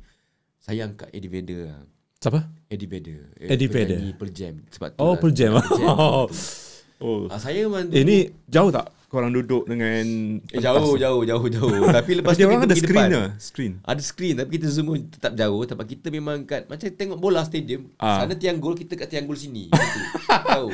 [0.58, 1.82] Saya angkat Eddie Vedder lah.
[2.16, 2.42] Siapa?
[2.66, 3.22] Eddie Vedder.
[3.38, 4.02] Eddie Vedder.
[4.02, 4.56] penyanyi Pearl Jam.
[4.66, 5.52] Sebab tu Oh, lah, Pearl Jam.
[5.54, 5.94] Pearl Jam.
[7.06, 7.28] oh.
[7.30, 8.18] Ah, saya memang Eh, ni
[8.50, 10.04] jauh tak korang duduk dengan
[10.46, 11.88] Eh, jauh, jauh, jauh, jauh.
[11.98, 13.10] Tapi lepas tu orang kita ada pergi screen depan.
[13.12, 13.28] lah.
[13.38, 13.72] Screen.
[13.82, 17.90] Ada screen tapi kita zoom tetap jauh sebab kita memang kat macam tengok bola stadium.
[17.96, 18.22] Ah.
[18.22, 19.68] Sana tiang gol, kita kat tiang gol sini.
[19.68, 20.00] Gitu.
[20.52, 20.68] Tahu.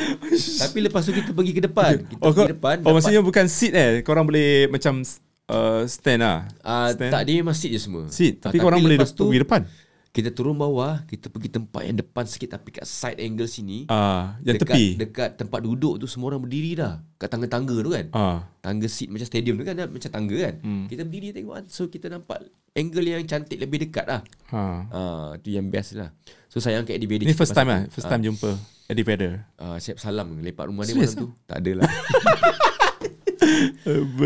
[0.60, 1.94] Tapi lepas tu kita pergi ke depan.
[2.02, 2.76] Kita Oh, kau, pergi depan.
[2.82, 3.90] oh maksudnya bukan seat eh.
[4.02, 5.02] Korang boleh macam
[5.48, 6.48] uh, stand lah.
[6.60, 7.12] uh, stand.
[7.12, 8.04] tak dia memang seat je semua.
[8.08, 8.40] Seat.
[8.40, 9.62] Ah, Tapi korang boleh lepas tu, pergi depan.
[10.12, 13.88] Kita turun bawah, kita pergi tempat yang depan sikit tapi kat side angle sini.
[13.88, 14.86] Ah, yang dekat, tepi.
[15.00, 17.00] Dekat tempat duduk tu semua orang berdiri dah.
[17.16, 18.06] Kat tangga-tangga tu kan.
[18.12, 18.44] Ah.
[18.60, 20.56] Tangga seat macam stadium tu kan ada macam tangga kan.
[20.60, 20.86] Hmm.
[20.92, 21.66] Kita berdiri tengok kan.
[21.72, 22.44] So kita nampak
[22.76, 24.22] angle yang cantik lebih dekat lah.
[24.52, 24.62] Ha.
[24.92, 26.12] Ah, tu yang best lah.
[26.52, 27.32] So saya angkat Eddie Vedder.
[27.32, 27.88] Ni first time lah.
[27.88, 28.52] First time jumpa
[28.92, 29.48] Eddie Vedder.
[29.56, 31.32] Ah, siap salam lepak rumah dia malam tu.
[31.48, 31.88] Tak adalah.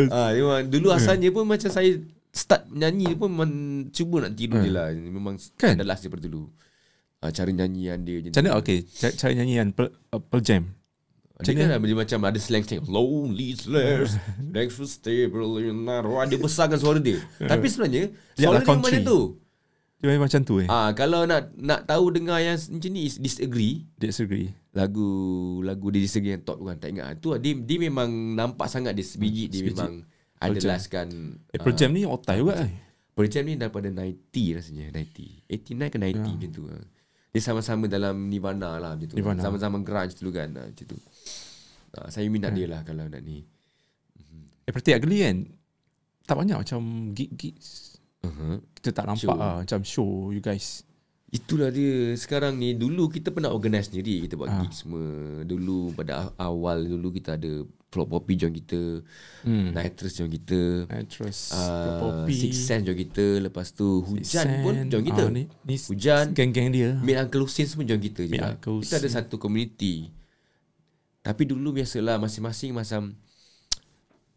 [0.09, 2.01] ah, memang dulu asalnya pun macam saya
[2.35, 3.51] start nyanyi pun memang
[3.89, 4.91] cuba nak tidur je lah.
[4.91, 5.79] Memang Kan?
[5.79, 5.87] kan?
[5.87, 6.51] last daripada dulu.
[7.23, 8.21] Ah, cara nyanyian dia.
[8.21, 8.59] Macam mana?
[8.59, 8.83] Okay.
[8.85, 10.63] Cara, cara nyanyian Pearl, uh, Pearl Jam.
[11.35, 14.15] Dia kan ada macam ada slang-slang Lonely slash
[14.55, 15.83] Next for stable in
[16.31, 18.07] Dia besarkan suara dia Tapi sebenarnya
[18.39, 19.03] Suara dia macam country.
[19.03, 19.19] tu
[19.99, 20.67] Dia memang macam tu eh.
[20.71, 24.55] ah, Kalau nak nak tahu dengar yang macam ni is Disagree Disagree.
[24.71, 25.07] lagu
[25.59, 28.91] lagu dia disagree yang top tu kan tak ingat tu dia, dia memang nampak sangat
[28.91, 29.75] dia sebiji dia sebiji.
[29.75, 29.91] memang
[30.37, 31.07] Adalaskan
[31.47, 32.71] Eh, Pearl Jam ni otai juga eh.
[33.11, 34.19] Pearl Jam ni daripada 90
[34.53, 36.23] rasanya 90 89 ke 90 Ya.
[36.27, 36.77] macam tu ha.
[37.29, 39.39] dia sama-sama dalam Nirvana lah macam tu Nirvana.
[39.41, 40.97] sama-sama grunge dulu kan macam tu
[41.93, 42.57] ha, saya minat Ya.
[42.57, 43.43] dia lah kalau nak ni
[44.61, 45.37] Eh, Pretty Ugly kan.
[46.25, 46.81] Tak banyak macam
[47.13, 47.53] gig-gig.
[48.19, 48.57] uh-huh.
[48.73, 49.37] Kita tak nampak Show.
[49.37, 49.61] lah.
[49.61, 50.81] Macam show you guys.
[51.27, 54.61] Itulah dia Sekarang ni Dulu kita pernah organize sendiri Kita buat Ah.
[54.61, 55.03] gig semua
[55.41, 57.65] Dulu pada awal Dulu kita ada
[57.95, 58.99] Flop Poppy join kita
[59.41, 59.71] Hmm.
[59.71, 61.49] Nitrous join kita Actress.
[61.49, 62.35] uh, Poppy.
[62.35, 64.59] Six Sense join kita Lepas tu Hujan Sen.
[64.59, 66.97] pun join kita Ah, ni, ni Hujan Geng-geng dia.
[66.97, 70.11] Mid Uncle Hussein pun join kita juga Uncle Kita ada satu community
[71.21, 73.15] Tapi dulu biasalah Masing-masing macam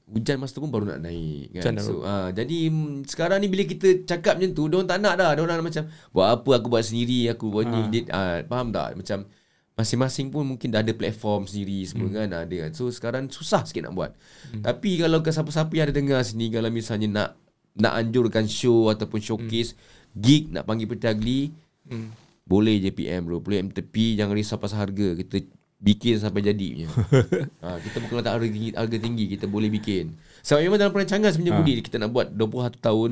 [0.06, 1.76] Hujan masa tu pun baru nak naik kan?
[1.78, 5.36] So, uh, Jadi mm, sekarang ni bila kita cakap macam tu Diorang tak nak dah
[5.36, 9.28] Diorang macam Buat apa aku buat sendiri Aku buat ni dia, uh, Faham tak Macam
[9.78, 12.70] Masing-masing pun mungkin dah ada platform sendiri semua kan ada kan.
[12.74, 14.10] So sekarang susah sikit nak buat.
[14.58, 17.30] Tapi kalau ke siapa-siapa yang ada dengar sini kalau misalnya nak
[17.78, 19.78] nak anjurkan show ataupun showcase
[20.18, 21.54] gig nak panggil petagli
[22.48, 23.38] boleh je PM bro.
[23.44, 25.14] Boleh MTP jangan risau pasal harga.
[25.20, 25.44] Kita
[25.78, 26.88] bikin sampai jadi punya.
[27.62, 30.16] ha, kita bukan letak harga tinggi, harga tinggi kita boleh bikin.
[30.42, 33.10] Sebab memang dalam perancangan sebenarnya Budi kita nak buat 21 tahun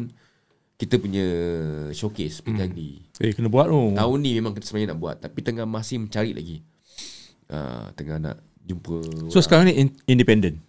[0.76, 1.24] kita punya
[1.90, 3.00] showcase petagli.
[3.16, 3.96] Eh kena buat tu.
[3.96, 6.60] Tahun ni memang kita sebenarnya nak buat Tapi tengah masih mencari lagi
[7.48, 9.00] uh, Tengah nak jumpa
[9.32, 10.60] So sekarang ni in- independent.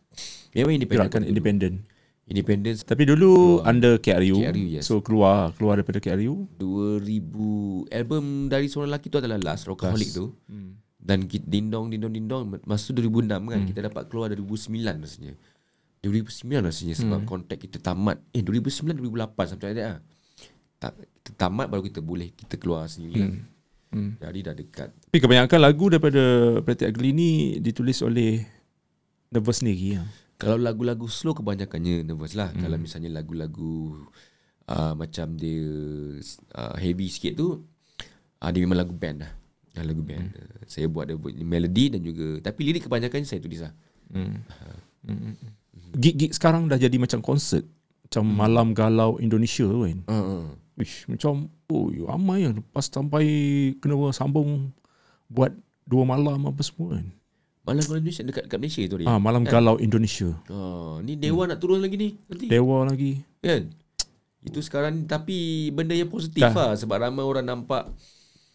[0.55, 1.75] Memang independent Gerakan independent.
[2.23, 4.39] Independent Tapi dulu under KRU.
[4.41, 4.87] KRU, yes.
[4.87, 6.47] So keluar keluar daripada KRU.
[6.55, 10.79] 2000 Album dari seorang lelaki tu adalah Last Rockaholic tu Hmm.
[10.97, 15.35] Dan kita dindong dindong dindong Masa tu 2006 kan Kita dapat keluar 2009 rasanya
[16.01, 17.29] 2009 rasanya Sebab Hmm.
[17.29, 19.99] kontrak kita tamat Eh 2009 2008 Sampai ada lah
[20.77, 23.33] tak, Kita tamat baru kita boleh Kita keluar sendiri kan
[23.87, 24.19] Hmm.
[24.19, 26.19] Jadi dah dekat Tapi kebanyakan lagu daripada
[26.59, 27.29] Pretty Ugly ni
[27.63, 28.43] ditulis oleh
[29.27, 29.99] Nervous sendiri.
[29.99, 30.03] Ya.
[30.39, 32.53] Kalau lagu-lagu slow kebanyakannya nervous lah.
[32.53, 32.61] Hmm.
[32.63, 34.07] Kalau misalnya lagu-lagu
[34.69, 35.65] uh, macam dia
[36.55, 37.63] uh, heavy sikit tu,
[38.39, 39.31] uh, dia memang lagu band lah.
[39.75, 40.31] Uh, lagu band.
[40.31, 40.39] Hmm.
[40.39, 43.73] Uh, saya buat dia buat melody dan juga tapi lirik kebanyakan saya tulis lah.
[44.13, 44.39] Hmm.
[45.03, 45.35] Hmm.
[45.93, 47.65] Gig-gig sekarang dah jadi macam konsert.
[48.03, 48.35] Macam Hmm.
[48.35, 49.97] Malam Galau Indonesia tu kan.
[50.07, 50.47] Uh.
[50.77, 53.25] Ish, macam oh ramai lah lepas sampai
[53.77, 54.69] kena sambung
[55.25, 55.49] buat
[55.83, 57.07] dua malam apa semua kan.
[57.65, 59.07] Malam kalau Indonesia dekat dekat Malaysia tu dia.
[59.09, 60.31] Ah, Malam Galau Indonesia.
[60.47, 62.47] Oh, ni Dewa nak turun lagi ni nanti.
[62.47, 63.19] Dewa lagi.
[63.41, 63.73] Kan?
[64.39, 65.37] Itu sekarang ni, tapi
[65.69, 66.53] benda yang positif Dah.
[66.55, 67.91] lah sebab ramai orang nampak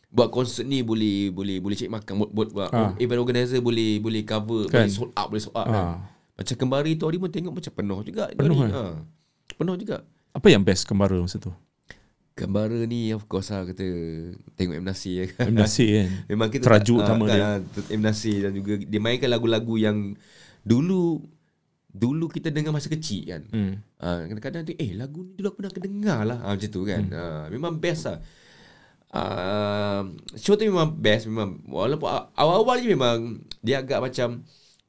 [0.09, 2.93] buat konsert ni boleh boleh boleh cek makan buat, buat, buat Ah.
[2.97, 4.85] event organizer boleh boleh cover Kan.
[4.85, 5.85] boleh sold out boleh sold out kan.
[6.43, 8.66] Macam kembari tu hari pun tengok macam penuh juga Penuh, ni.
[8.66, 8.72] eh?
[8.72, 8.82] Ha.
[9.55, 9.97] Penuh juga.
[10.32, 11.55] Apa yang best kembara masa tu?
[12.32, 13.84] Kembara ni of course lah kata
[14.53, 15.47] tengok M Nasir ya kan.
[15.47, 15.57] M.
[15.57, 16.09] Nasir kan.
[16.32, 17.38] Memang kita Terajuk tak- utama ah, dia.
[17.38, 20.16] kan, ah, M Nasir dan juga dia mainkan lagu-lagu yang
[20.62, 21.20] dulu
[21.93, 23.43] dulu kita dengar masa kecil kan.
[23.49, 23.72] Hmm.
[23.97, 27.03] Ah, kadang-kadang tu eh lagu ni dulu aku pernah kedengar lah ah, macam tu kan.
[27.05, 27.53] Hmm.
[27.53, 28.18] Memang best lah.
[29.12, 30.01] Ah,
[30.34, 33.18] show tu memang best memang walaupun awal-awal je memang
[33.61, 34.40] dia agak macam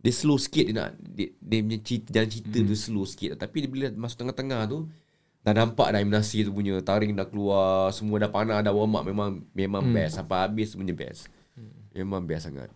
[0.03, 2.67] dia slow sikit dia nak dia, dia punya cerita jalan cerita Hmm.
[2.67, 4.79] tu slow sikit tapi dia bila masuk tengah-tengah tu
[5.39, 8.93] dah nampak dah Im Nasir tu punya taring dah keluar semua dah panas dah warm
[8.93, 9.93] up memang memang Hmm.
[9.93, 11.31] best sampai habis semuanya best.
[11.91, 12.67] Memang best sangat.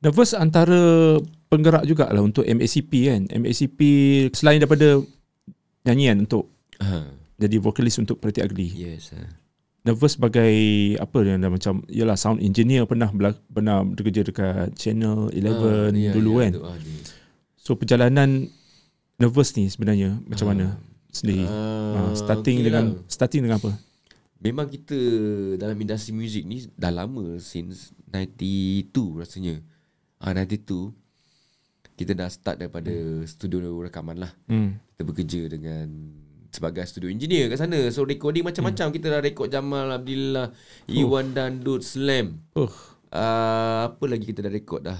[0.00, 1.16] Nervous antara
[1.46, 3.22] penggerak jugalah untuk MACP kan.
[3.30, 3.78] MACP
[4.32, 5.00] selain daripada
[5.82, 7.08] nyanyian untuk Ha.
[7.38, 8.68] jadi vokalis untuk Pretty Ugly.
[8.74, 9.14] Yes.
[9.14, 9.24] Uh.
[9.84, 10.52] Nervous sebagai
[10.96, 13.12] apa yang dah macam yalah sound engineer pernah
[13.52, 16.52] pernah bekerja dekat Channel 11 dulu kan.
[16.64, 16.76] Ah,
[17.60, 18.48] So perjalanan
[19.20, 20.80] nervous ni sebenarnya macam mana
[21.12, 21.44] sendiri?
[21.44, 23.12] Uh, starting okay dengan lah.
[23.12, 23.72] starting dengan apa?
[24.40, 24.96] Memang kita
[25.60, 29.60] dalam industri muzik ni dah lama since 92 rasanya.
[30.16, 30.96] Ah 92
[31.94, 33.28] kita dah start daripada hmm.
[33.28, 34.32] studio rekaman lah.
[34.50, 34.80] Hmm.
[34.96, 35.86] Kita bekerja dengan
[36.54, 37.90] sebagai studio engineer kat sana.
[37.90, 38.86] So recording macam-macam.
[38.88, 40.54] Kita dah record Jamal Abdillah,
[40.86, 42.38] Iwan Dandut, Slam.
[42.54, 42.70] Oh,
[43.10, 44.98] Uh, apa lagi kita dah record dah?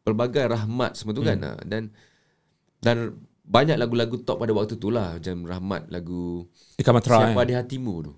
[0.00, 1.40] Pelbagai rahmat semua tu kan?
[1.40, 1.96] Ah, dan
[2.76, 5.16] dan banyak lagu-lagu top pada waktu tu lah.
[5.16, 6.44] Macam rahmat lagu
[6.76, 7.48] Ikan Matra Siapa kan?
[7.48, 8.12] di hatimu tu.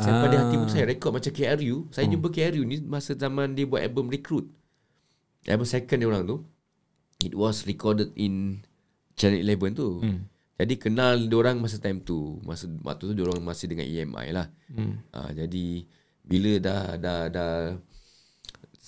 [0.00, 0.48] Siapa di Ah.
[0.48, 4.08] hatimu tu saya rekod macam KRU Saya jumpa KRU ni masa zaman dia buat album
[4.08, 4.48] Recruit.
[5.44, 6.36] Album second dia orang tu.
[7.20, 8.64] It was recorded in
[9.14, 10.00] Channel 11 tu.
[10.00, 10.31] Hmm.
[10.60, 12.38] Jadi kenal dia orang masa time tu.
[12.44, 14.46] Masa waktu tu dia orang masih dengan EMI lah.
[14.68, 15.00] Hmm.
[15.10, 15.86] ha, Jadi
[16.22, 17.54] Bila dah dah dah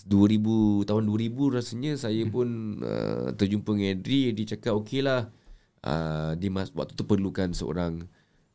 [0.07, 5.33] 2000 tahun 2000 rasanya saya pun uh, terjumpa dengan Edri dia cakap okey lah.
[5.85, 8.07] Uh, dia mas, waktu tu perlukan seorang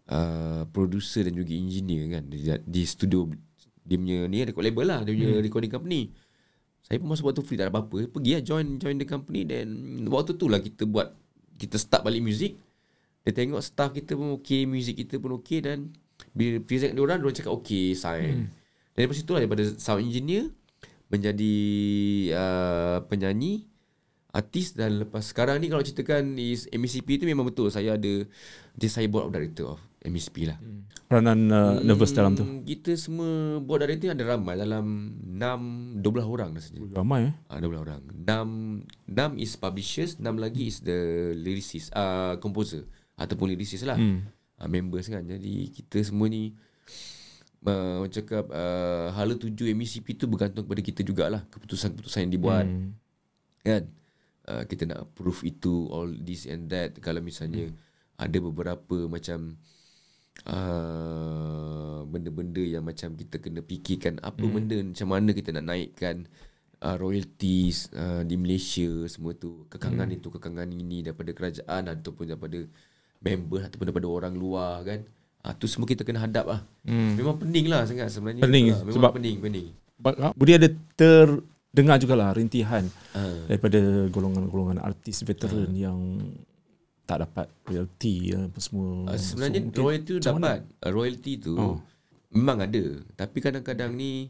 [0.09, 2.23] uh, producer dan juga engineer kan.
[2.29, 3.27] Di, di studio
[3.83, 4.99] dia punya ni record label lah.
[5.03, 5.43] Dia punya hmm.
[5.43, 6.01] recording company.
[6.85, 8.07] Saya pun masa waktu free tak ada apa-apa.
[8.07, 9.43] Pergi lah join join the company.
[9.43, 9.67] Dan
[10.07, 11.11] waktu tu lah kita buat
[11.59, 12.55] kita start balik music
[13.29, 15.93] dia tengok staff kita pun okey music kita pun okey dan
[16.33, 18.49] bila present dia orang dia orang cakap okey sign hmm.
[18.97, 20.49] dan daripada situ lah daripada sound engineer
[21.13, 21.55] menjadi
[22.33, 23.69] uh, penyanyi
[24.29, 28.25] artis dan lepas sekarang ni kalau ceritakan is MECP tu memang betul saya ada
[28.77, 30.57] dia saya board of director of MECP lah.
[30.61, 30.85] Hmm.
[31.09, 32.45] Peranan uh, nervous dalam tu.
[32.63, 36.79] Kita semua board director ada ramai dalam 6 12 orang rasanya.
[36.93, 37.35] Ramai eh.
[37.49, 38.01] Ah 12 orang.
[38.05, 42.85] 6 6 is publishers, 6 lagi is the lyricist, uh, composer
[43.19, 43.99] ataupun lyricist lah.
[43.99, 44.23] Hmm.
[44.59, 45.23] Uh, members kan.
[45.23, 46.55] Jadi kita semua ni
[47.67, 52.65] uh, orang cakap uh, hala tuju MECP tu bergantung kepada kita jugalah keputusan-keputusan yang dibuat
[52.69, 52.95] Hmm.
[53.59, 53.83] kan
[54.47, 57.75] uh, kita nak approve itu all this and that kalau misalnya hmm.
[58.15, 59.59] ada beberapa macam
[60.47, 64.53] uh, benda-benda yang macam kita kena fikirkan apa hmm.
[64.53, 66.15] benda macam mana kita nak naikkan
[66.79, 70.17] uh, royalties uh, di Malaysia semua tu kekangan hmm.
[70.23, 72.59] itu kekangan ini daripada kerajaan ataupun daripada
[73.19, 74.99] member ataupun daripada orang luar kan
[75.39, 76.61] Ah tu semua kita kena hadap lah.
[76.83, 77.15] Hmm.
[77.15, 78.43] Memang pening lah sangat sebenarnya.
[78.43, 79.67] Pening, Ah, memang sebab- pening, pening.
[79.95, 80.67] Ba- Budi ada
[80.99, 82.83] terdengar jugalah rintihan
[83.15, 83.47] Ah.
[83.47, 83.79] daripada
[84.11, 85.95] golongan-golongan artis veteran yang
[87.07, 89.09] tak dapat royalty ya, apa semua.
[89.09, 90.29] Uh, sebenarnya mungkin royalty tu mana?
[90.29, 90.59] dapat.
[90.83, 91.77] Uh, royalty tu oh.
[92.35, 92.83] memang ada.
[93.15, 94.29] Tapi kadang-kadang ni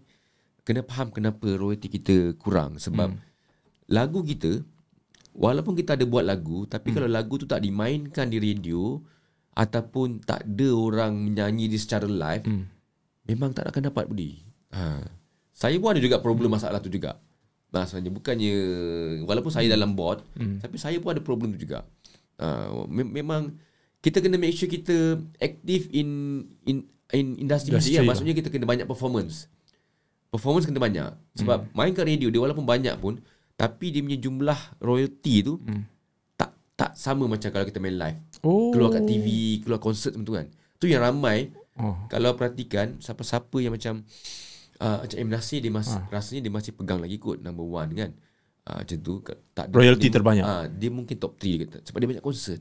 [0.62, 3.20] kena faham kenapa royalty kita kurang sebab hmm.
[3.90, 4.62] lagu kita
[5.40, 6.96] walaupun kita ada buat lagu tapi hmm.
[7.00, 9.00] kalau lagu tu tak dimainkan di radio
[9.56, 12.64] ataupun tak ada orang menyanyi di secara live hmm.
[13.32, 14.44] memang tak akan dapat budi.
[14.76, 15.00] Ha.
[15.56, 17.16] Saya pun ada juga problem masalah tu juga.
[17.72, 18.56] Maksudnya bukannya
[19.24, 20.60] walaupun saya dalam board hmm.
[20.60, 21.88] tapi saya pun ada problem tu juga.
[22.36, 23.56] Uh, me- memang
[24.04, 26.84] kita kena make sure kita aktif in in
[27.16, 28.04] in industri ya.
[28.04, 28.12] lah.
[28.12, 29.48] Maksudnya kita kena banyak performance.
[30.32, 31.12] Performance kena banyak.
[31.40, 31.76] Sebab hmm.
[31.76, 33.24] main kat radio dia walaupun banyak pun
[33.60, 35.84] tapi dia punya jumlah royalty tu hmm.
[36.34, 38.20] tak tak sama macam kalau kita main live.
[38.40, 38.72] Oh.
[38.72, 39.28] Keluar kat TV,
[39.60, 40.48] keluar konsert macam tu kan.
[40.76, 41.96] Tu yang ramai Oh.
[42.08, 44.04] kalau perhatikan siapa-siapa yang macam
[44.78, 46.08] uh, macam M Nasir dia masih Ah.
[46.10, 48.12] rasanya dia masih pegang lagi kot number one kan.
[48.64, 49.14] Uh, macam tu
[49.54, 50.44] tak Royalty dia, terbanyak.
[50.44, 52.60] Ah, dia mungkin top 3 kata sebab dia banyak konsert.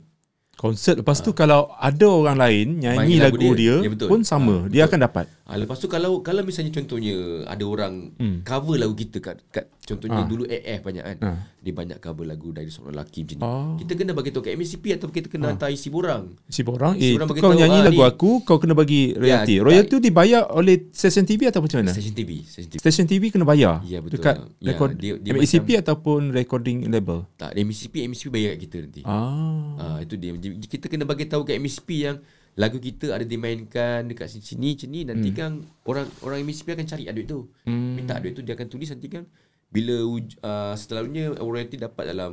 [0.55, 3.86] Konsert lepas tu kalau ada orang lain nyanyi lagu, lagu dia, dia.
[3.86, 4.09] Ya, betul.
[4.11, 5.26] pun sama, Ah, dia akan dapat.
[5.42, 7.14] Ah, lepas tu kalau kalau misalnya contohnya
[7.46, 8.42] ada orang Hmm.
[8.42, 10.28] cover lagu kita kat, kat contohnya Ah.
[10.28, 11.16] dulu AF banyak kan.
[11.18, 11.39] Ah.
[11.59, 13.43] Dia banyak cover lagu dari seorang lelaki macam ni.
[13.43, 13.72] Oh.
[13.76, 16.36] Kita kena bagi tahu kat MCP atau kita kena hantar isi borang.
[16.45, 19.00] Si orang, Si eh orang bagi kau nyanyi ah, lagu ni- aku, kau kena bagi
[19.12, 19.54] royalty.
[19.54, 21.91] Ya, royalty tu dibayar oleh stesen TV atau macam mana?
[21.91, 22.79] Stesen TV, stesen TV.
[22.79, 24.21] Stesen TV kena bayar Ya, betul.
[24.21, 27.25] dekat Ya, record dia- dia MACP ataupun recording label.
[27.34, 29.00] Tak, MCP MCP bayar kat kita nanti.
[29.03, 29.72] Ah.
[29.79, 30.37] Ah itu dia.
[30.61, 32.18] Kita kena bagi tahu kat MSP yang
[32.54, 37.07] lagu kita ada dimainkan dekat sini sini sini nanti kan orang orang MSP akan cari
[37.07, 37.46] duit tu.
[37.62, 37.95] Hmm.
[37.95, 39.22] Minta duit tu dia akan tulis nanti kan
[39.68, 42.32] bila uj, uh, selalunya royalty dapat dalam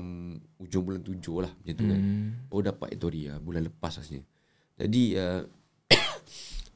[0.58, 2.00] ujung bulan tujuh lah macam tu kan.
[2.00, 2.28] Hmm.
[2.48, 4.24] Oh dapat itu dia bulan lepas rasanya.
[4.76, 5.44] Jadi uh,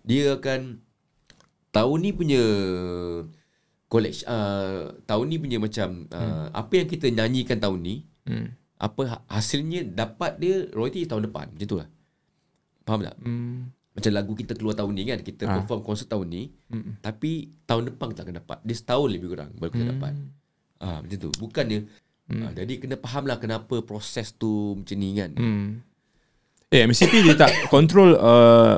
[0.03, 0.84] dia akan
[1.69, 2.44] tahun ni punya
[3.86, 8.53] collection uh, tahun ni punya macam uh, apa yang kita nyanyikan tahun ni Hmm.
[8.77, 11.90] apa ha- hasilnya dapat dia royalty tahun depan macam tu lah
[12.84, 13.73] faham tak Hmm.
[13.90, 15.57] macam lagu kita keluar tahun ni kan kita Ah.
[15.57, 17.02] perform konsert tahun ni Mm-mm.
[17.02, 17.31] tapi
[17.65, 20.14] tahun depan kita akan dapat dia setahun lebih kurang baru kita dapat
[20.80, 21.85] ah macam tu bukannya
[22.31, 25.68] ah, jadi kena faham lah kenapa proses tu macam ni kan Hmm.
[26.69, 28.77] Eh MCP dia tak control uh,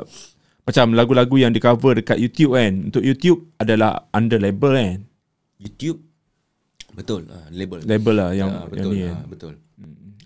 [0.62, 2.88] Macam lagu-lagu yang di cover dekat YouTube kan.
[2.88, 4.98] Untuk YouTube adalah under label kan.
[5.58, 6.00] YouTube
[6.92, 7.82] betul ah, label.
[7.82, 9.16] Label lah yang, yang betul ni ah, kan.
[9.28, 9.54] betul.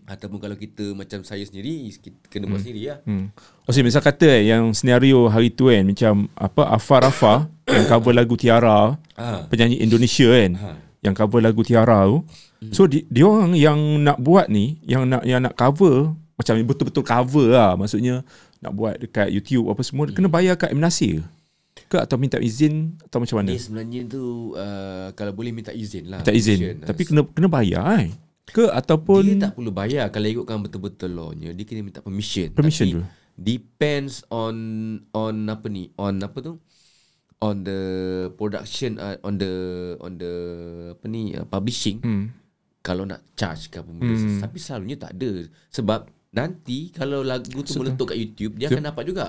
[0.06, 2.98] Ataupun kalau kita macam saya sendiri kita kena buat sendiri lah.
[3.02, 3.34] Hmm.
[3.66, 7.38] Maksudnya misal kata eh, yang senario hari tu kan macam apa Afar Afar
[7.74, 9.42] yang cover lagu Tiara, Ah.
[9.50, 10.52] penyanyi Indonesia kan.
[10.54, 10.68] Ha.
[11.06, 12.26] Yang cover lagu Tiara tu.
[12.74, 17.06] So di, dia orang yang nak buat ni, yang nak yang nak cover macam betul-betul
[17.06, 17.78] cover lah.
[17.78, 18.26] Maksudnya
[18.58, 21.22] nak buat dekat YouTube apa semua kena bayar kat M Nasir
[21.86, 23.52] ke atau minta izin atau macam mana?
[23.54, 26.24] Dia sebenarnya tu uh, kalau boleh minta izin lah.
[26.24, 26.58] Minta izin.
[26.58, 26.88] Permission.
[26.88, 28.08] Tapi kena kena bayar kan?
[28.46, 32.50] Ke ataupun dia tak perlu bayar kalau ikutkan betul-betul lawnya dia kena minta permission.
[32.56, 33.02] Permission Tapi tu.
[33.36, 34.56] Depends on
[35.12, 35.92] on apa ni?
[36.00, 36.56] On apa tu?
[37.36, 37.80] On the
[38.32, 39.52] production uh, on the
[40.00, 40.32] on the
[40.96, 42.00] apa ni uh, publishing.
[42.00, 42.32] hmm.
[42.80, 44.08] Kalau nak charge ke apa benda.
[44.08, 44.40] Hmm.
[44.40, 45.44] Tapi selalunya tak ada.
[45.68, 49.26] Sebab nanti kalau lagu tu meletup kat YouTube dia akan dapat juga.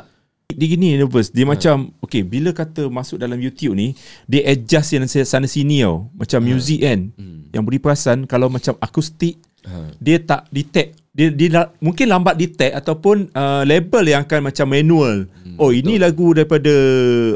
[0.47, 1.27] dia gini nervous.
[1.29, 1.35] Ha.
[1.35, 3.91] Dia macam okay bila kata masuk dalam YouTube ni
[4.23, 6.07] dia adjust yang sana sini tau.
[6.15, 7.11] Macam music kan.
[7.11, 7.19] Ha.
[7.19, 7.39] Hmm.
[7.51, 9.35] Yang beri perasan kalau macam akustik
[9.67, 9.91] Ha.
[9.99, 15.25] dia tak detect dia, dia mungkin lambat detect ataupun uh, label yang akan macam manual.
[15.25, 16.69] Hmm, oh ini lagu daripada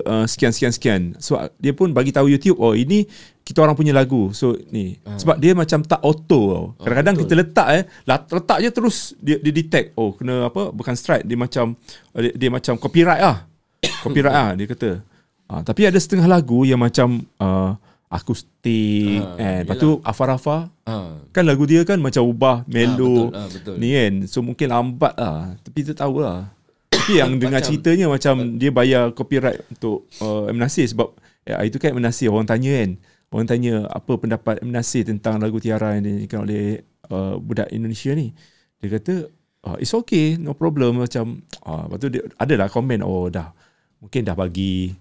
[0.06, 1.02] uh, sekian sekian sekian.
[1.18, 3.10] So uh, dia pun bagi tahu YouTube oh ini
[3.42, 4.30] kita orang punya lagu.
[4.38, 6.66] So ni sebab dia macam tak auto tau.
[6.78, 11.26] Kadang-kadang kita letak eh letak je terus dia, dia detect oh kena apa bukan strike
[11.26, 11.74] dia macam
[12.14, 13.50] dia, dia macam copyright ah.
[14.06, 15.02] copyright ah dia kata.
[15.50, 17.74] Ah, tapi ada setengah lagu yang macam uh,
[18.12, 19.58] akustik Ah, eh.
[19.64, 21.24] Lepas tu Afar-Afar Ha.
[21.32, 23.76] Kan lagu dia kan macam ubah melo betul, ah, betul.
[23.80, 24.14] ni kan.
[24.28, 25.56] So mungkin lambat lah.
[25.64, 26.52] Tapi kita tahu lah.
[26.92, 30.60] Tapi yang dengar Macam- ceritanya macam dia bayar copyright untuk uh, M.
[30.60, 32.04] Nasir sebab ya, itu kan M.
[32.04, 33.00] Nasir orang tanya kan.
[33.32, 34.70] Orang tanya apa pendapat M.
[34.70, 38.36] Nasir tentang lagu Tiara yang dinyanyikan oleh uh, budak Indonesia ni.
[38.84, 39.32] Dia kata
[39.64, 43.56] uh, it's okay, no problem macam uh, lepas tu dia adalah komen oh dah
[44.04, 44.92] mungkin dah bagi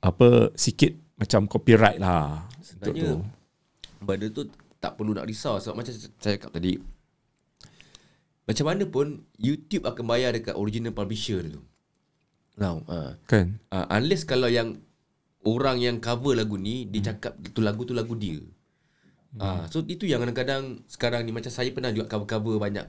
[0.00, 2.44] apa sikit macam copyright lah.
[2.60, 3.18] Sebenarnya tu.
[4.04, 4.42] benda tu
[4.76, 6.78] tak perlu nak risau sebab macam saya cakap tadi
[8.46, 11.60] macam mana pun YouTube akan bayar dekat original publisher tu.
[12.54, 13.58] Now, uh, Kan?
[13.74, 14.78] uh, unless kalau yang
[15.42, 18.38] orang yang cover lagu ni dia cakap tu lagu tu lagu dia.
[19.36, 22.88] Ah, so itu yang kadang-kadang sekarang ni macam saya pernah juga cover-cover banyak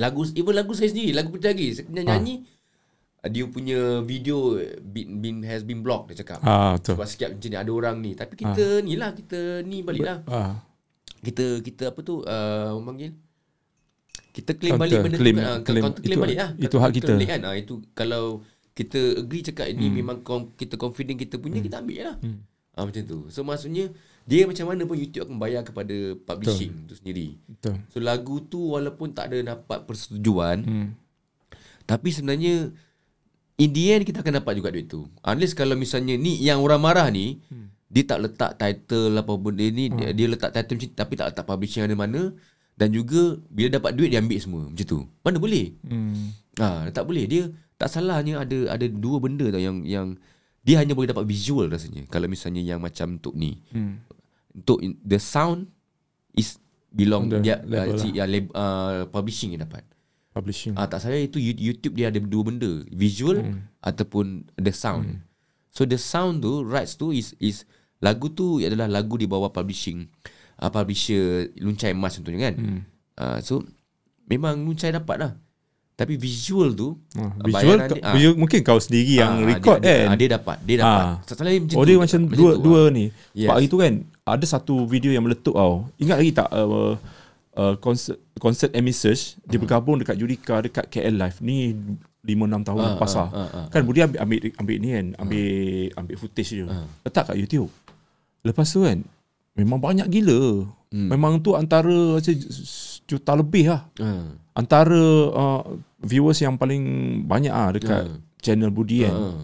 [0.00, 1.66] lagu even lagu saya sendiri, lagu putih lagi.
[1.76, 2.59] Saya nyanyi uh,
[3.22, 6.40] dia punya video been, been has been blocked dia cakap.
[6.40, 6.96] Ah betul.
[6.96, 8.12] Sebab sikit macam ni ada orang ni.
[8.14, 10.18] Tapi kita ni lah kita ni balik lah.
[10.24, 10.52] Ah.
[11.20, 13.12] Kita kita apa tu uh, panggil
[14.30, 15.50] kita claim Counter, balik benda claim, tu kan.
[15.50, 15.82] Ah, claim.
[15.82, 16.50] counter claim Itu- balik lah.
[16.54, 17.12] itu hak claim kita.
[17.12, 17.40] Balik kan.
[17.42, 18.24] Ah, itu kalau
[18.70, 22.16] kita agree cakap ini memang kom- kita confident kita punya kita ambil lah.
[22.72, 23.18] Ah, macam tu.
[23.28, 23.90] So maksudnya
[24.22, 27.36] dia macam mana pun YouTube akan bayar kepada publishing tu sendiri.
[27.44, 27.82] Betul.
[27.90, 30.88] So lagu tu walaupun tak ada dapat persetujuan Hmm.
[31.82, 32.70] tapi sebenarnya
[33.60, 35.04] in the end kita akan dapat juga duit tu.
[35.20, 37.92] Unless kalau misalnya ni yang orang marah ni hmm.
[37.92, 41.44] dia tak letak title apa benda ni dia, dia letak title macam tapi tak letak
[41.44, 42.32] publishing ada mana
[42.80, 45.00] dan juga bila dapat duit dia ambil semua macam tu.
[45.20, 45.76] Mana boleh?
[45.84, 46.32] Hmm.
[46.56, 47.28] Ha, tak boleh.
[47.28, 50.16] Dia tak salahnya ada ada dua benda tau yang yang
[50.64, 52.08] dia hanya boleh dapat visual rasanya.
[52.08, 53.60] Kalau misalnya yang macam untuk ni.
[53.76, 54.00] Hmm.
[54.56, 55.68] Untuk the sound
[56.32, 56.56] is
[56.90, 58.26] belong dia uh, si, uh,
[58.56, 59.84] uh, publishing yang dapat.
[60.30, 60.78] Publishing.
[60.78, 63.66] Ah tak saya itu You- YouTube dia ada dua benda, visual Hmm.
[63.80, 65.18] ataupun the sound.
[65.68, 67.66] So the sound tu rights tu is is
[67.98, 70.06] lagu tu adalah lagu di bawah publishing
[70.56, 72.54] uh, publisher Luncai Mas contohnya kan.
[72.56, 72.80] Hmm.
[73.14, 73.62] Uh, so
[74.24, 75.32] memang Luncai dapat lah.
[75.94, 79.84] Tapi visual tu Ah, ah, visual, kau, dia- visual mungkin kau sendiri yang ah, record
[79.84, 80.16] dia, kan.
[80.16, 81.02] Dia, dia dapat, dia dapat.
[81.04, 81.14] Ah.
[81.28, 81.88] Salah macam oh tu.
[81.90, 82.86] dia macam dua tu, dua ah.
[82.88, 83.04] ni.
[83.36, 83.48] Yes.
[83.50, 83.92] Pak hari tu kan
[84.24, 85.90] ada satu video yang meletup tau.
[85.98, 86.96] Ingat lagi tak uh,
[87.54, 91.74] uh, konsert konsert Amy Search dia bergabung dekat Judika dekat KL Live ni
[92.20, 93.28] 5 6 tahun Ah, lepas ah, lah.
[93.32, 95.46] ah, ah, Kan Budi ambil, ambil ambil ni kan, ambil
[95.96, 96.66] ambil footage je.
[97.00, 97.72] Letak kat YouTube.
[98.44, 99.00] Lepas tu kan
[99.56, 100.68] memang banyak gila.
[100.92, 101.08] Hmm.
[101.08, 102.34] Memang tu antara macam
[103.08, 103.88] juta lebih lah.
[103.96, 104.36] Ah.
[104.52, 105.00] Antara
[105.32, 105.62] uh,
[105.96, 106.84] viewers yang paling
[107.24, 108.20] banyak ah dekat Ah.
[108.44, 109.16] channel Budi kan.
[109.16, 109.40] Ah.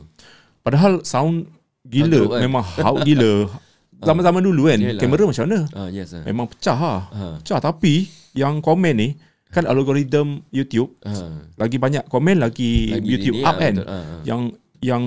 [0.60, 1.48] Padahal sound
[1.80, 2.44] gila, kan?
[2.44, 3.48] memang hau gila.
[4.04, 5.00] Zaman-zaman dulu kan, Yelah.
[5.00, 5.60] kamera macam mana?
[5.72, 6.12] Ah, yes.
[6.12, 6.24] Ah.
[6.28, 7.02] Memang pecah lah.
[7.08, 7.36] Ah.
[7.40, 9.08] Pecah tapi yang komen ni
[9.48, 11.32] kan algoritma YouTube Ah.
[11.56, 13.74] lagi banyak komen lagi, Lagi YouTube up ah, kan.
[13.80, 14.20] Ah, ah.
[14.26, 14.40] Yang
[14.84, 15.02] yang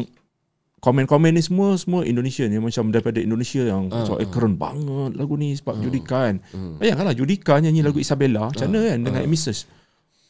[0.80, 5.12] komen-komen ni semua semua Indonesia ni macam daripada Indonesia yang Ah, uh, eh, keren banget
[5.20, 6.36] lagu ni sebab Judika kan.
[6.56, 6.80] Hmm.
[6.80, 9.28] Bayangkanlah Judika nyanyi lagu Isabella, macam mana kan dengan ah.
[9.28, 9.68] Emisus.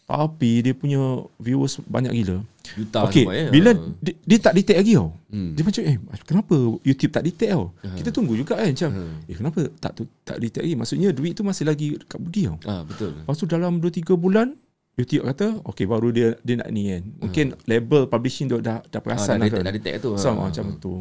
[0.09, 0.97] Tapi dia punya
[1.37, 2.41] viewers banyak gila.
[2.71, 3.49] Juta semua, eh.
[3.49, 5.09] bila dia, dia tak detect lagi tau.
[5.27, 5.53] Hmm.
[5.53, 7.65] Dia macam eh kenapa YouTube tak detect tau?
[7.93, 9.13] Kita tunggu juga kan macam Hmm.
[9.23, 10.75] eh kenapa tak tu, tak detect lagi?
[10.75, 12.57] Maksudnya duit tu masih lagi dekat budi tau.
[12.63, 13.13] Ah, betul.
[13.15, 14.57] Lepas tu dalam 2 3 bulan
[14.95, 17.03] YouTube kata okay baru dia dia nak ni kan.
[17.21, 19.63] Mungkin label publishing tu dah dah Ah, perasan dah, lah detect, kan.
[19.63, 20.11] dah detect tu.
[20.15, 20.45] Sama Ah.
[20.49, 20.93] macam tu.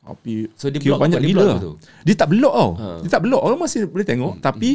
[0.00, 1.18] Tapi So, dia block banyak?
[1.18, 1.42] Dia gila.
[1.44, 1.72] block tu?
[2.02, 2.70] Dia tak block tau.
[2.74, 2.86] Ha.
[3.00, 4.70] Dia tak block orang masih boleh tengok tapi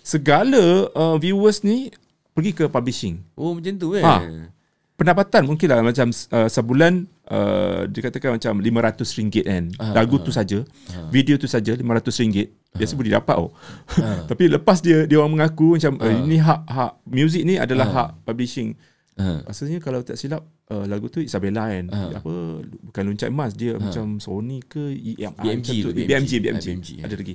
[0.00, 1.90] segala uh, viewers ni
[2.36, 3.16] pergi ke publishing.
[3.32, 4.04] Oh macam tu eh.
[4.04, 4.52] Ha.
[4.96, 9.64] Pendapatan mungkin lah macam uh, sebulan uh, dikatakan macam RM500 kan.
[9.76, 10.64] Ah, Lagu tu saja,
[11.08, 12.48] video tu saja RM500.
[12.72, 13.52] Biasa boleh dapat oh.
[14.30, 18.08] Tapi lepas dia dia orang mengaku macam uh, ini hak hak music ni adalah hak
[18.24, 18.72] publishing.
[19.16, 19.44] Ha.
[19.44, 21.92] Rasanya kalau tak silap uh, lagu tu Isabella kan.
[21.92, 22.16] Ha.
[22.16, 22.32] Apa
[22.64, 25.88] bukan loncat emas dia macam Sony ke EMI BMG tu.
[25.92, 26.32] BMG BMG.
[26.40, 27.34] BMG, Ah, BMG, Ada lagi.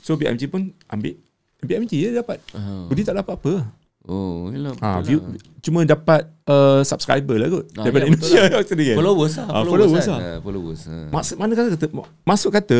[0.00, 1.16] So BMG pun ambil
[1.60, 2.44] BMG dia dapat.
[2.52, 2.92] Ah.
[2.92, 3.54] Dia tak dapat apa.
[4.02, 4.72] Oh, yalah.
[4.74, 5.36] Ha, betul view, lah.
[5.60, 8.58] cuma dapat uh, subscriber lah kot Ah, daripada ya, Indonesia lah.
[8.60, 8.96] actually kan.
[8.96, 9.44] Followers lah.
[9.44, 10.10] Ah, Followers, followers kan.
[10.10, 10.20] lah.
[10.20, 10.80] Ah, Followers.
[10.82, 10.96] ha.
[11.10, 11.86] Maksud mana kata, kata
[12.22, 12.78] masuk kata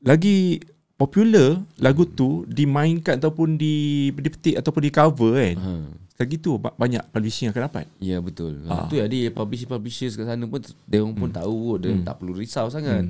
[0.00, 0.58] lagi
[0.94, 3.74] popular lagu tu dimainkan ataupun di
[4.12, 5.56] dipetik ataupun di cover kan.
[5.56, 5.72] Ha.
[6.18, 7.84] Lagi tu ba- banyak publishing yang akan dapat.
[7.96, 8.60] Ya betul.
[8.66, 8.84] Ah.
[8.84, 8.88] Ha.
[8.88, 12.34] Tu ya dia publisher-publishers kat sana pun dia orang pun tahu kot dia tak perlu
[12.34, 13.06] risau sangat.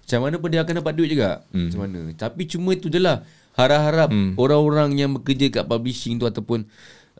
[0.00, 1.44] Macam mana pun dia akan dapat duit juga.
[1.46, 2.00] Macam mana.
[2.10, 3.22] Tapi cuma itu je lah.
[3.54, 6.64] Harap-harap orang-orang yang bekerja kat publishing tu ataupun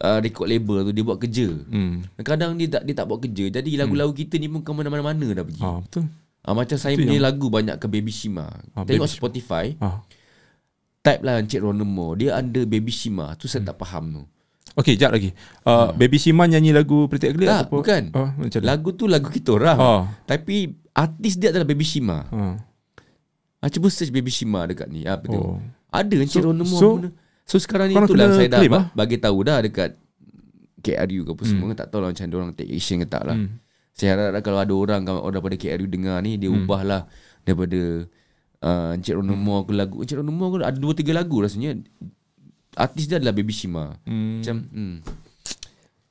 [0.01, 1.49] uh, record label tu dia buat kerja.
[1.69, 2.07] Hmm.
[2.21, 3.61] Kadang dia tak dia tak buat kerja.
[3.61, 5.61] Jadi lagu-lagu kita ni pun ke mana-mana dah pergi.
[5.61, 6.05] Ha, betul.
[6.41, 8.49] Ah, macam saya punya lagu banyak ke Baby Shima.
[8.73, 9.17] Ah, Tengok Baby.
[9.21, 10.01] Spotify, Ha.
[11.05, 12.17] type lah Encik Ronemo.
[12.17, 13.37] Dia under Baby Shima.
[13.37, 14.23] Tu saya tak faham tu.
[14.79, 15.37] Okey, jap lagi.
[15.69, 18.03] Uh, Baby Shima nyanyi lagu Pretty Ugly Tak, ataupun bukan.
[18.17, 18.61] Oh, macam?
[18.65, 19.77] Lagu tu lagu kita orang.
[19.77, 20.03] Oh.
[20.25, 22.25] Tapi artis dia adalah Baby Shima.
[22.25, 22.41] Ha.
[23.61, 25.05] Ah, cuba search Baby Shima dekat ni.
[25.05, 25.37] Apa tu?
[25.37, 25.61] Oh.
[25.91, 26.67] Ada Encik So- Ronemo.
[26.73, 26.99] so-
[27.47, 28.87] So, so sekarang ni itulah saya dah claim, ba- ah?
[28.93, 29.99] bagi tahu dah dekat
[30.79, 31.69] KRU ke apa semua.
[31.73, 33.35] Tak tahu lah macam orang take action ke tak lah.
[33.35, 33.59] Hmm.
[33.91, 36.63] Saya harap lah kalau ada orang orang daripada KRU dengar ni dia Hmm.
[36.63, 37.03] ubah lah
[37.43, 38.07] daripada
[38.61, 39.97] uh, Encik Ronemo ke lagu.
[39.99, 41.75] Encik Ronemo ke ada dua tiga lagu rasanya.
[42.73, 43.99] Artis dia adalah Baby Shima.
[44.03, 44.39] Hmm.
[44.39, 44.97] Macam hmm.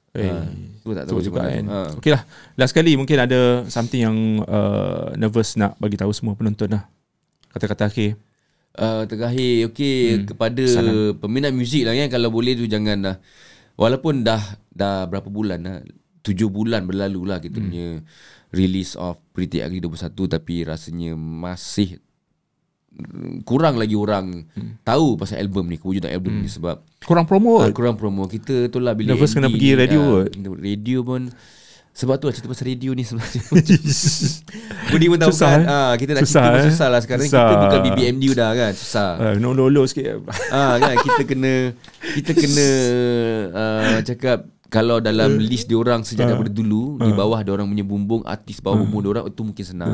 [0.10, 0.42] Eh, Ah,
[0.82, 1.62] tu tak tahu juga kan.
[1.62, 1.70] mana.
[1.70, 1.78] Ha.
[1.96, 2.26] Okey lah.
[2.56, 6.90] Last kali mungkin ada something yang uh, nervous nak bagi tahu semua penonton lah.
[7.48, 8.18] Kata-kata akhir.
[8.70, 10.26] Uh, terakhir okey hmm.
[10.30, 11.18] kepada Salam.
[11.18, 13.16] peminat muzik lah kan kalau boleh tu jangan dah
[13.76, 14.40] walaupun dah
[14.72, 15.78] dah berapa bulan dah
[16.24, 17.66] tujuh bulan berlalu lah kita hmm.
[17.66, 17.88] punya
[18.54, 21.98] release of Pretty Ugly 21 tapi rasanya masih
[23.48, 24.84] kurang lagi orang hmm.
[24.84, 26.42] tahu pasal album ni kewujudan album hmm.
[26.46, 27.74] ni sebab Kurang promo uh, kot.
[27.78, 30.26] kurang promo kita tu lah bila Nervous kena pergi radio uh,
[30.60, 31.32] radio pun
[31.92, 33.42] sebab tu lah cerita pasal radio ni sebenarnya
[34.92, 35.62] Budi pun tahu Susah, kan?
[35.62, 35.68] eh?
[35.68, 36.68] ah, Kita nak Susah, cerita pun eh?
[36.72, 37.26] susah lah Sekarang.
[37.26, 37.44] Susah.
[37.44, 38.72] kita bukan BBMD dah kan?
[38.74, 39.10] Susah.
[39.20, 40.06] Uh, no sikit.
[40.50, 40.96] Ah kan?
[40.96, 41.54] Kita kena
[42.16, 42.68] kita kena
[43.52, 44.38] uh, cakap
[44.70, 48.62] kalau dalam list dia orang sejak daripada dulu di bawah dia orang punya bumbung artis
[48.62, 49.92] bawah bumbung dia orang itu mungkin senang.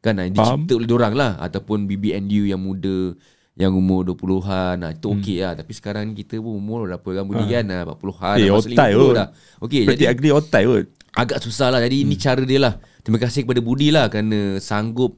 [0.00, 0.16] Kan?
[0.16, 1.32] Ah, dicipta oleh dia orang lah.
[1.40, 3.16] Ataupun BBNU yang muda
[3.60, 5.52] yang umur 20-an nah, itu okey lah.
[5.52, 7.24] Tapi sekarang kita pun umur berapa kan?
[7.28, 7.64] Budi kan?
[7.68, 9.14] Ah, 40-an Eh, otai 50 kot.
[9.16, 9.28] dah.
[9.60, 10.84] Okey jadi ugly otai kot.
[11.14, 11.80] Agak susah lah.
[11.82, 12.74] Jadi ini cara dia lah.
[13.00, 15.16] Terima kasih kepada Budi lah kerana sanggup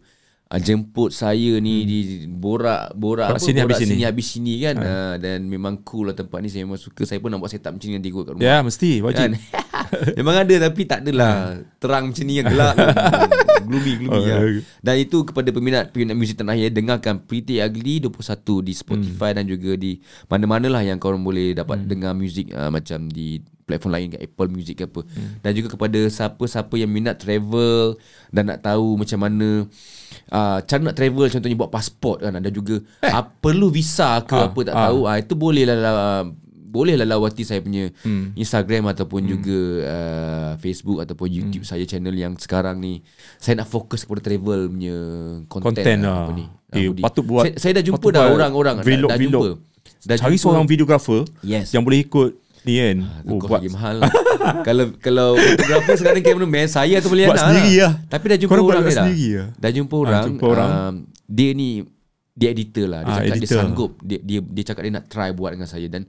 [0.53, 1.99] uh, jemput saya ni di
[2.31, 3.91] borak borak apa sini, borak habis sini.
[3.91, 4.77] sini habis sini kan.
[4.79, 6.49] Uh, dan memang cool lah tempat ni.
[6.49, 7.03] Saya memang suka.
[7.05, 8.45] Saya pun nak buat setup macam ni nanti kot kat rumah.
[8.47, 9.01] Ya, mesti.
[9.03, 9.19] Wajib.
[9.19, 9.33] kan?
[10.19, 11.59] Memang ada tapi tak adalah.
[11.77, 12.73] Terang macam ni yang gelap
[13.67, 14.37] gloomy gloomy Oh, ya.
[14.43, 14.61] okay.
[14.83, 19.47] dan itu kepada peminat peminat muzik tanah air dengarkan Pretty Ugly 21 di Spotify dan
[19.47, 24.09] juga di mana-mana lah yang korang boleh dapat dengar muzik uh, macam di platform lain
[24.15, 25.01] Apple Music ke apa
[25.41, 27.97] dan juga kepada siapa-siapa yang minat travel
[28.29, 29.65] dan nak tahu macam mana
[30.29, 33.09] uh, cara nak travel contohnya buat pasport kan ada juga eh.
[33.09, 34.85] uh, perlu visa ke Ah, apa tak ah.
[34.89, 36.25] tahu ah itu boleh lah uh,
[36.73, 38.33] boleh lah lawati saya punya hmm.
[38.33, 39.31] Instagram ataupun hmm.
[39.31, 41.71] juga uh, Facebook ataupun YouTube hmm.
[41.71, 43.05] saya channel yang sekarang ni
[43.37, 44.97] saya nak fokus kepada travel punya
[45.53, 46.25] content, Content lah, lah.
[46.25, 46.47] apa ni.
[46.73, 47.03] Eh, Budi.
[47.05, 49.29] patut buat- saya, saya dah jumpa dah orang-orang dah, vlog- dah vlog.
[49.29, 49.49] jumpa
[50.03, 50.43] dah Cari jumpa.
[50.43, 51.71] seorang videographer Yes.
[51.71, 52.31] yang boleh ikut
[52.63, 52.97] ni kan.
[53.23, 53.97] Oh, Oh, buat lagi mahal.
[54.67, 57.93] kalau kalau fotografer sekarang kameraman saya atau boleh Buat sendiri lah.
[58.07, 58.97] Tapi dah jumpa Korang orang dia dah.
[59.03, 59.49] sendiri lah.
[59.57, 60.23] Dah jumpa orang.
[60.27, 60.71] jumpa orang.
[60.71, 60.95] Um,
[61.25, 61.69] dia ni
[62.33, 63.01] dia editor lah.
[63.01, 63.59] Dia Ah, cakap dia editor.
[63.59, 63.91] sanggup.
[64.01, 66.03] Dia, dia dia cakap dia nak try buat dengan saya dan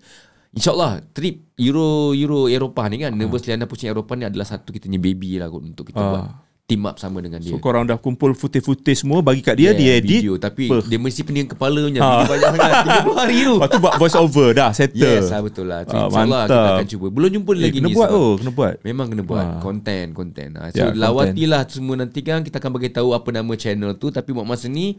[0.50, 4.86] InsyaAllah trip Euro Euro Eropah ni kan Nervous Liana Pusing Eropah ni adalah satu kita
[4.86, 6.08] punya baby lah kot untuk kita Ah.
[6.08, 6.26] buat
[6.64, 7.60] team up sama dengan So dia.
[7.60, 10.24] korang dah kumpul footage-footage semua bagi kat dia, dia edit.
[10.24, 10.80] video tapi Apa?
[10.82, 12.24] dia mesti pening kepala punya Ha.
[12.24, 12.72] banyak sangat
[13.04, 13.54] 30 hari tu.
[13.54, 15.04] Lepas tu buat voice over dah settle.
[15.04, 15.84] Yes, ah, betul lah.
[15.84, 16.74] So, Ah, InsyaAllah kita mantap.
[16.74, 17.06] akan cuba.
[17.12, 18.74] Belum jumpa Eh, lagi kena ni buat oh, kena buat.
[18.80, 19.60] Memang kena buat Ah.
[19.60, 20.64] Content Content ha.
[20.70, 24.08] So Ya, ya, lawatilah semua nanti kan Kita akan bagi tahu Apa nama channel tu
[24.08, 24.96] Tapi buat masa ni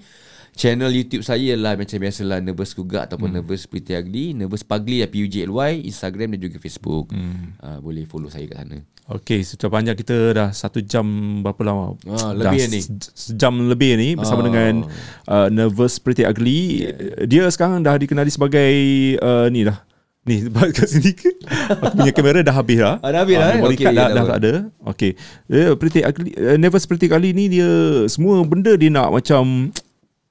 [0.55, 3.37] Channel YouTube saya lah Macam biasalah Nervous Kuga Ataupun hmm.
[3.39, 7.59] Nervous Pretty Ugly Nervous Pugly P-U-J-L-Y Instagram dan juga Facebook hmm.
[7.59, 11.05] ha, Boleh follow saya kat sana Okey, sudah panjang kita dah satu jam
[11.45, 11.93] berapa lama?
[12.09, 12.81] Ah, dah lebih ni.
[12.81, 14.47] se- Sejam lebih ni bersama Ah.
[14.49, 14.73] dengan
[15.29, 16.89] uh, Nervous Pretty Ugly.
[17.29, 18.73] Dia sekarang dah dikenali sebagai
[19.21, 19.77] uh, ni dah
[20.25, 21.37] Ni sebab kat sini ke
[21.77, 23.57] Aku punya kamera dah habis lah Ah, dah habis dah, eh?
[23.61, 24.53] Memory Okey, card dah, tak dah tak ada
[24.89, 25.11] Okay
[25.53, 27.69] eh, Pretty ugly, uh, Never Pretty kali ni dia
[28.09, 29.69] Semua benda dia nak macam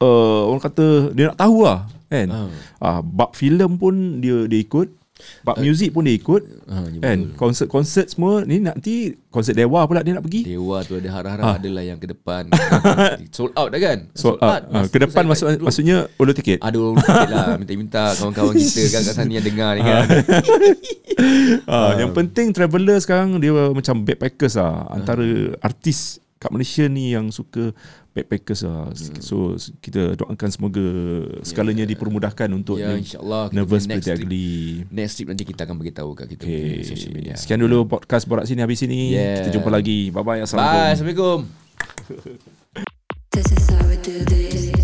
[0.03, 2.49] uh, Orang kata Dia nak tahu lah Kan Ah.
[2.77, 2.99] ah.
[2.99, 4.99] Bab filem pun dia dia ikut
[5.39, 10.11] Bab music pun dia ikut Ah, Kan Konsert-konsert semua Ni nanti Konsert Dewa pula dia
[10.11, 11.55] nak pergi Dewa tu ada harap-harap Ah.
[11.55, 12.51] adalah yang ke depan.
[13.35, 14.11] Sold out dah kan?
[14.13, 18.53] So uh, uh, Ke depan maksud, maksudnya Ulu tiket ada orang sikit lah minta-minta kawan-kawan
[18.53, 20.03] kita kan kat sana yang dengar ni kan.
[21.65, 24.89] Ah, yang penting traveller sekarang dia macam backpackers lah.
[24.89, 25.23] Antara
[25.59, 27.71] artis kat Malaysia ni yang suka
[28.11, 28.91] backpackers lah.
[29.23, 30.83] So kita doakan semoga
[31.41, 34.83] segalanya dipermudahkan untuk ya ni insyaAllah nervous next trip, ugly.
[34.91, 36.83] next trip nanti kita akan beritahu kat kita Okay.
[36.83, 37.33] social media.
[37.39, 39.15] Sekian dulu podcast Borak Sini habis sini.
[39.15, 39.41] Yeah.
[39.41, 40.11] Kita jumpa lagi.
[40.11, 40.39] Bye bye.
[40.43, 40.77] Assalamualaikum.
[40.77, 40.91] Bye.
[40.93, 41.39] Assalamualaikum.
[43.33, 44.82] This is how we do this.